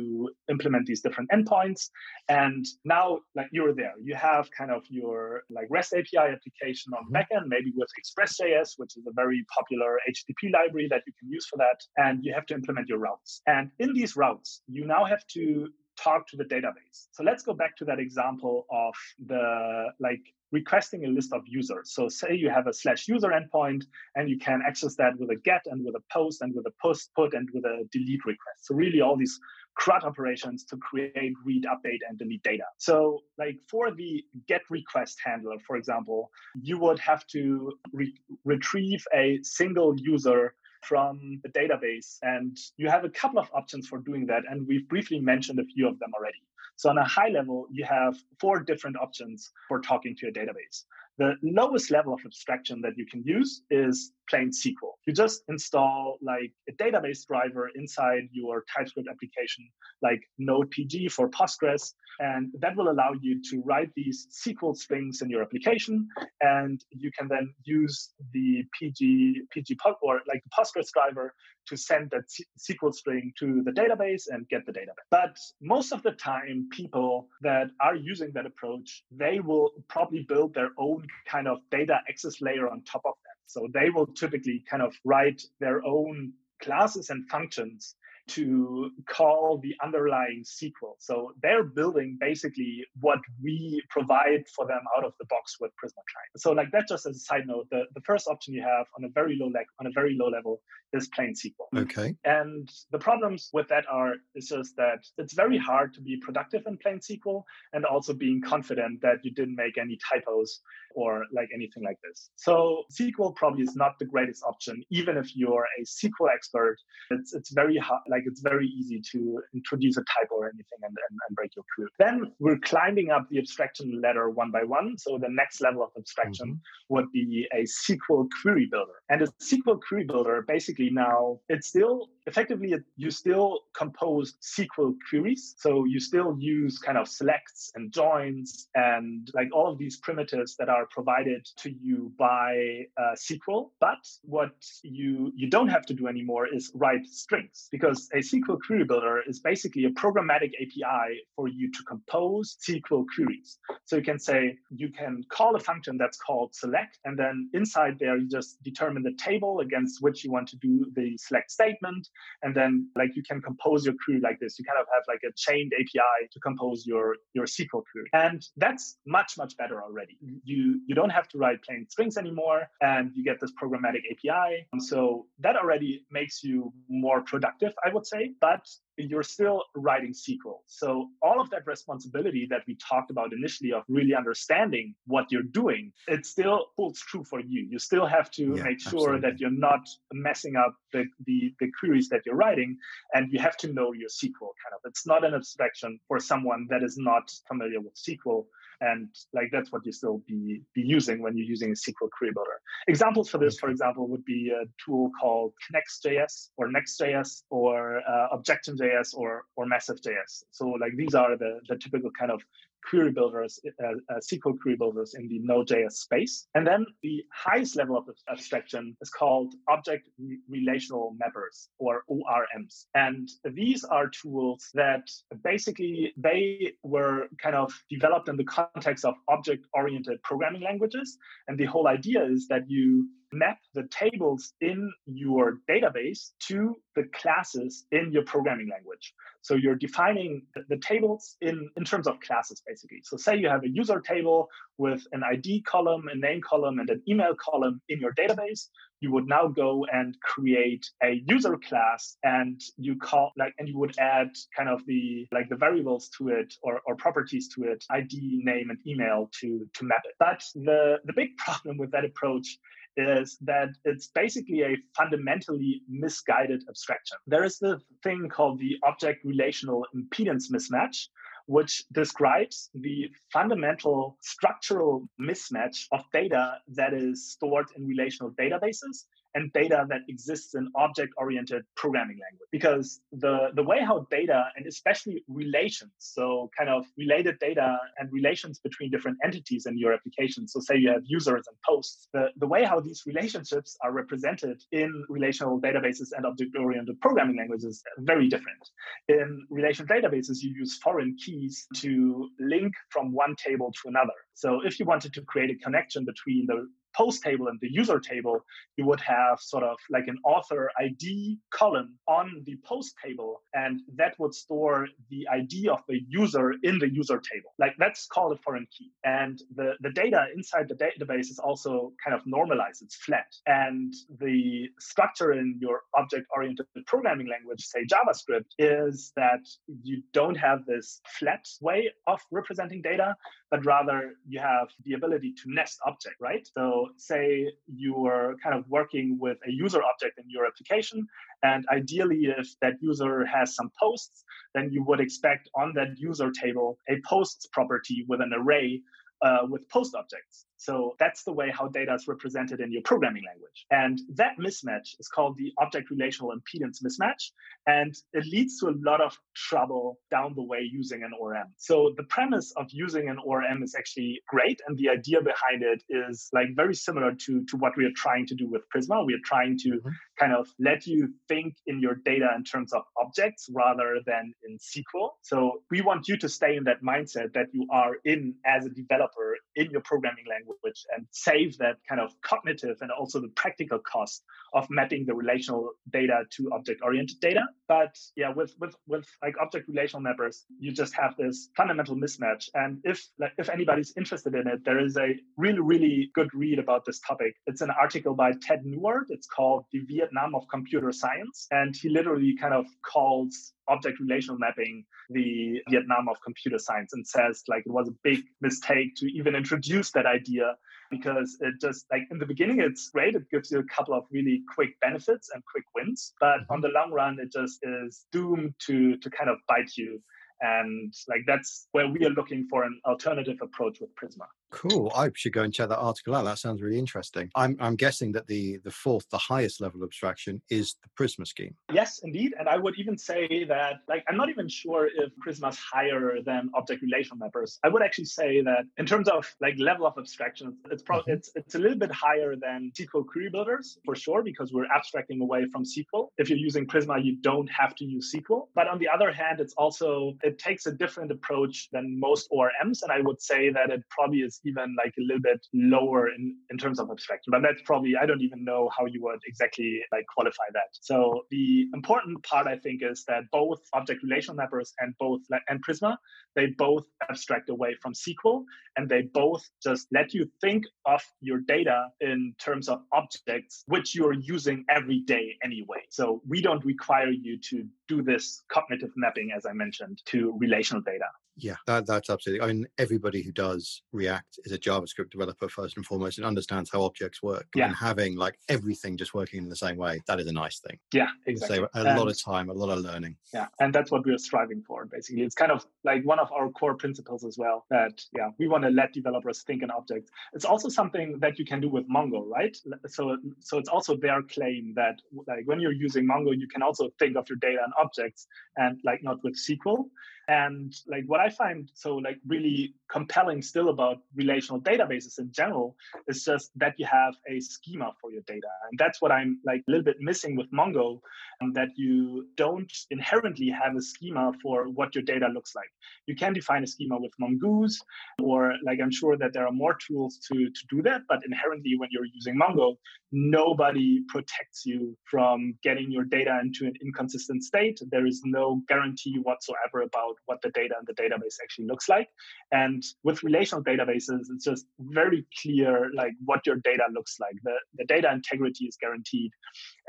implement 0.49 0.85
these 0.85 1.01
different 1.01 1.29
endpoints. 1.31 1.89
And 2.29 2.65
now, 2.85 3.19
like 3.35 3.47
you're 3.51 3.73
there, 3.73 3.93
you 4.01 4.15
have 4.15 4.49
kind 4.57 4.71
of 4.71 4.83
your 4.89 5.43
like 5.49 5.67
REST 5.69 5.93
API 5.93 6.33
application 6.35 6.93
on 6.93 7.05
mm-hmm. 7.05 7.15
backend, 7.15 7.47
maybe 7.47 7.71
with 7.75 7.89
Express.js, 7.97 8.73
which 8.77 8.97
is 8.97 9.05
a 9.07 9.13
very 9.13 9.45
popular 9.57 9.99
HTTP 10.09 10.51
library 10.51 10.87
that 10.89 11.03
you 11.07 11.13
can 11.19 11.29
use 11.29 11.45
for 11.47 11.57
that. 11.57 11.79
And 11.97 12.23
you 12.23 12.33
have 12.33 12.45
to 12.47 12.53
implement 12.53 12.87
your 12.87 12.99
routes. 12.99 13.41
And 13.47 13.71
in 13.79 13.93
these 13.93 14.15
routes, 14.15 14.61
you 14.67 14.85
now 14.85 15.05
have 15.05 15.25
to 15.35 15.67
talk 15.97 16.27
to 16.27 16.37
the 16.37 16.43
database. 16.43 17.07
So 17.11 17.23
let's 17.23 17.43
go 17.43 17.53
back 17.53 17.75
to 17.77 17.85
that 17.85 17.99
example 17.99 18.65
of 18.71 18.93
the 19.25 19.87
like 19.99 20.21
requesting 20.51 21.05
a 21.05 21.09
list 21.09 21.33
of 21.33 21.41
users. 21.45 21.93
So 21.93 22.07
say 22.07 22.35
you 22.35 22.49
have 22.49 22.67
a 22.67 22.73
slash 22.73 23.07
user 23.07 23.29
endpoint 23.29 23.83
and 24.15 24.29
you 24.29 24.37
can 24.37 24.61
access 24.65 24.95
that 24.95 25.17
with 25.19 25.29
a 25.29 25.35
get 25.35 25.61
and 25.65 25.83
with 25.83 25.95
a 25.95 26.03
post 26.11 26.41
and 26.41 26.53
with 26.55 26.65
a 26.67 26.73
post 26.81 27.11
put 27.15 27.33
and 27.33 27.49
with 27.53 27.65
a 27.65 27.87
delete 27.91 28.25
request. 28.25 28.59
So 28.65 28.75
really 28.75 29.01
all 29.01 29.17
these 29.17 29.37
CRUD 29.77 30.03
operations 30.03 30.65
to 30.65 30.77
create, 30.77 31.33
read, 31.45 31.65
update, 31.65 31.99
and 32.09 32.17
delete 32.17 32.43
data. 32.43 32.63
So 32.77 33.19
like 33.37 33.57
for 33.69 33.91
the 33.91 34.23
get 34.47 34.61
request 34.69 35.19
handler, 35.23 35.57
for 35.65 35.77
example, 35.77 36.31
you 36.61 36.79
would 36.79 36.99
have 36.99 37.25
to 37.27 37.73
re- 37.93 38.19
retrieve 38.43 39.05
a 39.13 39.39
single 39.43 39.95
user 39.99 40.55
from 40.81 41.39
the 41.43 41.49
database. 41.49 42.17
And 42.23 42.57
you 42.77 42.89
have 42.89 43.05
a 43.05 43.09
couple 43.09 43.39
of 43.39 43.49
options 43.53 43.87
for 43.87 43.99
doing 43.99 44.25
that. 44.27 44.43
And 44.49 44.67
we've 44.67 44.87
briefly 44.87 45.19
mentioned 45.19 45.59
a 45.59 45.65
few 45.65 45.87
of 45.87 45.99
them 45.99 46.11
already. 46.17 46.41
So 46.75 46.89
on 46.89 46.97
a 46.97 47.03
high 47.03 47.29
level, 47.29 47.67
you 47.71 47.85
have 47.85 48.15
four 48.39 48.59
different 48.59 48.97
options 48.97 49.51
for 49.67 49.79
talking 49.79 50.15
to 50.17 50.27
a 50.27 50.31
database. 50.31 50.85
The 51.17 51.33
lowest 51.41 51.89
level 51.89 52.13
of 52.13 52.21
abstraction 52.25 52.81
that 52.81 52.93
you 52.97 53.05
can 53.05 53.23
use 53.23 53.63
is 53.71 54.11
plain 54.29 54.51
SQL. 54.51 54.93
You 55.05 55.13
just 55.13 55.43
install 55.47 56.17
like 56.21 56.51
a 56.69 56.73
database 56.73 57.25
driver 57.27 57.69
inside 57.75 58.29
your 58.31 58.63
TypeScript 58.75 59.07
application, 59.09 59.69
like 60.01 60.21
Node.pg 60.37 61.09
for 61.09 61.29
Postgres, 61.29 61.93
and 62.19 62.51
that 62.59 62.75
will 62.75 62.89
allow 62.89 63.11
you 63.21 63.41
to 63.49 63.61
write 63.65 63.91
these 63.95 64.27
SQL 64.31 64.75
strings 64.75 65.21
in 65.21 65.29
your 65.29 65.41
application, 65.41 66.07
and 66.41 66.83
you 66.91 67.11
can 67.17 67.27
then 67.27 67.53
use 67.63 68.13
the 68.33 68.63
PG 68.77 69.41
PG 69.51 69.77
or 70.01 70.21
like 70.27 70.43
the 70.43 70.49
Postgres 70.57 70.91
driver 70.91 71.33
to 71.67 71.77
send 71.77 72.09
that 72.11 72.23
SQL 72.59 72.93
string 72.93 73.33
to 73.39 73.61
the 73.63 73.71
database 73.71 74.23
and 74.29 74.47
get 74.49 74.65
the 74.65 74.71
data. 74.71 74.91
But 75.11 75.37
most 75.61 75.91
of 75.91 76.01
the 76.01 76.11
time, 76.11 76.69
people 76.71 77.27
that 77.41 77.67
are 77.81 77.95
using 77.95 78.31
that 78.33 78.45
approach, 78.45 79.03
they 79.11 79.39
will 79.39 79.71
probably 79.89 80.25
build 80.27 80.53
their 80.53 80.69
own 80.77 81.05
kind 81.27 81.47
of 81.47 81.57
data 81.69 81.99
access 82.09 82.41
layer 82.41 82.69
on 82.69 82.83
top 82.83 83.01
of 83.05 83.13
that. 83.23 83.36
So 83.47 83.67
they 83.73 83.89
will 83.89 84.07
typically 84.07 84.63
kind 84.69 84.83
of 84.83 84.95
write 85.03 85.41
their 85.59 85.83
own 85.83 86.33
classes 86.61 87.09
and 87.09 87.29
functions 87.29 87.95
to 88.27 88.91
call 89.09 89.59
the 89.61 89.73
underlying 89.83 90.43
SQL. 90.43 90.95
So 90.99 91.31
they're 91.41 91.63
building 91.63 92.17
basically 92.19 92.85
what 92.99 93.19
we 93.41 93.81
provide 93.89 94.43
for 94.55 94.65
them 94.65 94.81
out 94.97 95.05
of 95.05 95.13
the 95.19 95.25
box 95.25 95.55
with 95.59 95.71
Prisma 95.71 96.03
Client. 96.11 96.31
So 96.37 96.51
like 96.51 96.71
that 96.71 96.87
just 96.87 97.05
as 97.05 97.15
a 97.15 97.19
side 97.19 97.47
note, 97.47 97.67
the, 97.71 97.83
the 97.95 98.01
first 98.01 98.27
option 98.27 98.53
you 98.53 98.61
have 98.61 98.85
on 98.97 99.05
a 99.05 99.09
very 99.09 99.37
low 99.39 99.47
le- 99.47 99.65
on 99.79 99.87
a 99.87 99.91
very 99.91 100.17
low 100.19 100.27
level 100.27 100.61
is 100.93 101.07
plain 101.09 101.33
SQL. 101.33 101.81
Okay. 101.83 102.15
And 102.23 102.69
the 102.91 102.99
problems 102.99 103.49
with 103.53 103.67
that 103.69 103.85
are 103.89 104.13
it's 104.35 104.49
just 104.49 104.75
that 104.77 104.99
it's 105.17 105.33
very 105.33 105.57
hard 105.57 105.93
to 105.95 106.01
be 106.01 106.17
productive 106.17 106.63
in 106.65 106.77
plain 106.77 106.99
SQL 106.99 107.43
and 107.73 107.85
also 107.85 108.13
being 108.13 108.41
confident 108.41 109.01
that 109.01 109.17
you 109.23 109.31
didn't 109.31 109.55
make 109.55 109.77
any 109.77 109.97
typos 110.09 110.61
or 110.95 111.25
like 111.31 111.49
anything 111.53 111.83
like 111.83 111.97
this. 112.03 112.29
So 112.35 112.83
SQL 112.91 113.35
probably 113.35 113.63
is 113.63 113.75
not 113.75 113.99
the 113.99 114.05
greatest 114.05 114.43
option, 114.43 114.83
even 114.89 115.17
if 115.17 115.35
you're 115.35 115.67
a 115.79 115.83
SQL 115.83 116.33
expert. 116.33 116.77
It's 117.11 117.33
it's 117.33 117.51
very 117.51 117.77
hard, 117.77 118.01
like 118.09 118.16
it's 118.25 118.41
very 118.41 118.67
easy 118.67 119.01
to 119.11 119.41
introduce 119.53 119.97
a 119.97 120.01
typo 120.01 120.35
or 120.35 120.45
anything 120.45 120.79
and, 120.83 120.95
and, 121.09 121.19
and 121.27 121.35
break 121.35 121.55
your 121.55 121.65
code. 121.75 121.89
Then 121.99 122.31
we're 122.39 122.59
climbing 122.59 123.11
up 123.11 123.27
the 123.29 123.37
abstraction 123.37 124.01
ladder 124.01 124.29
one 124.29 124.51
by 124.51 124.63
one. 124.63 124.97
So 124.97 125.17
the 125.17 125.29
next 125.29 125.61
level 125.61 125.83
of 125.83 125.89
abstraction 125.97 126.47
mm-hmm. 126.49 126.93
would 126.93 127.11
be 127.11 127.47
a 127.53 127.63
SQL 127.63 128.27
query 128.41 128.67
builder. 128.69 128.93
And 129.09 129.21
a 129.21 129.27
SQL 129.41 129.79
query 129.87 130.05
builder 130.05 130.43
basically 130.47 130.89
now 130.91 131.39
it's 131.49 131.67
still 131.67 132.09
effectively 132.27 132.75
you 132.97 133.09
still 133.09 133.61
compose 133.75 134.35
SQL 134.41 134.93
queries. 135.09 135.55
So 135.57 135.85
you 135.85 135.99
still 135.99 136.35
use 136.37 136.77
kind 136.77 136.97
of 136.97 137.07
selects 137.07 137.71
and 137.75 137.91
joins 137.91 138.67
and 138.75 139.29
like 139.33 139.47
all 139.53 139.71
of 139.71 139.77
these 139.77 139.97
primitives 139.97 140.55
that 140.57 140.69
are 140.69 140.85
provided 140.91 141.47
to 141.59 141.71
you 141.71 142.11
by 142.19 142.83
uh, 142.97 143.15
SQL. 143.15 143.71
But 143.79 144.05
what 144.23 144.51
you 144.83 145.31
you 145.35 145.49
don't 145.49 145.69
have 145.69 145.85
to 145.85 145.93
do 145.93 146.07
anymore 146.07 146.47
is 146.53 146.71
write 146.75 147.05
strings 147.07 147.69
because 147.71 148.09
a 148.13 148.17
SQL 148.17 148.59
query 148.65 148.83
builder 148.83 149.23
is 149.27 149.39
basically 149.39 149.85
a 149.85 149.91
programmatic 149.91 150.51
API 150.61 151.21
for 151.35 151.47
you 151.47 151.71
to 151.71 151.83
compose 151.87 152.57
SQL 152.67 153.05
queries. 153.15 153.57
So 153.85 153.95
you 153.95 154.03
can 154.03 154.19
say 154.19 154.57
you 154.69 154.89
can 154.89 155.23
call 155.29 155.55
a 155.55 155.59
function 155.59 155.97
that's 155.97 156.17
called 156.17 156.53
select, 156.53 156.99
and 157.05 157.17
then 157.17 157.49
inside 157.53 157.97
there 157.99 158.17
you 158.17 158.27
just 158.27 158.61
determine 158.63 159.03
the 159.03 159.15
table 159.17 159.61
against 159.61 160.01
which 160.01 160.25
you 160.25 160.31
want 160.31 160.49
to 160.49 160.57
do 160.57 160.91
the 160.93 161.17
select 161.17 161.51
statement 161.51 162.09
and 162.43 162.55
then 162.55 162.89
like 162.95 163.15
you 163.15 163.23
can 163.23 163.41
compose 163.41 163.85
your 163.85 163.95
query 164.03 164.21
like 164.21 164.39
this. 164.39 164.57
You 164.59 164.65
kind 164.65 164.79
of 164.79 164.87
have 164.93 165.03
like 165.07 165.21
a 165.27 165.31
chained 165.35 165.73
API 165.73 166.27
to 166.31 166.39
compose 166.39 166.85
your 166.85 167.15
your 167.33 167.45
SQL 167.45 167.83
query, 167.91 168.09
and 168.13 168.45
that's 168.57 168.97
much 169.05 169.37
much 169.37 169.57
better 169.57 169.81
already. 169.81 170.17
You 170.43 170.81
you 170.87 170.95
don't 170.95 171.09
have 171.09 171.27
to 171.29 171.37
write 171.37 171.63
plain 171.63 171.87
strings 171.89 172.17
anymore, 172.17 172.67
and 172.81 173.11
you 173.15 173.23
get 173.23 173.39
this 173.39 173.51
programmatic 173.61 174.03
API. 174.11 174.67
So 174.79 175.27
that 175.39 175.55
already 175.55 176.05
makes 176.11 176.43
you 176.43 176.73
more 176.89 177.21
productive, 177.21 177.73
I 177.85 177.93
would 177.93 178.05
say. 178.05 178.31
But 178.39 178.67
you're 178.97 179.23
still 179.23 179.63
writing 179.75 180.13
SQL. 180.13 180.59
So 180.65 181.09
all 181.21 181.39
of 181.39 181.49
that 181.51 181.65
responsibility 181.65 182.47
that 182.49 182.61
we 182.67 182.75
talked 182.75 183.11
about 183.11 183.33
initially 183.33 183.71
of 183.71 183.83
really 183.87 184.15
understanding 184.15 184.95
what 185.05 185.31
you're 185.31 185.43
doing, 185.43 185.91
it 186.07 186.25
still 186.25 186.67
holds 186.75 186.99
true 186.99 187.23
for 187.23 187.39
you. 187.39 187.67
You 187.69 187.79
still 187.79 188.05
have 188.05 188.31
to 188.31 188.55
yeah, 188.55 188.63
make 188.63 188.79
sure 188.79 189.15
absolutely. 189.15 189.19
that 189.21 189.39
you're 189.39 189.51
not 189.51 189.87
messing 190.11 190.55
up 190.55 190.75
the, 190.91 191.05
the, 191.25 191.53
the 191.59 191.71
queries 191.79 192.09
that 192.09 192.21
you're 192.25 192.35
writing, 192.35 192.77
and 193.13 193.31
you 193.31 193.39
have 193.39 193.57
to 193.57 193.71
know 193.71 193.93
your 193.93 194.09
SQL 194.09 194.51
kind 194.63 194.73
of. 194.73 194.81
It's 194.85 195.05
not 195.05 195.23
an 195.23 195.33
abstraction 195.33 195.99
for 196.07 196.19
someone 196.19 196.67
that 196.69 196.83
is 196.83 196.97
not 196.97 197.31
familiar 197.47 197.79
with 197.79 197.95
SQL 197.95 198.45
and 198.81 199.07
like 199.33 199.49
that's 199.51 199.71
what 199.71 199.85
you 199.85 199.91
still 199.91 200.21
be 200.27 200.61
be 200.73 200.81
using 200.81 201.21
when 201.21 201.35
you're 201.37 201.47
using 201.47 201.69
a 201.71 201.73
SQL 201.73 202.09
query 202.17 202.31
builder. 202.33 202.59
Examples 202.87 203.29
for 203.29 203.37
this, 203.37 203.57
for 203.59 203.69
example, 203.69 204.07
would 204.07 204.25
be 204.25 204.51
a 204.51 204.65
tool 204.83 205.11
called 205.19 205.53
Knex.js 205.71 206.49
or 206.57 206.67
Knex.js 206.67 207.43
or 207.49 208.01
uh, 208.07 208.27
Objection.js 208.31 209.15
or 209.15 209.45
or 209.55 209.65
Massive.js. 209.65 210.43
So 210.51 210.67
like 210.67 210.95
these 210.95 211.15
are 211.15 211.37
the 211.37 211.59
the 211.69 211.77
typical 211.77 212.11
kind 212.11 212.31
of 212.31 212.41
query 212.89 213.11
builders, 213.11 213.59
uh, 213.83 213.87
uh, 213.87 214.19
SQL 214.19 214.57
query 214.59 214.77
builders 214.77 215.15
in 215.15 215.27
the 215.27 215.39
Node.js 215.39 215.93
space. 215.93 216.47
And 216.55 216.65
then 216.65 216.85
the 217.03 217.23
highest 217.33 217.75
level 217.75 217.97
of 217.97 218.07
abstraction 218.29 218.95
is 219.01 219.09
called 219.09 219.53
object 219.67 220.09
relational 220.49 221.15
mappers 221.21 221.67
or 221.79 222.03
ORMs. 222.09 222.85
And 222.95 223.29
these 223.43 223.83
are 223.83 224.07
tools 224.09 224.69
that 224.73 225.09
basically 225.43 226.13
they 226.17 226.73
were 226.83 227.27
kind 227.41 227.55
of 227.55 227.73
developed 227.89 228.29
in 228.29 228.37
the 228.37 228.45
context 228.45 229.05
of 229.05 229.15
object 229.27 229.65
oriented 229.73 230.21
programming 230.23 230.61
languages. 230.61 231.17
And 231.47 231.57
the 231.57 231.65
whole 231.65 231.87
idea 231.87 232.23
is 232.25 232.47
that 232.47 232.69
you 232.69 233.09
map 233.31 233.57
the 233.73 233.87
tables 233.89 234.53
in 234.61 234.91
your 235.05 235.59
database 235.69 236.31
to 236.47 236.75
the 236.95 237.03
classes 237.13 237.85
in 237.91 238.11
your 238.11 238.23
programming 238.23 238.69
language. 238.69 239.13
So 239.41 239.55
you're 239.55 239.75
defining 239.75 240.41
the 240.67 240.77
tables 240.77 241.37
in, 241.41 241.69
in 241.77 241.85
terms 241.85 242.07
of 242.07 242.19
classes, 242.19 242.61
basically. 242.67 243.01
So 243.03 243.17
say 243.17 243.37
you 243.37 243.47
have 243.47 243.63
a 243.63 243.69
user 243.69 244.01
table 244.01 244.49
with 244.77 245.05
an 245.11 245.23
ID 245.23 245.61
column, 245.61 246.07
a 246.11 246.15
name 246.15 246.41
column, 246.41 246.79
and 246.79 246.89
an 246.89 247.01
email 247.07 247.33
column 247.35 247.81
in 247.89 247.99
your 247.99 248.13
database. 248.13 248.67
You 248.99 249.11
would 249.11 249.27
now 249.27 249.47
go 249.47 249.85
and 249.91 250.19
create 250.21 250.89
a 251.03 251.21
user 251.27 251.55
class 251.57 252.17
and 252.23 252.59
you 252.77 252.97
call 252.97 253.31
like 253.37 253.53
and 253.59 253.67
you 253.67 253.77
would 253.77 253.97
add 253.99 254.31
kind 254.55 254.69
of 254.69 254.83
the 254.87 255.27
like 255.31 255.49
the 255.49 255.55
variables 255.55 256.09
to 256.17 256.29
it 256.29 256.55
or, 256.63 256.81
or 256.85 256.95
properties 256.95 257.47
to 257.55 257.65
it, 257.65 257.85
ID, 257.91 258.41
name, 258.43 258.71
and 258.71 258.79
email 258.87 259.29
to 259.39 259.69
to 259.75 259.85
map 259.85 260.01
it. 260.05 260.15
But 260.19 260.43
the 260.55 260.97
the 261.05 261.13
big 261.13 261.37
problem 261.45 261.77
with 261.77 261.91
that 261.91 262.05
approach 262.05 262.57
is 262.97 263.37
that 263.41 263.69
it's 263.85 264.07
basically 264.07 264.63
a 264.63 264.77
fundamentally 264.95 265.81
misguided 265.87 266.63
abstraction. 266.69 267.17
There 267.27 267.43
is 267.43 267.59
the 267.59 267.79
thing 268.03 268.29
called 268.29 268.59
the 268.59 268.77
object 268.83 269.23
relational 269.23 269.85
impedance 269.95 270.51
mismatch, 270.51 271.07
which 271.45 271.83
describes 271.93 272.69
the 272.73 273.09
fundamental 273.31 274.17
structural 274.21 275.07
mismatch 275.19 275.85
of 275.91 276.01
data 276.11 276.57
that 276.69 276.93
is 276.93 277.31
stored 277.31 277.67
in 277.75 277.87
relational 277.87 278.31
databases 278.31 279.05
and 279.37 279.53
data 279.53 279.85
that 279.89 280.01
exists 280.09 280.55
in 280.55 280.67
object 280.75 281.13
oriented 281.17 281.63
programming 281.75 282.19
language. 282.25 282.49
Because 282.51 283.01
the, 283.11 283.49
the 283.53 283.63
way 283.63 283.79
how 283.89 284.07
data 284.09 284.45
and 284.55 284.65
especially 284.65 285.23
relations, 285.27 285.91
so 285.99 286.49
kind 286.57 286.69
of 286.69 286.85
related 286.97 287.35
data 287.39 287.77
and 287.99 288.11
relations 288.11 288.59
between 288.59 288.89
different 288.89 289.17
entities 289.23 289.67
in 289.67 289.77
your 289.77 289.93
application. 289.93 290.47
So, 290.47 290.59
say 290.59 290.75
you 290.77 290.89
have 290.89 291.03
users 291.05 291.45
and 291.47 291.57
posts, 291.69 292.07
the, 292.13 292.23
the 292.37 292.47
way 292.47 292.63
how 292.63 292.79
these 292.79 293.03
relationships 293.05 293.77
are 293.83 293.91
represented 293.91 294.57
in 294.71 295.05
relational 295.07 295.61
databases 295.61 296.09
and 296.15 296.25
object 296.25 296.55
oriented 296.59 296.99
programming 296.99 297.37
languages 297.37 297.67
is 297.67 297.83
very 297.99 298.27
different. 298.27 298.63
In 299.07 299.45
relational 299.49 299.87
databases, 299.95 300.37
you 300.41 300.51
use 300.53 300.77
foreign 300.77 301.15
keys 301.23 301.67
to 301.75 302.29
link 302.39 302.73
from 302.89 303.13
one 303.13 303.35
table 303.35 303.71
to 303.83 303.89
another. 303.89 304.17
So 304.33 304.61
if 304.63 304.79
you 304.79 304.85
wanted 304.85 305.13
to 305.13 305.21
create 305.21 305.51
a 305.51 305.55
connection 305.55 306.05
between 306.05 306.45
the 306.47 306.67
post 306.95 307.23
table 307.23 307.47
and 307.47 307.59
the 307.61 307.71
user 307.71 307.99
table, 307.99 308.43
you 308.75 308.85
would 308.85 308.99
have 309.01 309.39
sort 309.39 309.63
of 309.63 309.77
like 309.89 310.07
an 310.07 310.17
author 310.23 310.69
ID 310.79 311.37
column 311.51 311.95
on 312.07 312.43
the 312.45 312.57
post 312.65 312.95
table, 313.03 313.41
and 313.53 313.81
that 313.95 314.15
would 314.19 314.33
store 314.33 314.87
the 315.09 315.27
ID 315.31 315.69
of 315.69 315.81
the 315.87 315.99
user 316.07 316.53
in 316.63 316.79
the 316.79 316.89
user 316.89 317.19
table. 317.19 317.53
Like 317.59 317.75
that's 317.77 318.07
called 318.07 318.33
a 318.33 318.41
foreign 318.41 318.67
key. 318.75 318.91
And 319.03 319.41
the, 319.55 319.73
the 319.81 319.91
data 319.91 320.25
inside 320.35 320.67
the 320.69 320.75
database 320.75 321.29
is 321.29 321.39
also 321.39 321.93
kind 322.03 322.15
of 322.15 322.21
normalized, 322.25 322.81
it's 322.81 322.95
flat. 322.95 323.27
And 323.45 323.93
the 324.19 324.69
structure 324.79 325.33
in 325.33 325.57
your 325.59 325.81
object 325.95 326.27
oriented 326.35 326.65
programming 326.85 327.27
language, 327.27 327.63
say 327.65 327.85
JavaScript, 327.85 328.45
is 328.59 329.11
that 329.15 329.47
you 329.83 330.01
don't 330.13 330.35
have 330.35 330.65
this 330.65 331.01
flat 331.19 331.45
way 331.61 331.91
of 332.07 332.19
representing 332.31 332.81
data, 332.81 333.15
but 333.51 333.65
rather 333.65 334.13
you 334.27 334.39
have 334.39 334.67
the 334.83 334.93
ability 334.93 335.33
to 335.43 335.43
nest 335.47 335.79
object, 335.85 336.15
right? 336.19 336.47
So 336.57 336.89
say 336.97 337.51
you 337.67 338.05
are 338.05 338.35
kind 338.43 338.55
of 338.55 338.65
working 338.67 339.17
with 339.19 339.37
a 339.47 339.51
user 339.51 339.81
object 339.83 340.19
in 340.19 340.25
your 340.27 340.45
application, 340.45 341.07
and 341.43 341.65
ideally, 341.71 342.33
if 342.37 342.47
that 342.61 342.73
user 342.81 343.25
has 343.25 343.55
some 343.55 343.71
posts, 343.79 344.23
then 344.53 344.69
you 344.71 344.83
would 344.83 344.99
expect 344.99 345.49
on 345.55 345.73
that 345.75 345.89
user 345.97 346.31
table 346.31 346.77
a 346.89 346.99
posts 347.07 347.47
property 347.51 348.05
with 348.07 348.21
an 348.21 348.31
array 348.33 348.81
uh, 349.21 349.39
with 349.49 349.67
post 349.69 349.95
objects. 349.95 350.45
So 350.57 350.95
that's 350.99 351.23
the 351.23 351.33
way 351.33 351.51
how 351.51 351.67
data 351.67 351.93
is 351.93 352.07
represented 352.07 352.59
in 352.59 352.71
your 352.71 352.81
programming 352.81 353.23
language. 353.25 353.65
And 353.71 353.99
that 354.15 354.37
mismatch 354.39 354.99
is 354.99 355.07
called 355.07 355.37
the 355.37 355.53
object 355.59 355.89
relational 355.91 356.31
impedance 356.31 356.83
mismatch. 356.83 357.31
And 357.67 357.93
it 358.13 358.25
leads 358.25 358.59
to 358.59 358.67
a 358.69 358.75
lot 358.77 359.01
of 359.01 359.17
trouble 359.35 359.99
down 360.09 360.33
the 360.35 360.43
way 360.43 360.67
using 360.69 361.03
an 361.03 361.11
ORM. 361.19 361.53
So 361.57 361.93
the 361.95 362.03
premise 362.03 362.53
of 362.57 362.67
using 362.71 363.09
an 363.09 363.17
ORM 363.23 363.61
is 363.63 363.75
actually 363.77 364.21
great. 364.27 364.59
And 364.67 364.77
the 364.77 364.89
idea 364.89 365.21
behind 365.21 365.61
it 365.61 365.83
is 365.89 366.29
like 366.33 366.47
very 366.55 366.73
similar 366.73 367.13
to, 367.13 367.45
to 367.45 367.57
what 367.57 367.77
we 367.77 367.85
are 367.85 367.95
trying 367.95 368.25
to 368.27 368.35
do 368.35 368.49
with 368.49 368.63
Prisma. 368.73 369.05
We 369.05 369.13
are 369.13 369.25
trying 369.25 369.57
to 369.59 369.69
mm-hmm. 369.69 369.89
kind 370.19 370.33
of 370.33 370.47
let 370.59 370.87
you 370.87 371.13
think 371.27 371.55
in 371.67 371.79
your 371.79 371.95
data 371.95 372.29
in 372.35 372.43
terms 372.43 372.73
of 372.73 372.83
objects 372.99 373.47
rather 373.53 373.99
than 374.05 374.33
in 374.47 374.57
SQL. 374.57 375.09
So 375.21 375.61
we 375.69 375.81
want 375.81 376.07
you 376.07 376.17
to 376.17 376.29
stay 376.29 376.55
in 376.55 376.63
that 376.63 376.81
mindset 376.81 377.33
that 377.33 377.47
you 377.51 377.67
are 377.71 377.93
in 378.05 378.35
as 378.45 378.65
a 378.65 378.69
developer 378.69 379.37
in 379.55 379.69
your 379.71 379.81
programming 379.81 380.25
language 380.29 380.46
language 380.47 380.85
and 380.95 381.05
save 381.11 381.57
that 381.57 381.77
kind 381.87 382.01
of 382.01 382.11
cognitive 382.21 382.77
and 382.81 382.91
also 382.91 383.19
the 383.19 383.29
practical 383.29 383.79
cost 383.79 384.23
of 384.53 384.67
mapping 384.69 385.05
the 385.05 385.13
relational 385.13 385.71
data 385.91 386.23
to 386.31 386.49
object 386.53 386.81
oriented 386.83 387.19
data. 387.19 387.45
But 387.67 387.97
yeah, 388.15 388.31
with 388.33 388.53
with 388.59 388.75
with 388.87 389.05
like 389.21 389.35
object 389.41 389.67
relational 389.67 390.01
mappers, 390.01 390.43
you 390.59 390.71
just 390.71 390.93
have 390.95 391.15
this 391.17 391.49
fundamental 391.55 391.95
mismatch. 391.95 392.49
And 392.53 392.79
if 392.83 393.05
like 393.19 393.33
if 393.37 393.49
anybody's 393.49 393.93
interested 393.97 394.33
in 394.35 394.47
it, 394.47 394.63
there 394.63 394.79
is 394.79 394.97
a 394.97 395.15
really 395.37 395.59
really 395.59 396.11
good 396.13 396.33
read 396.33 396.59
about 396.59 396.85
this 396.85 396.99
topic. 396.99 397.35
It's 397.45 397.61
an 397.61 397.71
article 397.71 398.15
by 398.15 398.33
Ted 398.41 398.65
Neward. 398.65 399.07
It's 399.09 399.27
called 399.27 399.65
"The 399.71 399.79
Vietnam 399.79 400.35
of 400.35 400.47
Computer 400.49 400.91
Science," 400.91 401.47
and 401.51 401.75
he 401.75 401.89
literally 401.89 402.35
kind 402.39 402.53
of 402.53 402.65
calls 402.83 403.53
object 403.67 403.99
relational 403.99 404.37
mapping 404.37 404.83
the 405.09 405.61
Vietnam 405.69 406.07
of 406.09 406.17
computer 406.23 406.59
science 406.59 406.93
and 406.93 407.05
says 407.05 407.43
like 407.47 407.63
it 407.65 407.71
was 407.71 407.87
a 407.87 407.95
big 408.03 408.23
mistake 408.41 408.95
to 408.95 409.07
even 409.07 409.35
introduce 409.35 409.91
that 409.91 410.05
idea 410.05 410.55
because 410.89 411.37
it 411.41 411.55
just 411.59 411.85
like 411.91 412.03
in 412.11 412.17
the 412.17 412.25
beginning 412.25 412.59
it's 412.59 412.89
great. 412.89 413.15
It 413.15 413.29
gives 413.29 413.51
you 413.51 413.59
a 413.59 413.63
couple 413.63 413.93
of 413.93 414.03
really 414.11 414.41
quick 414.53 414.79
benefits 414.81 415.29
and 415.33 415.43
quick 415.45 415.65
wins 415.75 416.13
but 416.19 416.41
mm-hmm. 416.41 416.53
on 416.53 416.61
the 416.61 416.69
long 416.69 416.91
run 416.91 417.17
it 417.19 417.31
just 417.31 417.59
is 417.63 418.05
doomed 418.11 418.53
to 418.67 418.97
to 418.97 419.09
kind 419.09 419.29
of 419.29 419.37
bite 419.47 419.71
you. 419.75 420.01
And 420.39 420.93
like 421.07 421.21
that's 421.25 421.67
where 421.71 421.87
we 421.87 422.05
are 422.05 422.11
looking 422.11 422.47
for 422.49 422.63
an 422.63 422.79
alternative 422.85 423.37
approach 423.41 423.79
with 423.81 423.89
prisma 423.95 424.27
Cool. 424.51 424.91
I 424.95 425.09
should 425.13 425.33
go 425.33 425.43
and 425.43 425.53
check 425.53 425.69
that 425.69 425.77
article 425.77 426.15
out. 426.15 426.23
That 426.23 426.37
sounds 426.37 426.61
really 426.61 426.79
interesting. 426.79 427.29
I'm, 427.35 427.57
I'm 427.59 427.75
guessing 427.75 428.11
that 428.13 428.27
the 428.27 428.57
the 428.63 428.71
fourth, 428.71 429.09
the 429.09 429.17
highest 429.17 429.61
level 429.61 429.83
of 429.83 429.87
abstraction 429.87 430.41
is 430.49 430.75
the 430.83 430.89
Prisma 430.97 431.27
scheme. 431.27 431.53
Yes, 431.73 431.99
indeed. 432.03 432.33
And 432.39 432.47
I 432.47 432.57
would 432.57 432.75
even 432.77 432.97
say 432.97 433.43
that, 433.45 433.75
like, 433.89 434.03
I'm 434.09 434.17
not 434.17 434.29
even 434.29 434.47
sure 434.47 434.87
if 434.87 435.11
Prisma's 435.25 435.57
higher 435.57 436.21
than 436.25 436.49
object 436.55 436.81
relational 436.81 437.17
mappers. 437.17 437.57
I 437.63 437.69
would 437.69 437.81
actually 437.81 438.05
say 438.05 438.41
that 438.41 438.63
in 438.77 438.85
terms 438.85 439.09
of 439.09 439.29
like 439.41 439.55
level 439.57 439.85
of 439.85 439.93
abstraction, 439.97 440.55
it's 440.71 440.83
probably 440.83 441.13
mm-hmm. 441.13 441.19
it's 441.19 441.31
it's 441.35 441.55
a 441.55 441.59
little 441.59 441.77
bit 441.77 441.91
higher 441.91 442.35
than 442.35 442.71
SQL 442.77 443.05
query 443.05 443.29
builders 443.29 443.77
for 443.83 443.95
sure 443.95 444.23
because 444.23 444.53
we're 444.53 444.71
abstracting 444.73 445.21
away 445.21 445.45
from 445.51 445.63
SQL. 445.65 446.07
If 446.17 446.29
you're 446.29 446.39
using 446.39 446.65
Prisma, 446.65 447.03
you 447.03 447.17
don't 447.17 447.49
have 447.51 447.75
to 447.75 447.85
use 447.85 448.13
SQL. 448.15 448.47
But 448.55 448.67
on 448.67 448.79
the 448.79 448.87
other 448.87 449.11
hand, 449.11 449.39
it's 449.39 449.53
also 449.57 450.13
it 450.23 450.39
takes 450.39 450.65
a 450.67 450.71
different 450.71 451.11
approach 451.11 451.69
than 451.71 451.99
most 451.99 452.29
ORMs, 452.31 452.83
and 452.83 452.91
I 452.91 453.01
would 453.01 453.21
say 453.21 453.49
that 453.49 453.69
it 453.69 453.83
probably 453.89 454.19
is 454.19 454.36
even 454.45 454.75
like 454.77 454.93
a 454.97 455.01
little 455.01 455.21
bit 455.21 455.45
lower 455.53 456.09
in, 456.09 456.35
in 456.49 456.57
terms 456.57 456.79
of 456.79 456.89
abstraction. 456.89 457.31
But 457.31 457.41
that's 457.41 457.61
probably, 457.65 457.93
I 458.01 458.05
don't 458.05 458.21
even 458.21 458.43
know 458.43 458.69
how 458.77 458.85
you 458.85 459.01
would 459.03 459.19
exactly 459.25 459.81
like 459.91 460.05
qualify 460.13 460.45
that. 460.53 460.69
So 460.71 461.23
the 461.31 461.67
important 461.73 462.23
part, 462.23 462.47
I 462.47 462.57
think, 462.57 462.81
is 462.83 463.03
that 463.07 463.23
both 463.31 463.59
object 463.73 464.03
relational 464.03 464.37
mappers 464.37 464.71
and 464.79 464.93
both 464.99 465.21
and 465.47 465.63
Prisma, 465.65 465.97
they 466.35 466.47
both 466.57 466.85
abstract 467.09 467.49
away 467.49 467.75
from 467.81 467.93
SQL 467.93 468.43
and 468.75 468.87
they 468.87 469.03
both 469.13 469.47
just 469.63 469.87
let 469.91 470.13
you 470.13 470.29
think 470.41 470.65
of 470.85 471.01
your 471.21 471.39
data 471.39 471.87
in 472.01 472.33
terms 472.39 472.69
of 472.69 472.81
objects 472.93 473.63
which 473.67 473.95
you're 473.95 474.13
using 474.13 474.65
every 474.69 474.99
day 474.99 475.35
anyway. 475.43 475.81
So 475.89 476.21
we 476.27 476.41
don't 476.41 476.63
require 476.63 477.09
you 477.09 477.39
to 477.49 477.65
do 477.87 478.01
this 478.01 478.43
cognitive 478.51 478.91
mapping, 478.95 479.31
as 479.35 479.45
I 479.45 479.53
mentioned, 479.53 480.01
to 480.07 480.35
relational 480.39 480.81
data. 480.81 481.05
Yeah, 481.39 481.55
that, 481.67 481.85
that's 481.85 482.09
absolutely. 482.09 482.43
I 482.43 482.47
mean, 482.51 482.65
everybody 482.79 483.21
who 483.21 483.31
does 483.31 483.83
React 483.91 484.39
is 484.45 484.51
a 484.51 484.57
JavaScript 484.57 485.11
developer 485.11 485.47
first 485.47 485.77
and 485.77 485.85
foremost 485.85 486.17
and 486.17 486.25
understands 486.25 486.71
how 486.73 486.81
objects 486.81 487.21
work. 487.21 487.45
Yeah. 487.55 487.67
And 487.67 487.75
having 487.75 488.15
like 488.17 488.39
everything 488.49 488.97
just 488.97 489.13
working 489.13 489.43
in 489.43 489.49
the 489.49 489.55
same 489.55 489.77
way, 489.77 490.01
that 490.07 490.19
is 490.19 490.25
a 490.27 490.31
nice 490.31 490.59
thing. 490.59 490.79
Yeah, 490.93 491.07
exactly. 491.27 491.57
Save 491.57 491.67
a 491.75 491.87
And- 491.87 491.99
lot 491.99 492.07
of 492.07 492.19
time, 492.21 492.49
a 492.49 492.53
lot 492.53 492.75
of 492.75 492.83
learning. 492.83 493.17
Yeah, 493.33 493.47
and 493.59 493.73
that's 493.73 493.91
what 493.91 494.03
we're 494.05 494.17
striving 494.17 494.63
for. 494.67 494.85
Basically, 494.85 495.21
it's 495.21 495.35
kind 495.35 495.51
of 495.51 495.65
like 495.83 496.03
one 496.03 496.17
of 496.19 496.31
our 496.31 496.49
core 496.49 496.75
principles 496.75 497.23
as 497.23 497.37
well. 497.37 497.65
That 497.69 498.01
yeah, 498.15 498.29
we 498.39 498.47
want 498.47 498.63
to 498.63 498.71
let 498.71 498.93
developers 498.93 499.43
think 499.43 499.61
in 499.61 499.69
objects. 499.69 500.09
It's 500.33 500.45
also 500.45 500.69
something 500.69 501.19
that 501.19 501.37
you 501.37 501.45
can 501.45 501.61
do 501.61 501.69
with 501.69 501.87
Mongo, 501.87 502.27
right? 502.27 502.57
So 502.87 503.17
so 503.41 503.59
it's 503.59 503.69
also 503.69 503.95
their 503.95 504.23
claim 504.23 504.73
that 504.75 504.95
like 505.27 505.45
when 505.45 505.59
you're 505.59 505.71
using 505.71 506.07
Mongo, 506.07 506.35
you 506.35 506.47
can 506.47 506.63
also 506.63 506.89
think 506.97 507.15
of 507.15 507.29
your 507.29 507.37
data 507.37 507.59
in 507.63 507.71
objects 507.79 508.25
and 508.55 508.79
like 508.83 509.03
not 509.03 509.23
with 509.23 509.35
SQL. 509.35 509.85
And 510.27 510.73
like 510.87 511.05
what 511.07 511.21
I 511.21 511.29
find 511.29 511.69
so 511.73 511.95
like 511.95 512.17
really 512.27 512.73
compelling 512.89 513.41
still 513.41 513.69
about 513.69 513.97
relational 514.15 514.61
databases 514.61 515.19
in 515.19 515.31
general 515.31 515.75
is 516.07 516.23
just 516.23 516.51
that 516.55 516.75
you 516.77 516.85
have 516.85 517.13
a 517.29 517.39
schema 517.39 517.91
for 517.99 518.11
your 518.11 518.21
data, 518.27 518.47
and 518.69 518.79
that's 518.79 519.01
what 519.01 519.11
I'm 519.11 519.39
like 519.45 519.61
a 519.67 519.71
little 519.71 519.83
bit 519.83 519.97
missing 519.99 520.35
with 520.35 520.51
Mongo 520.51 520.99
um, 521.41 521.53
that 521.53 521.69
you 521.75 522.27
don't 522.35 522.71
inherently 522.91 523.49
have 523.49 523.75
a 523.75 523.81
schema 523.81 524.31
for 524.41 524.69
what 524.69 524.95
your 524.95 525.03
data 525.03 525.27
looks 525.27 525.53
like. 525.55 525.69
You 526.07 526.15
can 526.15 526.33
define 526.33 526.63
a 526.63 526.67
schema 526.67 526.97
with 526.99 527.11
Mongoose, 527.19 527.81
or 528.21 528.53
like 528.65 528.79
I'm 528.81 528.91
sure 528.91 529.17
that 529.17 529.33
there 529.33 529.45
are 529.45 529.51
more 529.51 529.77
tools 529.87 530.19
to, 530.31 530.37
to 530.49 530.61
do 530.69 530.81
that, 530.83 531.01
but 531.07 531.25
inherently 531.25 531.73
when 531.77 531.89
you're 531.91 532.05
using 532.13 532.39
Mongo, 532.39 532.75
nobody 533.11 534.01
protects 534.07 534.65
you 534.65 534.97
from 535.09 535.55
getting 535.63 535.91
your 535.91 536.03
data 536.03 536.39
into 536.41 536.65
an 536.65 536.73
inconsistent 536.81 537.43
state. 537.43 537.79
There 537.89 538.05
is 538.05 538.21
no 538.25 538.61
guarantee 538.67 539.17
whatsoever 539.23 539.81
about 539.81 540.15
what 540.25 540.41
the 540.41 540.49
data 540.49 540.75
in 540.79 540.85
the 540.85 540.93
database 540.93 541.37
actually 541.41 541.67
looks 541.67 541.89
like. 541.89 542.09
And 542.51 542.76
with 543.03 543.23
relational 543.23 543.63
databases, 543.63 544.25
it's 544.33 544.45
just 544.45 544.65
very 544.79 545.25
clear 545.41 545.89
like 545.95 546.13
what 546.25 546.45
your 546.45 546.57
data 546.57 546.83
looks 546.93 547.17
like. 547.19 547.35
The, 547.43 547.55
the 547.77 547.85
data 547.85 548.11
integrity 548.11 548.65
is 548.65 548.77
guaranteed. 548.79 549.31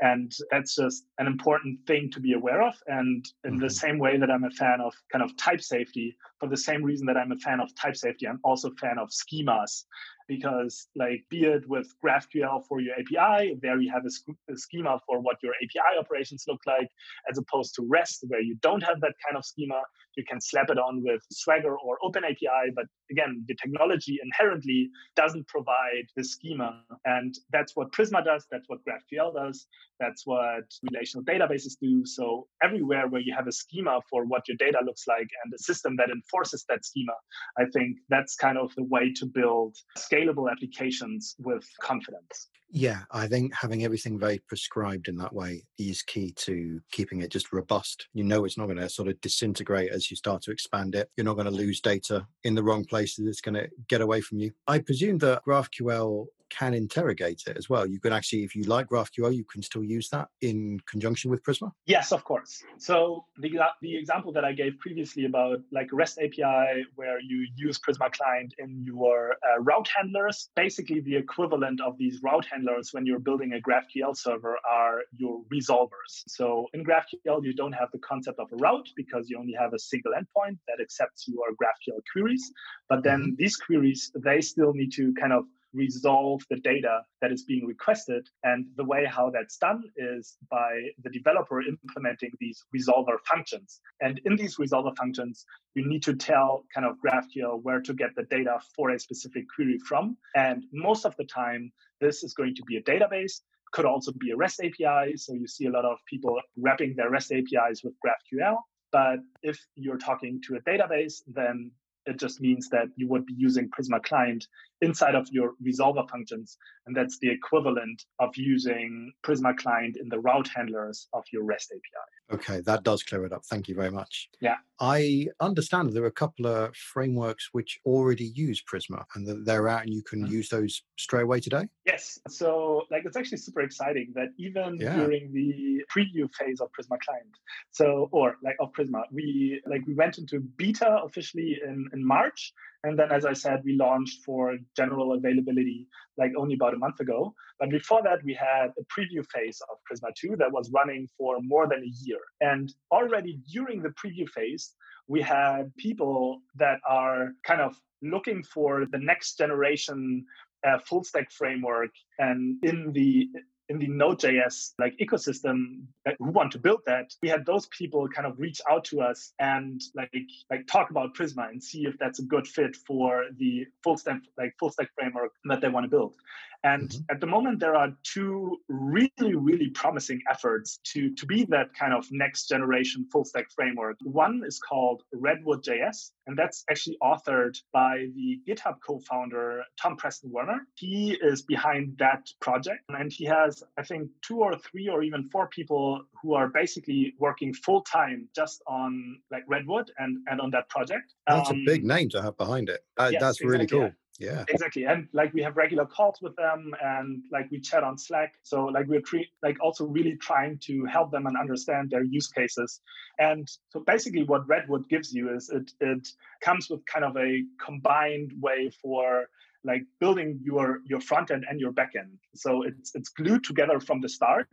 And 0.01 0.31
that's 0.49 0.75
just 0.75 1.05
an 1.17 1.27
important 1.27 1.85
thing 1.85 2.09
to 2.11 2.19
be 2.21 2.33
aware 2.33 2.61
of. 2.61 2.73
And 2.87 3.25
in 3.43 3.57
the 3.57 3.65
Mhm. 3.67 3.71
same 3.71 3.99
way 3.99 4.17
that 4.17 4.31
I'm 4.31 4.45
a 4.45 4.51
fan 4.51 4.79
of 4.81 4.93
kind 5.11 5.23
of 5.23 5.35
type 5.35 5.61
safety, 5.61 6.15
for 6.39 6.47
the 6.47 6.55
same 6.57 6.83
reason 6.83 7.05
that 7.07 7.17
I'm 7.17 7.33
a 7.33 7.37
fan 7.37 7.59
of 7.59 7.73
type 7.75 7.97
safety, 7.97 8.25
I'm 8.27 8.39
also 8.43 8.69
a 8.69 8.75
fan 8.75 8.97
of 8.97 9.09
schemas 9.09 9.85
because 10.27 10.87
like 10.95 11.25
be 11.29 11.43
it 11.45 11.67
with 11.67 11.93
GraphQL 12.03 12.65
for 12.67 12.79
your 12.79 12.93
API, 12.93 13.55
there 13.61 13.81
you 13.81 13.91
have 13.91 14.05
a, 14.05 14.11
sch- 14.11 14.37
a 14.49 14.55
schema 14.55 14.99
for 15.05 15.19
what 15.19 15.37
your 15.43 15.53
API 15.55 15.97
operations 15.99 16.45
look 16.47 16.61
like, 16.65 16.87
as 17.29 17.37
opposed 17.37 17.75
to 17.75 17.85
REST 17.89 18.25
where 18.27 18.41
you 18.41 18.55
don't 18.61 18.83
have 18.83 19.01
that 19.01 19.15
kind 19.25 19.35
of 19.37 19.43
schema. 19.43 19.81
You 20.15 20.23
can 20.23 20.39
slap 20.39 20.69
it 20.69 20.77
on 20.77 21.03
with 21.03 21.21
Swagger 21.31 21.75
or 21.77 21.97
OpenAPI, 22.03 22.73
but 22.75 22.85
again, 23.11 23.43
the 23.47 23.55
technology 23.55 24.19
inherently 24.23 24.89
doesn't 25.15 25.47
provide 25.47 26.05
the 26.15 26.23
schema, 26.23 26.83
and 27.05 27.35
that's 27.51 27.75
what 27.75 27.91
Prisma 27.91 28.23
does. 28.23 28.45
That's 28.51 28.67
what 28.67 28.79
GraphQL 28.87 29.33
does. 29.35 29.67
That's 29.99 30.25
what 30.25 30.63
relational 30.89 31.23
databases 31.25 31.77
do. 31.81 32.05
So 32.05 32.47
everywhere 32.63 33.07
where 33.07 33.21
you 33.21 33.33
have 33.35 33.47
a 33.47 33.51
schema 33.51 33.99
for 34.09 34.25
what 34.25 34.47
your 34.47 34.57
data 34.57 34.79
looks 34.85 35.05
like 35.07 35.27
and 35.43 35.53
a 35.53 35.57
system 35.57 35.95
that 35.97 36.09
enforces 36.09 36.65
that 36.69 36.85
schema, 36.85 37.13
I 37.57 37.65
think 37.73 37.97
that's 38.09 38.35
kind 38.35 38.57
of 38.57 38.73
the 38.75 38.85
way 38.85 39.13
to 39.17 39.25
build 39.25 39.75
scalable 39.97 40.49
applications 40.51 41.35
with 41.39 41.65
confidence. 41.81 42.49
Yeah, 42.71 42.99
I 43.11 43.27
think 43.27 43.53
having 43.55 43.83
everything 43.83 44.19
very 44.19 44.39
prescribed 44.47 45.07
in 45.07 45.17
that 45.17 45.33
way 45.33 45.63
is 45.79 46.03
key 46.03 46.33
to 46.37 46.79
keeping 46.91 47.21
it 47.21 47.31
just 47.31 47.51
robust. 47.51 48.07
You 48.13 48.23
know, 48.23 48.45
it's 48.45 48.59
not 48.59 48.67
going 48.67 48.77
to 48.77 48.89
sort 48.89 49.07
of 49.07 49.19
disintegrate 49.21 49.91
as 49.91 50.11
you 50.11 50.17
start 50.17 50.43
to 50.43 50.51
expand 50.51 50.93
it. 50.93 51.09
You're 51.17 51.25
not 51.25 51.33
going 51.33 51.45
to 51.45 51.51
lose 51.51 51.81
data 51.81 52.27
in 52.43 52.53
the 52.53 52.63
wrong 52.63 52.85
places. 52.85 53.27
It's 53.27 53.41
going 53.41 53.55
to 53.55 53.69
get 53.87 54.01
away 54.01 54.21
from 54.21 54.37
you. 54.37 54.51
I 54.67 54.79
presume 54.79 55.17
that 55.19 55.43
GraphQL 55.47 56.27
can 56.49 56.73
interrogate 56.73 57.43
it 57.47 57.57
as 57.57 57.69
well. 57.69 57.85
You 57.85 57.99
can 57.99 58.13
actually, 58.13 58.43
if 58.43 58.55
you 58.55 58.63
like 58.63 58.87
GraphQL, 58.87 59.35
you 59.35 59.43
can 59.43 59.61
still 59.61 59.83
use 59.83 60.09
that 60.09 60.29
in 60.41 60.79
conjunction 60.85 61.31
with 61.31 61.43
Prisma. 61.43 61.71
Yes, 61.85 62.11
of 62.11 62.23
course. 62.23 62.63
So 62.77 63.25
the, 63.37 63.59
the 63.81 63.95
example 63.95 64.31
that 64.33 64.45
I 64.45 64.53
gave 64.53 64.79
previously 64.79 65.25
about 65.25 65.59
like 65.71 65.87
REST 65.91 66.19
API, 66.19 66.85
where 66.95 67.19
you 67.19 67.47
use 67.55 67.79
Prisma 67.79 68.11
Client 68.11 68.53
in 68.57 68.83
your 68.85 69.35
uh, 69.47 69.61
route 69.61 69.89
handlers, 69.95 70.49
basically 70.55 70.99
the 71.01 71.15
equivalent 71.15 71.81
of 71.81 71.97
these 71.97 72.21
route 72.21 72.45
handlers 72.51 72.89
when 72.93 73.05
you're 73.05 73.19
building 73.19 73.53
a 73.53 73.59
GraphQL 73.59 74.15
server 74.15 74.57
are 74.69 75.01
your 75.17 75.41
resolvers. 75.53 76.23
So 76.27 76.67
in 76.73 76.83
GraphQL, 76.83 77.43
you 77.43 77.53
don't 77.53 77.73
have 77.73 77.89
the 77.91 77.99
concept 77.99 78.39
of 78.39 78.47
a 78.51 78.55
route 78.57 78.87
because 78.95 79.29
you 79.29 79.37
only 79.37 79.53
have 79.53 79.73
a 79.73 79.79
single 79.79 80.13
endpoint 80.13 80.57
that 80.67 80.81
accepts 80.81 81.27
your 81.27 81.45
GraphQL 81.61 81.99
queries. 82.11 82.51
But 82.87 83.03
then 83.03 83.35
these 83.37 83.55
queries, 83.55 84.11
they 84.15 84.41
still 84.41 84.73
need 84.73 84.91
to 84.93 85.13
kind 85.13 85.33
of 85.33 85.45
resolve 85.73 86.41
the 86.49 86.57
data 86.57 87.01
that 87.21 87.31
is 87.31 87.43
being 87.43 87.65
requested. 87.65 88.27
And 88.43 88.65
the 88.75 88.83
way 88.83 89.05
how 89.05 89.29
that's 89.29 89.57
done 89.57 89.83
is 89.95 90.37
by 90.49 90.81
the 91.03 91.09
developer 91.09 91.61
implementing 91.61 92.31
these 92.39 92.63
resolver 92.75 93.17
functions. 93.29 93.79
And 94.01 94.19
in 94.25 94.35
these 94.35 94.57
resolver 94.57 94.95
functions, 94.97 95.45
you 95.75 95.87
need 95.87 96.03
to 96.03 96.15
tell 96.15 96.65
kind 96.73 96.85
of 96.85 96.97
GraphQL 97.03 97.61
where 97.63 97.81
to 97.81 97.93
get 97.93 98.09
the 98.15 98.23
data 98.23 98.59
for 98.75 98.91
a 98.91 98.99
specific 98.99 99.45
query 99.53 99.79
from. 99.79 100.17
And 100.35 100.63
most 100.73 101.05
of 101.05 101.15
the 101.17 101.25
time, 101.25 101.71
this 102.01 102.23
is 102.23 102.33
going 102.33 102.55
to 102.55 102.63
be 102.63 102.77
a 102.77 102.83
database. 102.83 103.41
Could 103.71 103.85
also 103.85 104.11
be 104.13 104.31
a 104.31 104.35
REST 104.35 104.61
API. 104.61 105.15
So 105.17 105.33
you 105.33 105.47
see 105.47 105.67
a 105.67 105.71
lot 105.71 105.85
of 105.85 105.97
people 106.07 106.39
wrapping 106.57 106.95
their 106.95 107.11
REST 107.11 107.33
APIs 107.33 107.83
with 107.83 107.93
GraphQL. 108.03 108.57
But 108.91 109.19
if 109.43 109.59
you're 109.75 109.99
talking 109.99 110.41
to 110.47 110.55
a 110.55 110.61
database, 110.61 111.21
then 111.27 111.71
it 112.05 112.17
just 112.17 112.41
means 112.41 112.69
that 112.69 112.87
you 112.95 113.07
would 113.07 113.25
be 113.25 113.35
using 113.37 113.69
Prisma 113.69 114.01
Client 114.01 114.47
inside 114.81 115.15
of 115.15 115.27
your 115.31 115.53
resolver 115.65 116.09
functions. 116.09 116.57
And 116.85 116.95
that's 116.95 117.19
the 117.19 117.29
equivalent 117.29 118.03
of 118.19 118.35
using 118.35 119.11
Prisma 119.23 119.55
Client 119.57 119.97
in 119.97 120.09
the 120.09 120.19
route 120.19 120.47
handlers 120.55 121.07
of 121.13 121.23
your 121.31 121.43
REST 121.43 121.71
API. 121.73 122.35
Okay, 122.35 122.61
that 122.61 122.83
does 122.83 123.03
clear 123.03 123.25
it 123.25 123.33
up. 123.33 123.43
Thank 123.45 123.67
you 123.67 123.75
very 123.75 123.91
much. 123.91 124.29
Yeah. 124.39 124.57
I 124.79 125.27
understand 125.41 125.91
there 125.91 126.03
are 126.03 126.07
a 126.07 126.11
couple 126.11 126.47
of 126.47 126.75
frameworks 126.75 127.49
which 127.51 127.79
already 127.85 128.25
use 128.35 128.63
Prisma 128.63 129.03
and 129.15 129.27
that 129.27 129.45
they're 129.45 129.67
out 129.67 129.83
and 129.83 129.93
you 129.93 130.01
can 130.03 130.25
Mhm. 130.25 130.29
use 130.31 130.49
those 130.49 130.83
straight 130.97 131.23
away 131.23 131.39
today. 131.41 131.67
Yes. 131.85 132.19
So 132.29 132.85
like 132.89 133.03
it's 133.05 133.17
actually 133.17 133.39
super 133.39 133.61
exciting 133.61 134.13
that 134.15 134.29
even 134.37 134.77
Yeah. 134.79 134.95
during 134.95 135.33
the 135.33 135.83
preview 135.93 136.33
phase 136.35 136.61
of 136.61 136.71
Prisma 136.71 136.99
Client, 137.01 137.35
so 137.71 138.07
or 138.11 138.37
like 138.41 138.55
of 138.59 138.71
Prisma, 138.71 139.03
we 139.11 139.61
like 139.65 139.85
we 139.85 139.93
went 139.95 140.17
into 140.17 140.39
beta 140.39 141.01
officially 141.03 141.59
in, 141.65 141.89
in 141.93 142.05
March. 142.05 142.53
And 142.83 142.97
then 142.97 143.11
as 143.11 143.25
I 143.25 143.33
said, 143.33 143.61
we 143.65 143.75
launched 143.75 144.23
for 144.23 144.57
general 144.75 145.13
availability 145.13 145.87
like 146.17 146.31
only 146.37 146.55
about 146.55 146.73
a 146.73 146.77
month 146.77 146.99
ago. 146.99 147.33
But 147.59 147.69
before 147.69 148.01
that, 148.03 148.23
we 148.23 148.33
had 148.33 148.71
a 148.79 148.83
preview 148.85 149.25
phase 149.33 149.61
of 149.69 149.77
Prisma 149.89 150.13
2 150.15 150.37
that 150.37 150.51
was 150.51 150.71
running 150.71 151.09
for 151.17 151.37
more 151.41 151.67
than 151.67 151.83
a 151.83 152.05
year. 152.05 152.19
And 152.39 152.73
already 152.91 153.41
during 153.51 153.81
the 153.81 153.89
preview 153.89 154.27
phase, 154.29 154.73
we 155.07 155.21
had 155.21 155.75
people 155.75 156.41
that 156.55 156.79
are 156.87 157.31
kind 157.43 157.61
of 157.61 157.75
looking 158.01 158.43
for 158.43 158.85
the 158.85 158.99
next 158.99 159.37
generation 159.37 160.25
uh, 160.67 160.77
full 160.79 161.03
stack 161.03 161.31
framework 161.31 161.91
and 162.17 162.63
in 162.63 162.91
the 162.93 163.29
in 163.69 163.77
the 163.77 163.87
Node.js 163.87 164.73
like 164.79 164.97
ecosystem 164.97 165.83
who 166.17 166.31
want 166.31 166.51
to 166.51 166.57
build 166.57 166.81
that, 166.87 167.13
we 167.21 167.29
had 167.29 167.45
those 167.45 167.67
people 167.67 168.07
kind 168.09 168.25
of 168.25 168.39
reach 168.39 168.59
out 168.69 168.83
to 168.85 169.01
us 169.01 169.33
and 169.39 169.81
like 169.95 170.11
like 170.49 170.65
talk 170.67 170.89
about 170.89 171.15
Prisma 171.15 171.49
and 171.49 171.63
see 171.63 171.85
if 171.85 171.97
that's 171.99 172.19
a 172.19 172.23
good 172.23 172.47
fit 172.47 172.75
for 172.75 173.25
the 173.37 173.65
full 173.83 173.97
stack 173.97 174.21
like 174.37 174.55
full 174.59 174.71
stack 174.71 174.89
framework 174.95 175.31
that 175.45 175.61
they 175.61 175.69
want 175.69 175.83
to 175.83 175.89
build. 175.89 176.15
And 176.63 176.89
Mhm. 176.89 177.05
at 177.09 177.19
the 177.21 177.27
moment, 177.27 177.59
there 177.59 177.75
are 177.75 177.89
two 178.03 178.57
really, 178.67 179.35
really 179.35 179.69
promising 179.69 180.21
efforts 180.29 180.79
to, 180.91 181.13
to 181.15 181.25
be 181.25 181.45
that 181.45 181.73
kind 181.73 181.93
of 181.93 182.05
next 182.11 182.47
generation 182.49 183.05
full 183.11 183.23
stack 183.23 183.49
framework. 183.51 183.97
One 184.03 184.43
is 184.45 184.59
called 184.59 185.03
Redwood 185.13 185.63
JS, 185.63 186.11
and 186.27 186.37
that's 186.37 186.65
actually 186.69 186.97
authored 187.01 187.57
by 187.71 188.07
the 188.15 188.39
GitHub 188.47 188.75
co 188.85 188.99
founder, 188.99 189.63
Tom 189.81 189.95
Preston 189.95 190.31
Werner. 190.31 190.67
He 190.75 191.17
is 191.21 191.41
behind 191.43 191.97
that 191.99 192.27
project, 192.41 192.83
and 192.89 193.11
he 193.11 193.25
has, 193.25 193.63
I 193.77 193.83
think, 193.83 194.11
two 194.21 194.39
or 194.41 194.57
three 194.57 194.89
or 194.89 195.01
even 195.01 195.29
four 195.29 195.47
people 195.47 196.03
who 196.21 196.33
are 196.33 196.49
basically 196.49 197.15
working 197.19 197.53
full 197.53 197.81
time 197.83 198.27
just 198.35 198.61
on 198.67 199.21
like 199.31 199.43
Redwood 199.47 199.91
and, 199.97 200.17
and 200.27 200.41
on 200.41 200.49
that 200.51 200.67
project. 200.69 201.13
That's 201.25 201.49
Um, 201.49 201.57
a 201.61 201.65
big 201.65 201.85
name 201.85 202.09
to 202.09 202.21
have 202.21 202.35
behind 202.37 202.67
it. 202.69 202.83
That, 202.97 203.13
yes, 203.13 203.21
that's 203.21 203.41
really 203.41 203.63
exactly, 203.63 203.79
cool. 203.79 203.91
Yeah. 204.19 204.43
Exactly. 204.49 204.83
And 204.83 205.07
like 205.13 205.33
we 205.33 205.41
have 205.41 205.55
regular 205.55 205.85
calls 205.85 206.19
with 206.21 206.35
them 206.35 206.73
and 206.81 207.23
like 207.31 207.49
we 207.49 207.59
chat 207.61 207.83
on 207.83 207.97
Slack. 207.97 208.33
So 208.43 208.65
like 208.65 208.85
we're 208.87 209.01
tre- 209.01 209.31
like 209.41 209.57
also 209.61 209.85
really 209.85 210.17
trying 210.17 210.59
to 210.63 210.85
help 210.85 211.11
them 211.11 211.25
and 211.25 211.37
understand 211.37 211.89
their 211.89 212.03
use 212.03 212.27
cases. 212.27 212.81
And 213.17 213.47
so 213.69 213.79
basically 213.79 214.23
what 214.23 214.47
Redwood 214.47 214.89
gives 214.89 215.13
you 215.13 215.33
is 215.33 215.49
it 215.49 215.71
it 215.79 216.07
comes 216.41 216.69
with 216.69 216.85
kind 216.85 217.05
of 217.05 217.15
a 217.15 217.43
combined 217.63 218.33
way 218.41 218.69
for 218.81 219.27
like 219.63 219.83
building 219.99 220.39
your 220.41 220.79
your 220.85 221.01
front 221.01 221.31
end 221.31 221.45
and 221.49 221.59
your 221.59 221.71
back 221.71 221.91
end 221.97 222.17
so 222.33 222.63
it's 222.63 222.95
it's 222.95 223.09
glued 223.09 223.43
together 223.43 223.79
from 223.79 223.99
the 223.99 224.07
start 224.07 224.47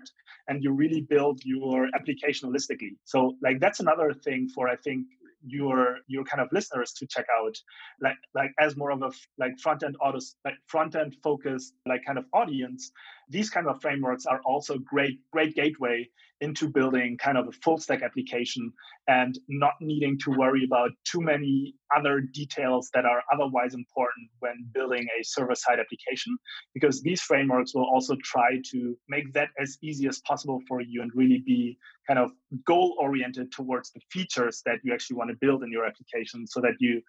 and 0.49 0.64
you 0.64 0.73
really 0.73 1.01
build 1.01 1.41
your 1.45 1.87
application 1.95 2.51
holistically 2.51 2.97
so 3.05 3.37
like 3.41 3.61
that's 3.61 3.79
another 3.79 4.12
thing 4.12 4.49
for 4.53 4.69
i 4.69 4.75
think 4.77 5.07
your 5.47 5.99
your 6.09 6.24
kind 6.24 6.40
of 6.40 6.49
listeners 6.53 6.92
to 6.92 7.07
check 7.07 7.26
out 7.40 7.57
like 8.01 8.16
like 8.34 8.51
as 8.59 8.76
more 8.76 8.90
of 8.90 9.03
a 9.03 9.11
like 9.38 9.59
front 9.59 9.82
end 9.82 9.97
autos 10.01 10.36
like 10.44 10.55
front 10.66 10.94
end 10.97 11.16
focused 11.22 11.74
like 11.86 12.05
kind 12.05 12.18
of 12.18 12.24
audience 12.32 12.90
these 13.29 13.51
kind 13.51 13.66
of 13.66 13.81
frameworks 13.81 14.27
are 14.27 14.41
also 14.45 14.79
great 14.79 15.18
great 15.33 15.55
gateway 15.55 16.09
into 16.41 16.68
building 16.68 17.16
kind 17.16 17.39
of 17.39 17.49
a 17.49 17.53
full 17.53 17.79
stack 17.79 18.03
application 18.03 18.70
and 19.09 19.39
not 19.49 19.72
needing 19.81 20.18
to 20.18 20.31
worry 20.31 20.64
about 20.64 20.91
too 21.05 21.20
many 21.20 21.74
other 21.97 22.20
details 22.20 22.91
that 22.93 23.07
are 23.07 23.22
otherwise 23.33 23.72
important 23.72 24.29
when 24.41 24.66
building 24.74 25.07
a 25.18 25.24
server 25.24 25.55
side 25.55 25.79
application 25.81 26.37
because 26.74 27.01
these 27.03 27.22
frameworks 27.22 27.74
will 27.74 27.87
also 27.87 28.14
try 28.22 28.61
to 28.70 28.97
make 29.09 29.33
that 29.33 29.49
as 29.59 29.79
easy 29.83 30.07
as 30.07 30.20
possible 30.20 30.61
for 30.68 30.81
you 30.83 31.01
and 31.01 31.11
really 31.14 31.43
be 31.47 31.79
kind 32.07 32.18
of 32.18 32.31
goal 32.64 32.97
oriented 33.01 33.51
towards 33.51 33.91
the 33.93 34.01
features 34.11 34.62
that 34.66 34.79
you 34.83 34.93
actually 34.93 35.16
want 35.16 35.31
to 35.31 35.37
build 35.41 35.62
in 35.62 35.72
your 35.72 35.87
application 35.87 36.47
so 36.47 36.61
that 36.61 36.74
you 36.81 37.01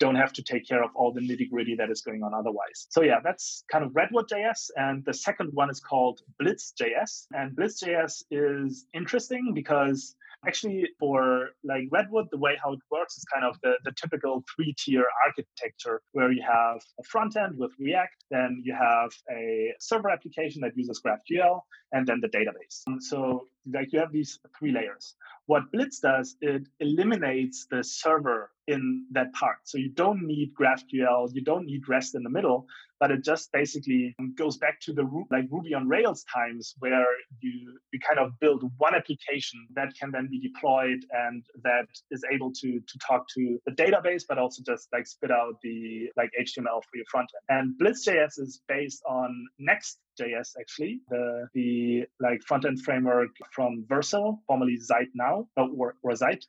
don't 0.00 0.16
have 0.16 0.32
to 0.32 0.42
take 0.42 0.66
care 0.66 0.82
of 0.82 0.90
all 0.96 1.12
the 1.12 1.20
nitty 1.20 1.48
gritty 1.50 1.76
that 1.76 1.90
is 1.90 2.00
going 2.00 2.22
on 2.22 2.34
otherwise. 2.34 2.86
So 2.88 3.02
yeah, 3.02 3.20
that's 3.22 3.62
kind 3.70 3.84
of 3.84 3.94
Redwood 3.94 4.28
JS. 4.28 4.70
And 4.76 5.04
the 5.04 5.14
second 5.14 5.50
one 5.52 5.70
is 5.70 5.78
called 5.78 6.20
Blitz 6.38 6.72
JS. 6.80 7.26
And 7.32 7.54
Blitz 7.54 7.84
JS 7.84 8.24
is 8.30 8.86
interesting 8.94 9.52
because 9.54 10.16
actually 10.46 10.88
for 10.98 11.50
like 11.64 11.84
redwood 11.90 12.26
the 12.30 12.38
way 12.38 12.56
how 12.62 12.72
it 12.72 12.78
works 12.90 13.16
is 13.16 13.24
kind 13.32 13.44
of 13.44 13.56
the, 13.62 13.74
the 13.84 13.92
typical 13.92 14.42
three 14.54 14.74
tier 14.78 15.04
architecture 15.26 16.00
where 16.12 16.32
you 16.32 16.42
have 16.42 16.80
a 16.98 17.02
front 17.04 17.36
end 17.36 17.58
with 17.58 17.70
react 17.78 18.24
then 18.30 18.62
you 18.64 18.74
have 18.74 19.10
a 19.30 19.72
server 19.78 20.08
application 20.08 20.60
that 20.62 20.72
uses 20.76 21.00
graphql 21.04 21.60
and 21.92 22.06
then 22.06 22.20
the 22.22 22.28
database 22.28 22.82
so 23.00 23.48
like 23.72 23.92
you 23.92 23.98
have 23.98 24.12
these 24.12 24.38
three 24.58 24.72
layers 24.72 25.14
what 25.50 25.64
blitz 25.72 25.98
does 25.98 26.36
it 26.40 26.62
eliminates 26.78 27.66
the 27.72 27.82
server 27.82 28.52
in 28.68 29.04
that 29.10 29.32
part. 29.32 29.56
So 29.64 29.78
you 29.78 29.90
don't 30.02 30.22
need 30.22 30.52
graphql 30.54 31.34
you 31.34 31.42
don't 31.42 31.66
need 31.66 31.88
rest 31.88 32.14
in 32.14 32.22
the 32.22 32.30
middle 32.30 32.66
but 33.00 33.10
it 33.10 33.24
just 33.24 33.50
basically 33.50 34.14
goes 34.36 34.58
back 34.58 34.78
to 34.82 34.92
the 34.92 35.04
like 35.30 35.46
ruby 35.50 35.72
on 35.74 35.88
rails 35.88 36.24
times 36.32 36.74
where 36.78 37.06
you 37.40 37.52
you 37.92 37.98
kind 38.08 38.20
of 38.24 38.38
build 38.38 38.62
one 38.76 38.94
application 38.94 39.58
that 39.74 39.88
can 39.98 40.10
then 40.12 40.28
be 40.30 40.38
deployed 40.38 41.02
and 41.24 41.42
that 41.64 41.88
is 42.12 42.22
able 42.34 42.52
to 42.52 42.70
to 42.90 42.98
talk 43.08 43.22
to 43.36 43.58
the 43.66 43.72
database 43.72 44.22
but 44.28 44.38
also 44.38 44.62
just 44.64 44.86
like 44.92 45.06
spit 45.06 45.32
out 45.32 45.54
the 45.62 46.08
like 46.16 46.30
html 46.44 46.80
for 46.88 46.94
your 47.00 47.08
front 47.10 47.28
end 47.34 47.58
and 47.58 47.78
blitz.js 47.78 48.38
is 48.38 48.60
based 48.68 49.02
on 49.08 49.28
next 49.58 49.98
JS 50.20 50.50
actually, 50.60 51.00
the 51.08 51.48
the 51.54 52.04
like 52.20 52.42
front 52.42 52.64
end 52.66 52.80
framework 52.82 53.30
from 53.52 53.84
Vercel, 53.88 54.38
formerly 54.46 54.76
Zeit 54.78 55.08
now, 55.14 55.39
or, 55.56 55.94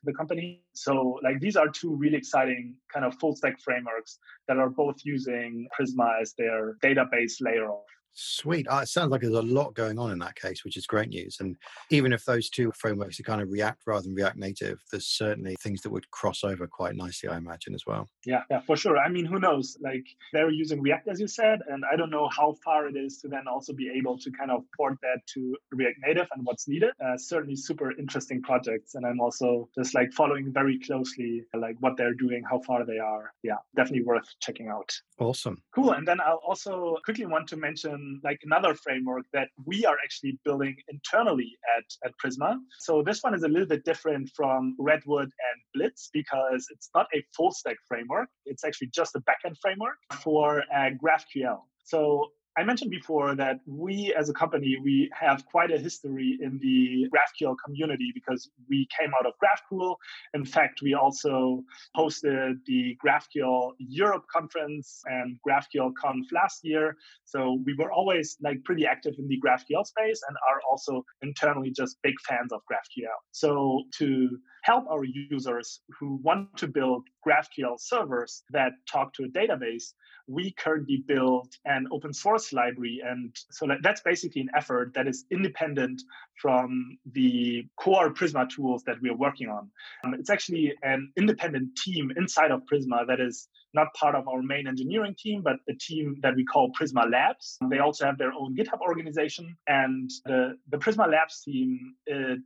the 0.04 0.12
company. 0.12 0.62
So 0.72 1.18
like 1.22 1.40
these 1.40 1.56
are 1.56 1.68
two 1.68 1.94
really 1.94 2.16
exciting 2.16 2.74
kind 2.92 3.04
of 3.04 3.14
full 3.18 3.34
stack 3.36 3.60
frameworks 3.60 4.18
that 4.48 4.58
are 4.58 4.70
both 4.70 4.96
using 5.04 5.68
Prisma 5.78 6.20
as 6.20 6.34
their 6.36 6.76
database 6.82 7.34
layer 7.40 7.70
of 7.70 7.80
Sweet. 8.14 8.66
Uh, 8.68 8.80
it 8.82 8.88
sounds 8.88 9.10
like 9.10 9.22
there's 9.22 9.34
a 9.34 9.42
lot 9.42 9.74
going 9.74 9.98
on 9.98 10.10
in 10.10 10.18
that 10.18 10.36
case, 10.36 10.64
which 10.64 10.76
is 10.76 10.86
great 10.86 11.08
news. 11.08 11.38
And 11.40 11.56
even 11.90 12.12
if 12.12 12.24
those 12.24 12.50
two 12.50 12.70
frameworks 12.76 13.18
are 13.18 13.24
kind 13.24 13.40
of 13.40 13.50
React 13.50 13.82
rather 13.86 14.02
than 14.02 14.14
React 14.14 14.36
Native, 14.36 14.78
there's 14.90 15.06
certainly 15.06 15.56
things 15.60 15.80
that 15.82 15.90
would 15.90 16.10
cross 16.10 16.44
over 16.44 16.66
quite 16.66 16.94
nicely, 16.94 17.28
I 17.28 17.38
imagine, 17.38 17.74
as 17.74 17.84
well. 17.86 18.08
Yeah, 18.26 18.42
yeah, 18.50 18.60
for 18.60 18.76
sure. 18.76 18.98
I 18.98 19.08
mean, 19.08 19.24
who 19.24 19.38
knows? 19.38 19.76
Like 19.80 20.04
they're 20.32 20.50
using 20.50 20.82
React, 20.82 21.08
as 21.08 21.20
you 21.20 21.26
said, 21.26 21.60
and 21.68 21.84
I 21.90 21.96
don't 21.96 22.10
know 22.10 22.28
how 22.28 22.54
far 22.64 22.86
it 22.86 22.96
is 22.96 23.18
to 23.22 23.28
then 23.28 23.48
also 23.48 23.72
be 23.72 23.90
able 23.96 24.18
to 24.18 24.30
kind 24.30 24.50
of 24.50 24.64
port 24.76 24.98
that 25.02 25.26
to 25.34 25.56
React 25.72 25.98
Native 26.06 26.28
and 26.34 26.44
what's 26.44 26.68
needed. 26.68 26.90
Uh, 27.04 27.16
certainly 27.16 27.56
super 27.56 27.92
interesting 27.98 28.42
projects. 28.42 28.94
And 28.94 29.06
I'm 29.06 29.20
also 29.20 29.68
just 29.74 29.94
like 29.94 30.12
following 30.12 30.52
very 30.52 30.78
closely 30.80 31.44
like 31.54 31.76
what 31.80 31.96
they're 31.96 32.14
doing, 32.14 32.42
how 32.48 32.60
far 32.60 32.84
they 32.84 32.98
are. 32.98 33.32
Yeah, 33.42 33.56
definitely 33.74 34.04
worth 34.04 34.28
checking 34.40 34.68
out. 34.68 34.92
Awesome. 35.18 35.62
Cool. 35.74 35.92
And 35.92 36.06
then 36.06 36.20
I'll 36.20 36.42
also 36.46 36.98
quickly 37.04 37.26
want 37.26 37.48
to 37.48 37.56
mention 37.56 38.01
like 38.22 38.38
another 38.42 38.74
framework 38.74 39.24
that 39.32 39.48
we 39.64 39.84
are 39.84 39.96
actually 40.04 40.38
building 40.44 40.76
internally 40.88 41.50
at, 41.76 41.84
at 42.04 42.12
Prisma. 42.22 42.56
So 42.80 43.02
this 43.02 43.22
one 43.22 43.34
is 43.34 43.42
a 43.42 43.48
little 43.48 43.68
bit 43.68 43.84
different 43.84 44.30
from 44.34 44.76
Redwood 44.78 45.30
and 45.48 45.62
Blitz 45.74 46.10
because 46.12 46.66
it's 46.70 46.90
not 46.94 47.06
a 47.14 47.24
full 47.36 47.52
stack 47.52 47.76
framework. 47.88 48.28
It's 48.46 48.64
actually 48.64 48.90
just 48.94 49.16
a 49.16 49.20
backend 49.20 49.56
framework 49.60 49.96
for 50.22 50.62
uh, 50.74 50.90
GraphQL. 51.02 51.60
So 51.84 52.28
I 52.56 52.64
mentioned 52.64 52.90
before 52.90 53.34
that 53.36 53.60
we 53.66 54.14
as 54.18 54.28
a 54.28 54.34
company, 54.34 54.76
we 54.82 55.10
have 55.18 55.46
quite 55.46 55.70
a 55.70 55.78
history 55.78 56.38
in 56.42 56.58
the 56.60 57.08
GraphQL 57.08 57.56
community 57.64 58.10
because 58.12 58.50
we 58.68 58.86
came 58.98 59.12
out 59.18 59.26
of 59.26 59.32
GraphQL. 59.42 59.96
In 60.34 60.44
fact, 60.44 60.80
we 60.82 60.92
also 60.92 61.64
hosted 61.96 62.56
the 62.66 62.96
GraphQL 63.04 63.72
Europe 63.78 64.24
conference 64.30 65.02
and 65.06 65.38
GraphQL 65.46 65.92
Conf 65.98 66.26
last 66.30 66.60
year. 66.62 66.96
So 67.24 67.58
we 67.64 67.74
were 67.74 67.90
always 67.90 68.36
like 68.42 68.62
pretty 68.64 68.86
active 68.86 69.14
in 69.18 69.28
the 69.28 69.40
GraphQL 69.40 69.86
space 69.86 70.20
and 70.28 70.36
are 70.50 70.60
also 70.70 71.04
internally 71.22 71.70
just 71.70 71.96
big 72.02 72.14
fans 72.28 72.52
of 72.52 72.60
GraphQL. 72.70 73.16
So 73.30 73.84
to 73.98 74.28
help 74.62 74.84
our 74.90 75.04
users 75.04 75.80
who 75.98 76.20
want 76.22 76.56
to 76.58 76.68
build 76.68 77.08
GraphQL 77.26 77.80
servers 77.80 78.44
that 78.50 78.72
talk 78.90 79.14
to 79.14 79.24
a 79.24 79.28
database, 79.28 79.94
we 80.26 80.52
currently 80.52 81.04
build 81.06 81.52
an 81.64 81.86
open 81.92 82.12
source 82.12 82.52
library. 82.52 83.00
And 83.04 83.34
so 83.50 83.66
that's 83.82 84.00
basically 84.00 84.42
an 84.42 84.50
effort 84.56 84.92
that 84.94 85.06
is 85.06 85.24
independent 85.30 86.02
from 86.40 86.98
the 87.12 87.66
core 87.76 88.12
Prisma 88.12 88.48
tools 88.48 88.82
that 88.84 88.96
we're 89.00 89.16
working 89.16 89.48
on. 89.48 89.70
Um, 90.04 90.14
it's 90.14 90.30
actually 90.30 90.74
an 90.82 91.12
independent 91.16 91.76
team 91.76 92.12
inside 92.16 92.50
of 92.50 92.62
Prisma 92.70 93.06
that 93.06 93.20
is 93.20 93.48
not 93.74 93.92
part 93.94 94.14
of 94.14 94.28
our 94.28 94.42
main 94.42 94.66
engineering 94.66 95.14
team, 95.18 95.42
but 95.42 95.56
a 95.68 95.74
team 95.74 96.16
that 96.22 96.34
we 96.34 96.44
call 96.44 96.70
Prisma 96.78 97.10
Labs. 97.10 97.58
They 97.70 97.78
also 97.78 98.04
have 98.04 98.18
their 98.18 98.32
own 98.32 98.54
GitHub 98.54 98.80
organization. 98.80 99.56
And 99.66 100.10
the, 100.26 100.58
the 100.68 100.76
Prisma 100.76 101.10
Labs 101.10 101.42
team, 101.42 101.94
it 102.06 102.40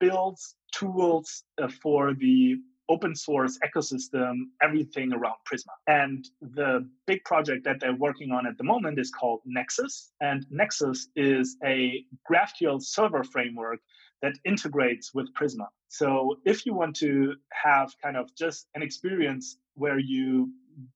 builds 0.00 0.56
tools 0.72 1.44
uh, 1.62 1.68
for 1.82 2.14
the 2.14 2.56
open 2.88 3.14
source 3.14 3.58
ecosystem, 3.64 4.34
everything 4.62 5.12
around 5.12 5.36
Prisma. 5.50 5.72
And 5.86 6.26
the 6.40 6.88
big 7.06 7.24
project 7.24 7.64
that 7.64 7.80
they're 7.80 7.94
working 7.94 8.32
on 8.32 8.46
at 8.46 8.58
the 8.58 8.64
moment 8.64 8.98
is 8.98 9.10
called 9.10 9.40
Nexus. 9.44 10.12
And 10.20 10.44
Nexus 10.50 11.08
is 11.16 11.56
a 11.64 12.04
GraphQL 12.30 12.82
server 12.82 13.24
framework 13.24 13.80
that 14.20 14.34
integrates 14.44 15.12
with 15.12 15.32
Prisma. 15.34 15.66
So 15.88 16.36
if 16.44 16.64
you 16.64 16.74
want 16.74 16.96
to 16.96 17.34
have 17.50 17.92
kind 18.02 18.16
of 18.16 18.34
just 18.36 18.68
an 18.74 18.82
experience 18.82 19.58
where 19.74 19.98
you 19.98 20.50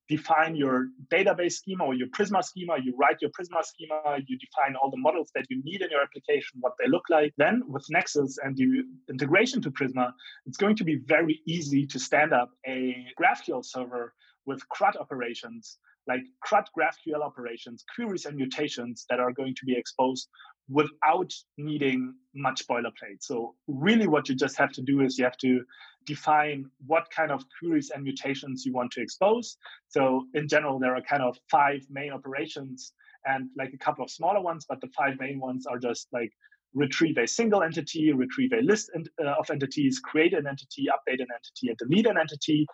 define 0.09 0.57
your 0.57 0.89
database 1.09 1.53
schema 1.53 1.85
or 1.85 1.95
your 1.95 2.09
Prisma 2.09 2.43
schema, 2.43 2.77
you 2.83 2.95
write 2.97 3.17
your 3.21 3.31
Prisma 3.31 3.65
schema, 3.65 4.19
you 4.27 4.39
define 4.39 4.77
all 4.77 4.91
the 4.91 4.97
models 4.99 5.31
that 5.35 5.47
you 5.51 5.63
need 5.65 5.83
in 5.83 5.91
your 5.91 6.03
application, 6.03 6.59
what 6.61 6.73
they 6.79 6.89
look 6.89 7.05
like. 7.11 7.33
Then 7.39 7.63
with 7.67 7.85
Nexus 7.91 8.39
and 8.43 8.57
the 8.57 8.85
integration 9.11 9.61
to 9.63 9.71
Prisma, 9.71 10.13
it's 10.47 10.57
going 10.57 10.77
to 10.77 10.85
be 10.85 10.97
very 11.07 11.41
easy 11.47 11.87
to 11.87 11.99
stand 11.99 12.33
up 12.33 12.51
a 12.67 13.07
GraphQL 13.21 13.65
server 13.65 14.15
with 14.47 14.67
CRUD 14.69 14.97
operations, 14.97 15.79
like 16.07 16.23
CRUD 16.41 16.65
GraphQL 16.79 17.23
operations, 17.23 17.85
queries 17.95 18.27
and 18.27 18.37
mutations 18.37 19.05
that 19.11 19.21
are 19.21 19.33
going 19.33 19.55
to 19.57 19.65
be 19.67 19.77
exposed 19.77 20.29
without 20.69 21.33
needing 21.57 22.15
much 22.35 22.67
boilerplate. 22.67 23.21
So 23.21 23.55
really 23.69 24.07
what 24.07 24.29
you 24.29 24.35
just 24.35 24.57
have 24.59 24.73
to 24.73 24.83
do 24.83 25.01
is 25.01 25.19
you 25.19 25.25
have 25.25 25.39
to 25.39 25.63
define 26.05 26.67
what 26.87 27.09
kind 27.11 27.31
of 27.31 27.45
queries 27.59 27.91
and 27.95 28.03
mutations 28.03 28.65
you 28.65 28.73
want 28.73 28.91
to 28.93 29.01
expose. 29.01 29.57
So 29.89 30.27
in 30.35 30.49
general, 30.49 30.79
there 30.79 30.95
are 30.97 31.03
kind 31.03 31.23
of 31.23 31.37
five 31.51 31.83
main 31.91 32.13
operations 32.13 32.93
and 33.25 33.49
like 33.57 33.73
a 33.75 33.79
couple 33.79 34.05
of 34.05 34.11
smaller 34.11 34.41
ones, 34.41 34.67
but 34.69 34.81
the 34.81 34.89
five 34.97 35.19
main 35.19 35.41
ones 35.41 35.67
are 35.67 35.79
just 35.79 36.09
like 36.13 36.33
retrieve 36.75 37.17
a 37.19 37.27
single 37.27 37.63
entity, 37.63 38.13
retrieve 38.13 38.53
a 38.53 38.63
list 38.63 38.91
uh, 38.95 39.31
of 39.39 39.51
entities, 39.51 39.99
create 39.99 40.35
an 40.35 40.47
entity, 40.47 40.87
update 40.87 41.21
an 41.21 41.29
entity, 41.35 41.69
and 41.69 41.79
delete 41.79 42.07
an 42.07 42.19
entity. 42.19 42.67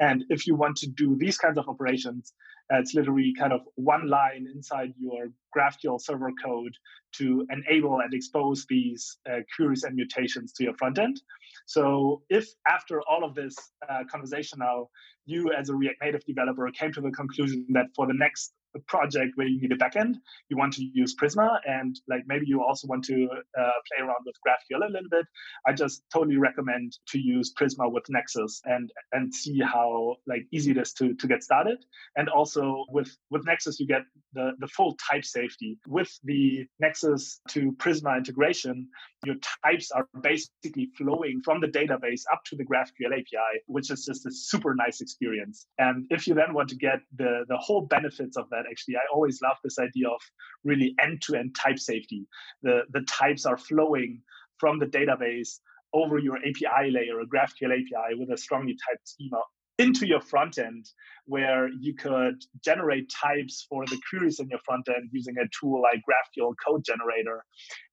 And 0.00 0.24
if 0.30 0.46
you 0.46 0.54
want 0.56 0.76
to 0.78 0.88
do 0.88 1.16
these 1.16 1.36
kinds 1.36 1.58
of 1.58 1.68
operations, 1.68 2.32
it's 2.70 2.94
literally 2.94 3.32
kind 3.38 3.52
of 3.52 3.60
one 3.74 4.08
line 4.08 4.46
inside 4.54 4.94
your 4.98 5.28
GraphQL 5.56 6.00
server 6.00 6.30
code 6.42 6.74
to 7.16 7.46
enable 7.50 8.00
and 8.00 8.14
expose 8.14 8.64
these 8.68 9.18
uh, 9.28 9.40
queries 9.56 9.82
and 9.82 9.96
mutations 9.96 10.52
to 10.52 10.64
your 10.64 10.74
front 10.74 10.98
end. 10.98 11.20
So 11.66 12.22
if 12.30 12.48
after 12.68 13.00
all 13.02 13.24
of 13.24 13.34
this 13.34 13.56
uh, 13.88 14.04
conversation 14.10 14.58
now, 14.60 14.88
you 15.26 15.52
as 15.52 15.68
a 15.68 15.74
React 15.74 16.02
Native 16.02 16.24
developer 16.26 16.70
came 16.70 16.92
to 16.92 17.00
the 17.00 17.10
conclusion 17.10 17.66
that 17.70 17.86
for 17.94 18.06
the 18.06 18.14
next 18.14 18.52
project 18.86 19.32
where 19.34 19.46
you 19.46 19.60
need 19.60 19.72
a 19.72 19.76
backend, 19.76 20.14
you 20.48 20.56
want 20.56 20.72
to 20.74 20.84
use 20.92 21.14
Prisma, 21.20 21.58
and 21.66 21.98
like 22.08 22.22
maybe 22.26 22.46
you 22.46 22.62
also 22.62 22.86
want 22.86 23.04
to 23.04 23.28
uh, 23.58 23.70
play 23.88 24.04
around 24.04 24.24
with 24.24 24.36
GraphQL 24.46 24.86
a 24.88 24.92
little 24.92 25.10
bit. 25.10 25.26
I 25.66 25.72
just 25.72 26.02
totally 26.12 26.36
recommend 26.36 26.96
to 27.08 27.18
use 27.18 27.52
Prisma 27.58 27.90
with 27.90 28.04
Nexus 28.08 28.60
and 28.64 28.90
and 29.12 29.34
see 29.34 29.60
how 29.60 30.16
like 30.26 30.46
easy 30.52 30.70
it 30.72 30.78
is 30.78 30.92
to 30.94 31.14
to 31.14 31.26
get 31.26 31.42
started. 31.42 31.78
And 32.16 32.28
also 32.28 32.59
with 32.90 33.10
with 33.30 33.44
Nexus, 33.44 33.80
you 33.80 33.86
get 33.86 34.02
the 34.32 34.52
the 34.60 34.68
full 34.68 34.96
type 35.10 35.24
safety 35.24 35.78
with 35.86 36.10
the 36.24 36.64
Nexus 36.80 37.40
to 37.48 37.72
Prisma 37.72 38.16
integration. 38.16 38.88
Your 39.24 39.36
types 39.64 39.90
are 39.90 40.06
basically 40.22 40.90
flowing 40.96 41.42
from 41.44 41.60
the 41.60 41.66
database 41.66 42.22
up 42.32 42.40
to 42.46 42.56
the 42.56 42.64
GraphQL 42.64 43.12
API, 43.12 43.52
which 43.66 43.90
is 43.90 44.04
just 44.04 44.26
a 44.26 44.30
super 44.32 44.74
nice 44.74 45.00
experience. 45.00 45.66
And 45.78 46.06
if 46.10 46.26
you 46.26 46.34
then 46.34 46.54
want 46.54 46.68
to 46.70 46.76
get 46.76 47.00
the 47.16 47.44
the 47.48 47.56
whole 47.56 47.82
benefits 47.82 48.36
of 48.36 48.48
that 48.50 48.60
that 48.62 48.70
actually. 48.70 48.96
I 48.96 49.06
always 49.12 49.40
love 49.42 49.56
this 49.62 49.78
idea 49.78 50.08
of 50.08 50.20
really 50.64 50.94
end-to-end 51.02 51.54
type 51.54 51.78
safety. 51.78 52.26
The 52.62 52.82
the 52.92 53.02
types 53.02 53.46
are 53.46 53.56
flowing 53.56 54.22
from 54.58 54.78
the 54.78 54.86
database 54.86 55.58
over 55.92 56.18
your 56.18 56.36
API 56.36 56.90
layer, 56.90 57.20
a 57.20 57.26
GraphQL 57.26 57.72
API 57.72 58.14
with 58.14 58.30
a 58.30 58.36
strongly 58.36 58.76
typed 58.88 59.08
schema 59.08 59.42
into 59.80 60.06
your 60.06 60.20
front 60.20 60.58
end 60.58 60.86
where 61.26 61.68
you 61.80 61.94
could 61.94 62.34
generate 62.62 63.10
types 63.10 63.66
for 63.68 63.86
the 63.86 63.98
queries 64.08 64.40
in 64.40 64.48
your 64.48 64.58
front 64.64 64.88
end 64.88 65.08
using 65.12 65.36
a 65.38 65.44
tool 65.58 65.80
like 65.80 66.00
GraphQL 66.08 66.54
code 66.66 66.84
generator. 66.84 67.44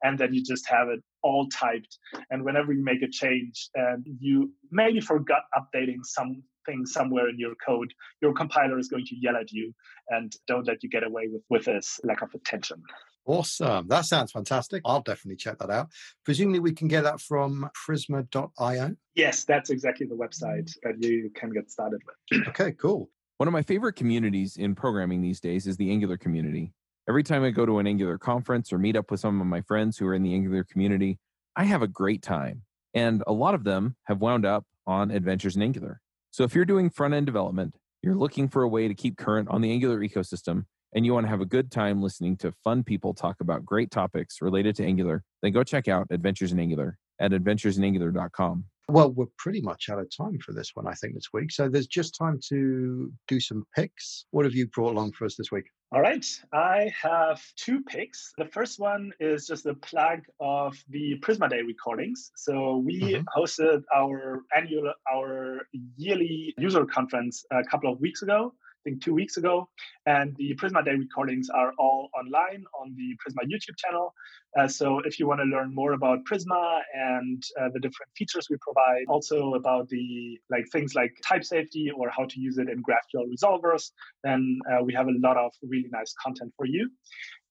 And 0.03 0.17
then 0.17 0.33
you 0.33 0.43
just 0.43 0.67
have 0.67 0.89
it 0.89 0.99
all 1.23 1.47
typed. 1.49 1.97
And 2.29 2.43
whenever 2.43 2.73
you 2.73 2.83
make 2.83 3.03
a 3.03 3.09
change 3.09 3.69
and 3.75 4.05
you 4.19 4.51
maybe 4.71 4.99
forgot 4.99 5.43
updating 5.57 6.03
something 6.03 6.85
somewhere 6.85 7.29
in 7.29 7.39
your 7.39 7.53
code, 7.65 7.93
your 8.21 8.33
compiler 8.33 8.77
is 8.77 8.89
going 8.89 9.05
to 9.05 9.15
yell 9.15 9.37
at 9.37 9.51
you 9.51 9.73
and 10.09 10.33
don't 10.47 10.67
let 10.67 10.83
you 10.83 10.89
get 10.89 11.03
away 11.03 11.27
with, 11.31 11.43
with 11.49 11.65
this 11.65 11.99
lack 12.03 12.21
of 12.21 12.33
attention. 12.33 12.81
Awesome. 13.27 13.89
That 13.89 14.05
sounds 14.05 14.31
fantastic. 14.31 14.81
I'll 14.85 15.01
definitely 15.01 15.35
check 15.35 15.59
that 15.59 15.69
out. 15.69 15.89
Presumably, 16.23 16.59
we 16.59 16.71
can 16.71 16.87
get 16.87 17.03
that 17.03 17.19
from 17.19 17.69
prisma.io. 17.85 18.95
Yes, 19.15 19.43
that's 19.43 19.69
exactly 19.69 20.07
the 20.07 20.15
website 20.15 20.71
that 20.83 20.95
you 21.03 21.29
can 21.35 21.51
get 21.51 21.69
started 21.69 21.99
with. 22.05 22.47
okay, 22.47 22.71
cool. 22.71 23.09
One 23.37 23.47
of 23.47 23.53
my 23.53 23.63
favorite 23.63 23.93
communities 23.97 24.55
in 24.55 24.75
programming 24.75 25.21
these 25.21 25.41
days 25.41 25.67
is 25.67 25.75
the 25.75 25.91
Angular 25.91 26.17
community. 26.17 26.71
Every 27.09 27.21
time 27.21 27.43
I 27.43 27.51
go 27.51 27.65
to 27.65 27.79
an 27.79 27.87
Angular 27.87 28.17
conference 28.17 28.71
or 28.71 28.79
meet 28.79 28.95
up 28.95 29.11
with 29.11 29.19
some 29.19 29.41
of 29.41 29.47
my 29.47 29.61
friends 29.61 29.97
who 29.97 30.07
are 30.07 30.13
in 30.13 30.23
the 30.23 30.33
Angular 30.33 30.63
community, 30.63 31.19
I 31.55 31.65
have 31.65 31.81
a 31.81 31.87
great 31.87 32.21
time. 32.21 32.63
And 32.93 33.23
a 33.27 33.33
lot 33.33 33.55
of 33.55 33.65
them 33.65 33.97
have 34.05 34.21
wound 34.21 34.45
up 34.45 34.65
on 34.85 35.11
Adventures 35.11 35.57
in 35.57 35.61
Angular. 35.61 35.99
So 36.31 36.45
if 36.45 36.55
you're 36.55 36.65
doing 36.65 36.89
front 36.89 37.13
end 37.13 37.25
development, 37.25 37.75
you're 38.01 38.15
looking 38.15 38.47
for 38.47 38.63
a 38.63 38.69
way 38.69 38.87
to 38.87 38.95
keep 38.95 39.17
current 39.17 39.49
on 39.49 39.61
the 39.61 39.71
Angular 39.71 39.99
ecosystem, 39.99 40.65
and 40.97 41.05
you 41.05 41.13
want 41.13 41.27
to 41.27 41.29
have 41.29 41.41
a 41.41 41.45
good 41.45 41.71
time 41.71 42.01
listening 42.01 42.35
to 42.35 42.51
fun 42.63 42.83
people 42.83 43.13
talk 43.13 43.39
about 43.39 43.63
great 43.63 43.91
topics 43.91 44.41
related 44.41 44.75
to 44.75 44.83
Angular, 44.83 45.23
then 45.43 45.51
go 45.51 45.63
check 45.63 45.87
out 45.87 46.07
Adventures 46.09 46.51
in 46.51 46.59
Angular 46.59 46.97
at 47.19 47.29
adventuresinangular.com. 47.29 48.65
Well, 48.89 49.11
we're 49.11 49.27
pretty 49.37 49.61
much 49.61 49.89
out 49.91 49.99
of 49.99 50.09
time 50.09 50.39
for 50.39 50.53
this 50.53 50.71
one, 50.73 50.87
I 50.87 50.93
think, 50.93 51.13
this 51.13 51.27
week. 51.31 51.51
So 51.51 51.69
there's 51.69 51.85
just 51.85 52.15
time 52.15 52.39
to 52.49 53.13
do 53.27 53.39
some 53.39 53.63
picks. 53.75 54.25
What 54.31 54.45
have 54.45 54.55
you 54.55 54.65
brought 54.69 54.93
along 54.93 55.11
for 55.11 55.25
us 55.25 55.35
this 55.35 55.51
week? 55.51 55.65
All 55.91 56.01
right. 56.01 56.25
I 56.51 56.91
have 56.99 57.43
two 57.57 57.83
picks. 57.83 58.33
The 58.39 58.45
first 58.45 58.79
one 58.79 59.11
is 59.19 59.45
just 59.45 59.67
a 59.67 59.75
plug 59.75 60.21
of 60.39 60.83
the 60.89 61.19
Prisma 61.19 61.47
Day 61.47 61.61
recordings. 61.61 62.31
So 62.37 62.77
we 62.77 63.01
mm-hmm. 63.01 63.39
hosted 63.39 63.83
our 63.95 64.41
annual, 64.55 64.91
our 65.13 65.67
yearly 65.95 66.55
user 66.57 66.85
conference 66.85 67.45
a 67.51 67.63
couple 67.65 67.91
of 67.93 67.99
weeks 67.99 68.23
ago 68.23 68.55
think 68.87 69.03
two 69.03 69.13
weeks 69.13 69.37
ago. 69.37 69.67
And 70.05 70.35
the 70.37 70.55
Prisma 70.55 70.83
Day 70.83 70.95
recordings 70.95 71.49
are 71.49 71.73
all 71.77 72.09
online 72.17 72.63
on 72.79 72.95
the 72.95 73.09
Prisma 73.21 73.43
YouTube 73.45 73.77
channel. 73.77 74.13
Uh, 74.57 74.67
so 74.67 74.99
if 74.99 75.19
you 75.19 75.27
want 75.27 75.41
to 75.41 75.45
learn 75.45 75.75
more 75.75 75.93
about 75.93 76.19
Prisma 76.23 76.79
and 76.93 77.43
uh, 77.59 77.69
the 77.73 77.79
different 77.79 78.11
features 78.15 78.47
we 78.49 78.57
provide, 78.61 79.05
also 79.09 79.55
about 79.55 79.89
the 79.89 80.39
like 80.49 80.65
things 80.71 80.95
like 80.95 81.11
type 81.23 81.43
safety 81.43 81.91
or 81.95 82.09
how 82.09 82.25
to 82.25 82.39
use 82.39 82.57
it 82.57 82.69
in 82.69 82.81
GraphQL 82.81 83.25
resolvers, 83.33 83.91
then 84.23 84.59
uh, 84.71 84.83
we 84.83 84.93
have 84.93 85.07
a 85.07 85.17
lot 85.19 85.37
of 85.37 85.51
really 85.61 85.89
nice 85.91 86.13
content 86.23 86.53
for 86.55 86.65
you. 86.65 86.89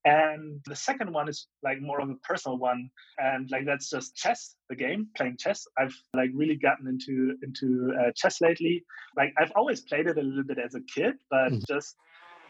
And 0.06 0.60
the 0.66 0.76
second 0.76 1.12
one 1.12 1.28
is 1.28 1.48
like 1.64 1.80
more 1.80 2.00
of 2.00 2.08
a 2.08 2.14
personal 2.22 2.58
one. 2.58 2.88
And 3.18 3.50
like 3.50 3.66
that's 3.66 3.90
just 3.90 4.14
chess, 4.14 4.54
the 4.70 4.76
game, 4.76 5.08
playing 5.16 5.36
chess. 5.36 5.66
I've 5.76 5.94
like 6.14 6.30
really 6.32 6.54
gotten 6.54 6.86
into 6.86 7.36
into 7.42 7.92
uh, 8.00 8.12
chess 8.14 8.40
lately. 8.40 8.84
Like 9.16 9.34
I've 9.36 9.50
always 9.56 9.80
played 9.80 10.06
it 10.06 10.16
a 10.16 10.22
little 10.22 10.44
bit 10.44 10.58
as 10.64 10.76
a 10.76 10.80
kid, 10.94 11.14
but 11.28 11.50
mm-hmm. 11.50 11.58
just 11.66 11.96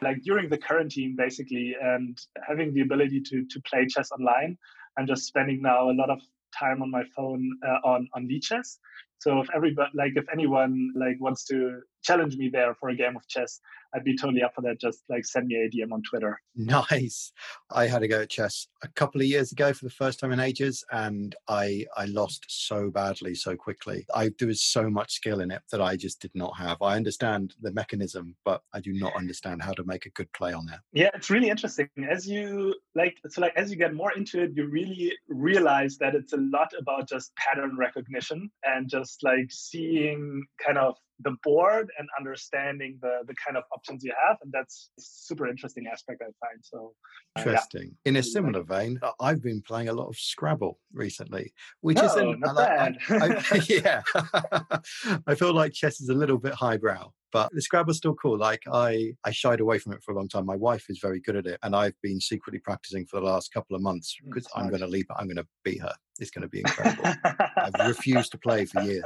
like 0.02 0.20
during 0.22 0.50
the 0.50 0.58
quarantine 0.58 1.16
basically 1.16 1.74
and 1.80 2.18
having 2.46 2.74
the 2.74 2.82
ability 2.82 3.22
to 3.22 3.46
to 3.46 3.60
play 3.62 3.86
chess 3.86 4.12
online, 4.12 4.58
I'm 4.98 5.06
just 5.06 5.24
spending 5.24 5.62
now 5.62 5.90
a 5.90 5.96
lot 5.96 6.10
of 6.10 6.20
time 6.58 6.82
on 6.82 6.90
my 6.90 7.04
phone 7.16 7.50
uh, 7.66 7.88
on 7.88 8.06
on 8.14 8.28
Lichess. 8.28 8.76
So 9.18 9.40
if 9.40 9.48
everybody 9.54 9.90
like 9.94 10.12
if 10.14 10.26
anyone 10.30 10.92
like 10.94 11.16
wants 11.20 11.44
to 11.46 11.80
challenge 12.06 12.36
me 12.36 12.48
there 12.48 12.74
for 12.74 12.88
a 12.88 12.96
game 12.96 13.16
of 13.16 13.26
chess, 13.26 13.60
I'd 13.94 14.04
be 14.04 14.16
totally 14.16 14.42
up 14.42 14.54
for 14.54 14.62
that. 14.62 14.80
Just 14.80 15.02
like 15.08 15.24
send 15.24 15.46
me 15.46 15.56
a 15.56 15.68
DM 15.68 15.92
on 15.92 16.02
Twitter. 16.02 16.40
Nice. 16.58 17.32
I 17.70 17.86
had 17.86 18.02
a 18.02 18.08
go 18.08 18.22
at 18.22 18.30
chess 18.30 18.66
a 18.82 18.88
couple 18.88 19.20
of 19.20 19.26
years 19.26 19.52
ago 19.52 19.72
for 19.74 19.84
the 19.84 19.90
first 19.90 20.18
time 20.18 20.32
in 20.32 20.40
ages, 20.40 20.82
and 20.90 21.34
I 21.48 21.84
I 21.96 22.06
lost 22.06 22.46
so 22.48 22.90
badly 22.90 23.34
so 23.34 23.56
quickly. 23.56 24.06
I 24.14 24.30
there 24.38 24.48
was 24.48 24.62
so 24.62 24.88
much 24.88 25.12
skill 25.12 25.40
in 25.40 25.50
it 25.50 25.62
that 25.70 25.82
I 25.82 25.96
just 25.96 26.20
did 26.20 26.30
not 26.34 26.56
have. 26.56 26.80
I 26.80 26.96
understand 26.96 27.54
the 27.60 27.72
mechanism, 27.72 28.36
but 28.44 28.62
I 28.72 28.80
do 28.80 28.94
not 28.94 29.14
understand 29.14 29.62
how 29.62 29.72
to 29.72 29.84
make 29.84 30.06
a 30.06 30.10
good 30.10 30.32
play 30.32 30.54
on 30.54 30.66
that. 30.66 30.80
Yeah, 30.92 31.10
it's 31.14 31.30
really 31.30 31.50
interesting. 31.50 31.88
As 32.10 32.26
you 32.26 32.74
like, 32.94 33.18
so 33.28 33.42
like 33.42 33.54
as 33.56 33.70
you 33.70 33.76
get 33.76 33.94
more 33.94 34.12
into 34.12 34.42
it, 34.42 34.52
you 34.54 34.66
really 34.66 35.12
realize 35.28 35.98
that 35.98 36.14
it's 36.14 36.32
a 36.32 36.38
lot 36.38 36.72
about 36.78 37.08
just 37.08 37.36
pattern 37.36 37.76
recognition 37.76 38.50
and 38.64 38.88
just 38.88 39.22
like 39.22 39.48
seeing 39.50 40.42
kind 40.64 40.78
of 40.78 40.96
the 41.20 41.36
board 41.42 41.90
and 41.98 42.08
understanding 42.18 42.98
the 43.00 43.20
the 43.26 43.34
kind 43.34 43.56
of 43.56 43.64
options 43.72 44.04
you 44.04 44.12
have 44.26 44.36
and 44.42 44.52
that's 44.52 44.90
super 44.98 45.46
interesting 45.46 45.86
aspect 45.86 46.22
i 46.22 46.46
find 46.46 46.60
so 46.62 46.92
uh, 47.36 47.40
interesting 47.40 47.94
yeah. 48.04 48.10
in 48.10 48.16
a 48.16 48.22
similar 48.22 48.62
vein 48.62 48.98
i've 49.20 49.42
been 49.42 49.62
playing 49.62 49.88
a 49.88 49.92
lot 49.92 50.08
of 50.08 50.16
scrabble 50.16 50.78
recently 50.92 51.52
which 51.80 51.98
oh, 52.00 52.06
isn't 52.06 52.40
not 52.40 52.56
bad. 52.56 52.98
I, 53.08 53.42
I, 53.50 53.60
yeah 53.68 54.02
i 55.26 55.34
feel 55.34 55.54
like 55.54 55.72
chess 55.72 56.00
is 56.00 56.08
a 56.08 56.14
little 56.14 56.38
bit 56.38 56.54
highbrow 56.54 57.10
but 57.32 57.52
the 57.52 57.60
Scrabble's 57.60 57.98
still 57.98 58.14
cool. 58.14 58.38
Like 58.38 58.62
I, 58.72 59.14
I 59.24 59.30
shied 59.30 59.60
away 59.60 59.78
from 59.78 59.92
it 59.92 60.02
for 60.02 60.12
a 60.12 60.16
long 60.16 60.26
time. 60.26 60.46
My 60.46 60.56
wife 60.56 60.86
is 60.88 61.00
very 61.00 61.20
good 61.20 61.36
at 61.36 61.44
it, 61.44 61.58
and 61.62 61.76
I've 61.76 62.00
been 62.02 62.18
secretly 62.18 62.60
practicing 62.60 63.04
for 63.04 63.20
the 63.20 63.26
last 63.26 63.52
couple 63.52 63.76
of 63.76 63.82
months 63.82 64.16
because 64.24 64.46
mm, 64.46 64.50
I'm 64.54 64.68
going 64.68 64.80
to 64.80 64.86
leave. 64.86 65.04
I'm 65.14 65.26
going 65.26 65.36
to 65.36 65.46
beat 65.62 65.82
her. 65.82 65.92
It's 66.18 66.30
going 66.30 66.44
to 66.44 66.48
be 66.48 66.60
incredible. 66.60 67.12
I've 67.58 67.88
refused 67.88 68.32
to 68.32 68.38
play 68.38 68.64
for 68.64 68.80
years. 68.80 69.04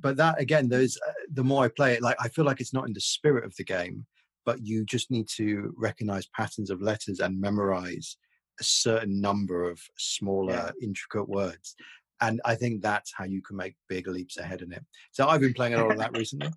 But 0.00 0.16
that 0.16 0.40
again, 0.40 0.68
there's 0.68 0.98
uh, 1.06 1.12
the 1.32 1.44
more 1.44 1.64
I 1.64 1.68
play 1.68 1.94
it, 1.94 2.02
like 2.02 2.16
I 2.20 2.28
feel 2.28 2.44
like 2.44 2.60
it's 2.60 2.74
not 2.74 2.86
in 2.86 2.92
the 2.92 3.00
spirit 3.00 3.44
of 3.44 3.54
the 3.56 3.64
game, 3.64 4.06
but 4.44 4.64
you 4.64 4.84
just 4.84 5.10
need 5.10 5.28
to 5.36 5.74
recognize 5.76 6.26
patterns 6.34 6.70
of 6.70 6.80
letters 6.80 7.20
and 7.20 7.40
memorize 7.40 8.16
a 8.60 8.64
certain 8.64 9.20
number 9.20 9.68
of 9.68 9.80
smaller, 9.98 10.52
yeah. 10.52 10.70
intricate 10.82 11.28
words. 11.28 11.76
And 12.20 12.40
I 12.44 12.54
think 12.54 12.82
that's 12.82 13.12
how 13.14 13.24
you 13.24 13.42
can 13.42 13.56
make 13.56 13.76
big 13.88 14.08
leaps 14.08 14.38
ahead 14.38 14.62
in 14.62 14.72
it. 14.72 14.84
So 15.12 15.28
I've 15.28 15.40
been 15.40 15.54
playing 15.54 15.74
a 15.74 15.82
lot 15.82 15.92
of 15.92 15.98
that 15.98 16.12
recently. 16.16 16.50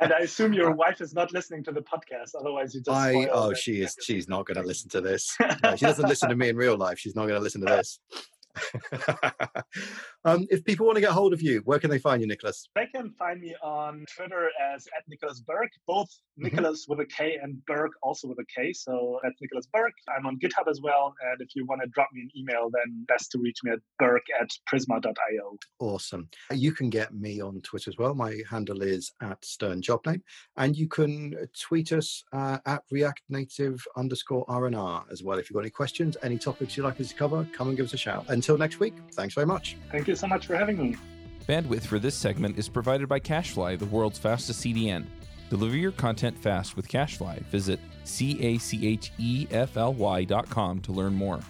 and 0.00 0.12
I 0.12 0.20
assume 0.20 0.52
your 0.52 0.70
wife 0.84 1.00
is 1.00 1.14
not 1.14 1.32
listening 1.32 1.62
to 1.64 1.72
the 1.72 1.82
podcast. 1.82 2.30
Otherwise, 2.38 2.74
you 2.74 2.80
just. 2.80 2.96
I 2.96 3.28
oh, 3.32 3.54
she 3.54 3.82
is. 3.82 3.96
She's 4.02 4.28
not 4.28 4.46
going 4.46 4.60
to 4.60 4.66
listen 4.66 4.90
to 4.90 5.00
this. 5.00 5.36
No, 5.62 5.76
she 5.76 5.86
doesn't 5.86 6.08
listen 6.08 6.28
to 6.28 6.36
me 6.36 6.48
in 6.48 6.56
real 6.56 6.76
life. 6.76 6.98
She's 6.98 7.14
not 7.14 7.22
going 7.22 7.38
to 7.38 7.42
listen 7.42 7.60
to 7.60 7.66
this. 7.66 8.00
um, 10.24 10.46
if 10.50 10.64
people 10.64 10.86
want 10.86 10.96
to 10.96 11.00
get 11.00 11.10
hold 11.10 11.32
of 11.32 11.42
you, 11.42 11.62
where 11.64 11.78
can 11.78 11.90
they 11.90 11.98
find 11.98 12.20
you, 12.20 12.28
Nikolas? 12.28 12.68
They 12.74 12.86
can 12.94 13.12
find 13.18 13.40
me 13.40 13.54
on 13.62 14.04
Twitter 14.16 14.50
as 14.74 14.86
at 14.96 15.04
Nikolas 15.08 15.40
Burk, 15.40 15.70
both 15.86 16.08
mm-hmm. 16.08 16.44
Nikolas 16.44 16.86
with 16.88 17.00
a 17.00 17.06
K 17.06 17.38
and 17.42 17.64
Burk 17.66 17.92
also 18.02 18.28
with 18.28 18.38
a 18.38 18.46
K. 18.54 18.72
So 18.72 19.20
at 19.24 19.32
Nikolas 19.40 19.66
Burk. 19.72 19.92
I'm 20.16 20.26
on 20.26 20.38
GitHub 20.38 20.68
as 20.68 20.80
well. 20.82 21.14
And 21.30 21.40
if 21.40 21.48
you 21.54 21.66
want 21.66 21.82
to 21.82 21.88
drop 21.88 22.08
me 22.12 22.22
an 22.22 22.30
email, 22.36 22.70
then 22.72 23.04
best 23.06 23.30
to 23.32 23.38
reach 23.38 23.58
me 23.64 23.72
at 23.72 23.78
burk 23.98 24.22
at 24.40 24.50
prisma.io. 24.68 25.58
Awesome. 25.80 26.28
You 26.52 26.72
can 26.72 26.90
get 26.90 27.14
me 27.14 27.40
on 27.40 27.60
Twitter 27.60 27.90
as 27.90 27.98
well. 27.98 28.14
My 28.14 28.40
handle 28.48 28.82
is 28.82 29.12
at 29.22 29.44
Stern 29.44 29.82
Jobname. 29.82 30.22
And 30.56 30.76
you 30.76 30.88
can 30.88 31.34
tweet 31.58 31.92
us 31.92 32.22
uh, 32.32 32.58
at 32.66 32.82
React 32.90 33.22
Native 33.28 33.84
underscore 33.96 34.46
RNR 34.46 35.10
as 35.10 35.22
well. 35.22 35.38
If 35.38 35.48
you've 35.48 35.54
got 35.54 35.60
any 35.60 35.70
questions, 35.70 36.16
any 36.22 36.38
topics 36.38 36.76
you'd 36.76 36.84
like 36.84 37.00
us 37.00 37.08
to 37.08 37.14
cover, 37.14 37.46
come 37.52 37.68
and 37.68 37.76
give 37.76 37.86
us 37.86 37.94
a 37.94 37.98
shout. 37.98 38.26
Until 38.48 38.56
next 38.60 38.80
week, 38.80 38.94
thanks 39.12 39.34
very 39.34 39.46
much. 39.46 39.76
Thank 39.92 40.08
you 40.08 40.16
so 40.16 40.26
much 40.26 40.46
for 40.46 40.56
having 40.56 40.78
me. 40.78 40.96
Bandwidth 41.46 41.82
for 41.82 41.98
this 41.98 42.14
segment 42.14 42.56
is 42.56 42.66
provided 42.66 43.06
by 43.06 43.20
CacheFly, 43.20 43.78
the 43.78 43.84
world's 43.84 44.18
fastest 44.18 44.64
CDN. 44.64 45.04
Deliver 45.50 45.76
your 45.76 45.92
content 45.92 46.38
fast 46.38 46.74
with 46.74 46.88
CacheFly. 46.88 47.44
Visit 47.48 47.78
C 48.04 48.40
A 48.40 48.56
C 48.56 48.88
H 48.88 49.12
E 49.18 49.46
F 49.50 49.76
L 49.76 49.92
Y 49.92 50.24
dot 50.24 50.48
com 50.48 50.80
to 50.80 50.92
learn 50.92 51.12
more. 51.12 51.40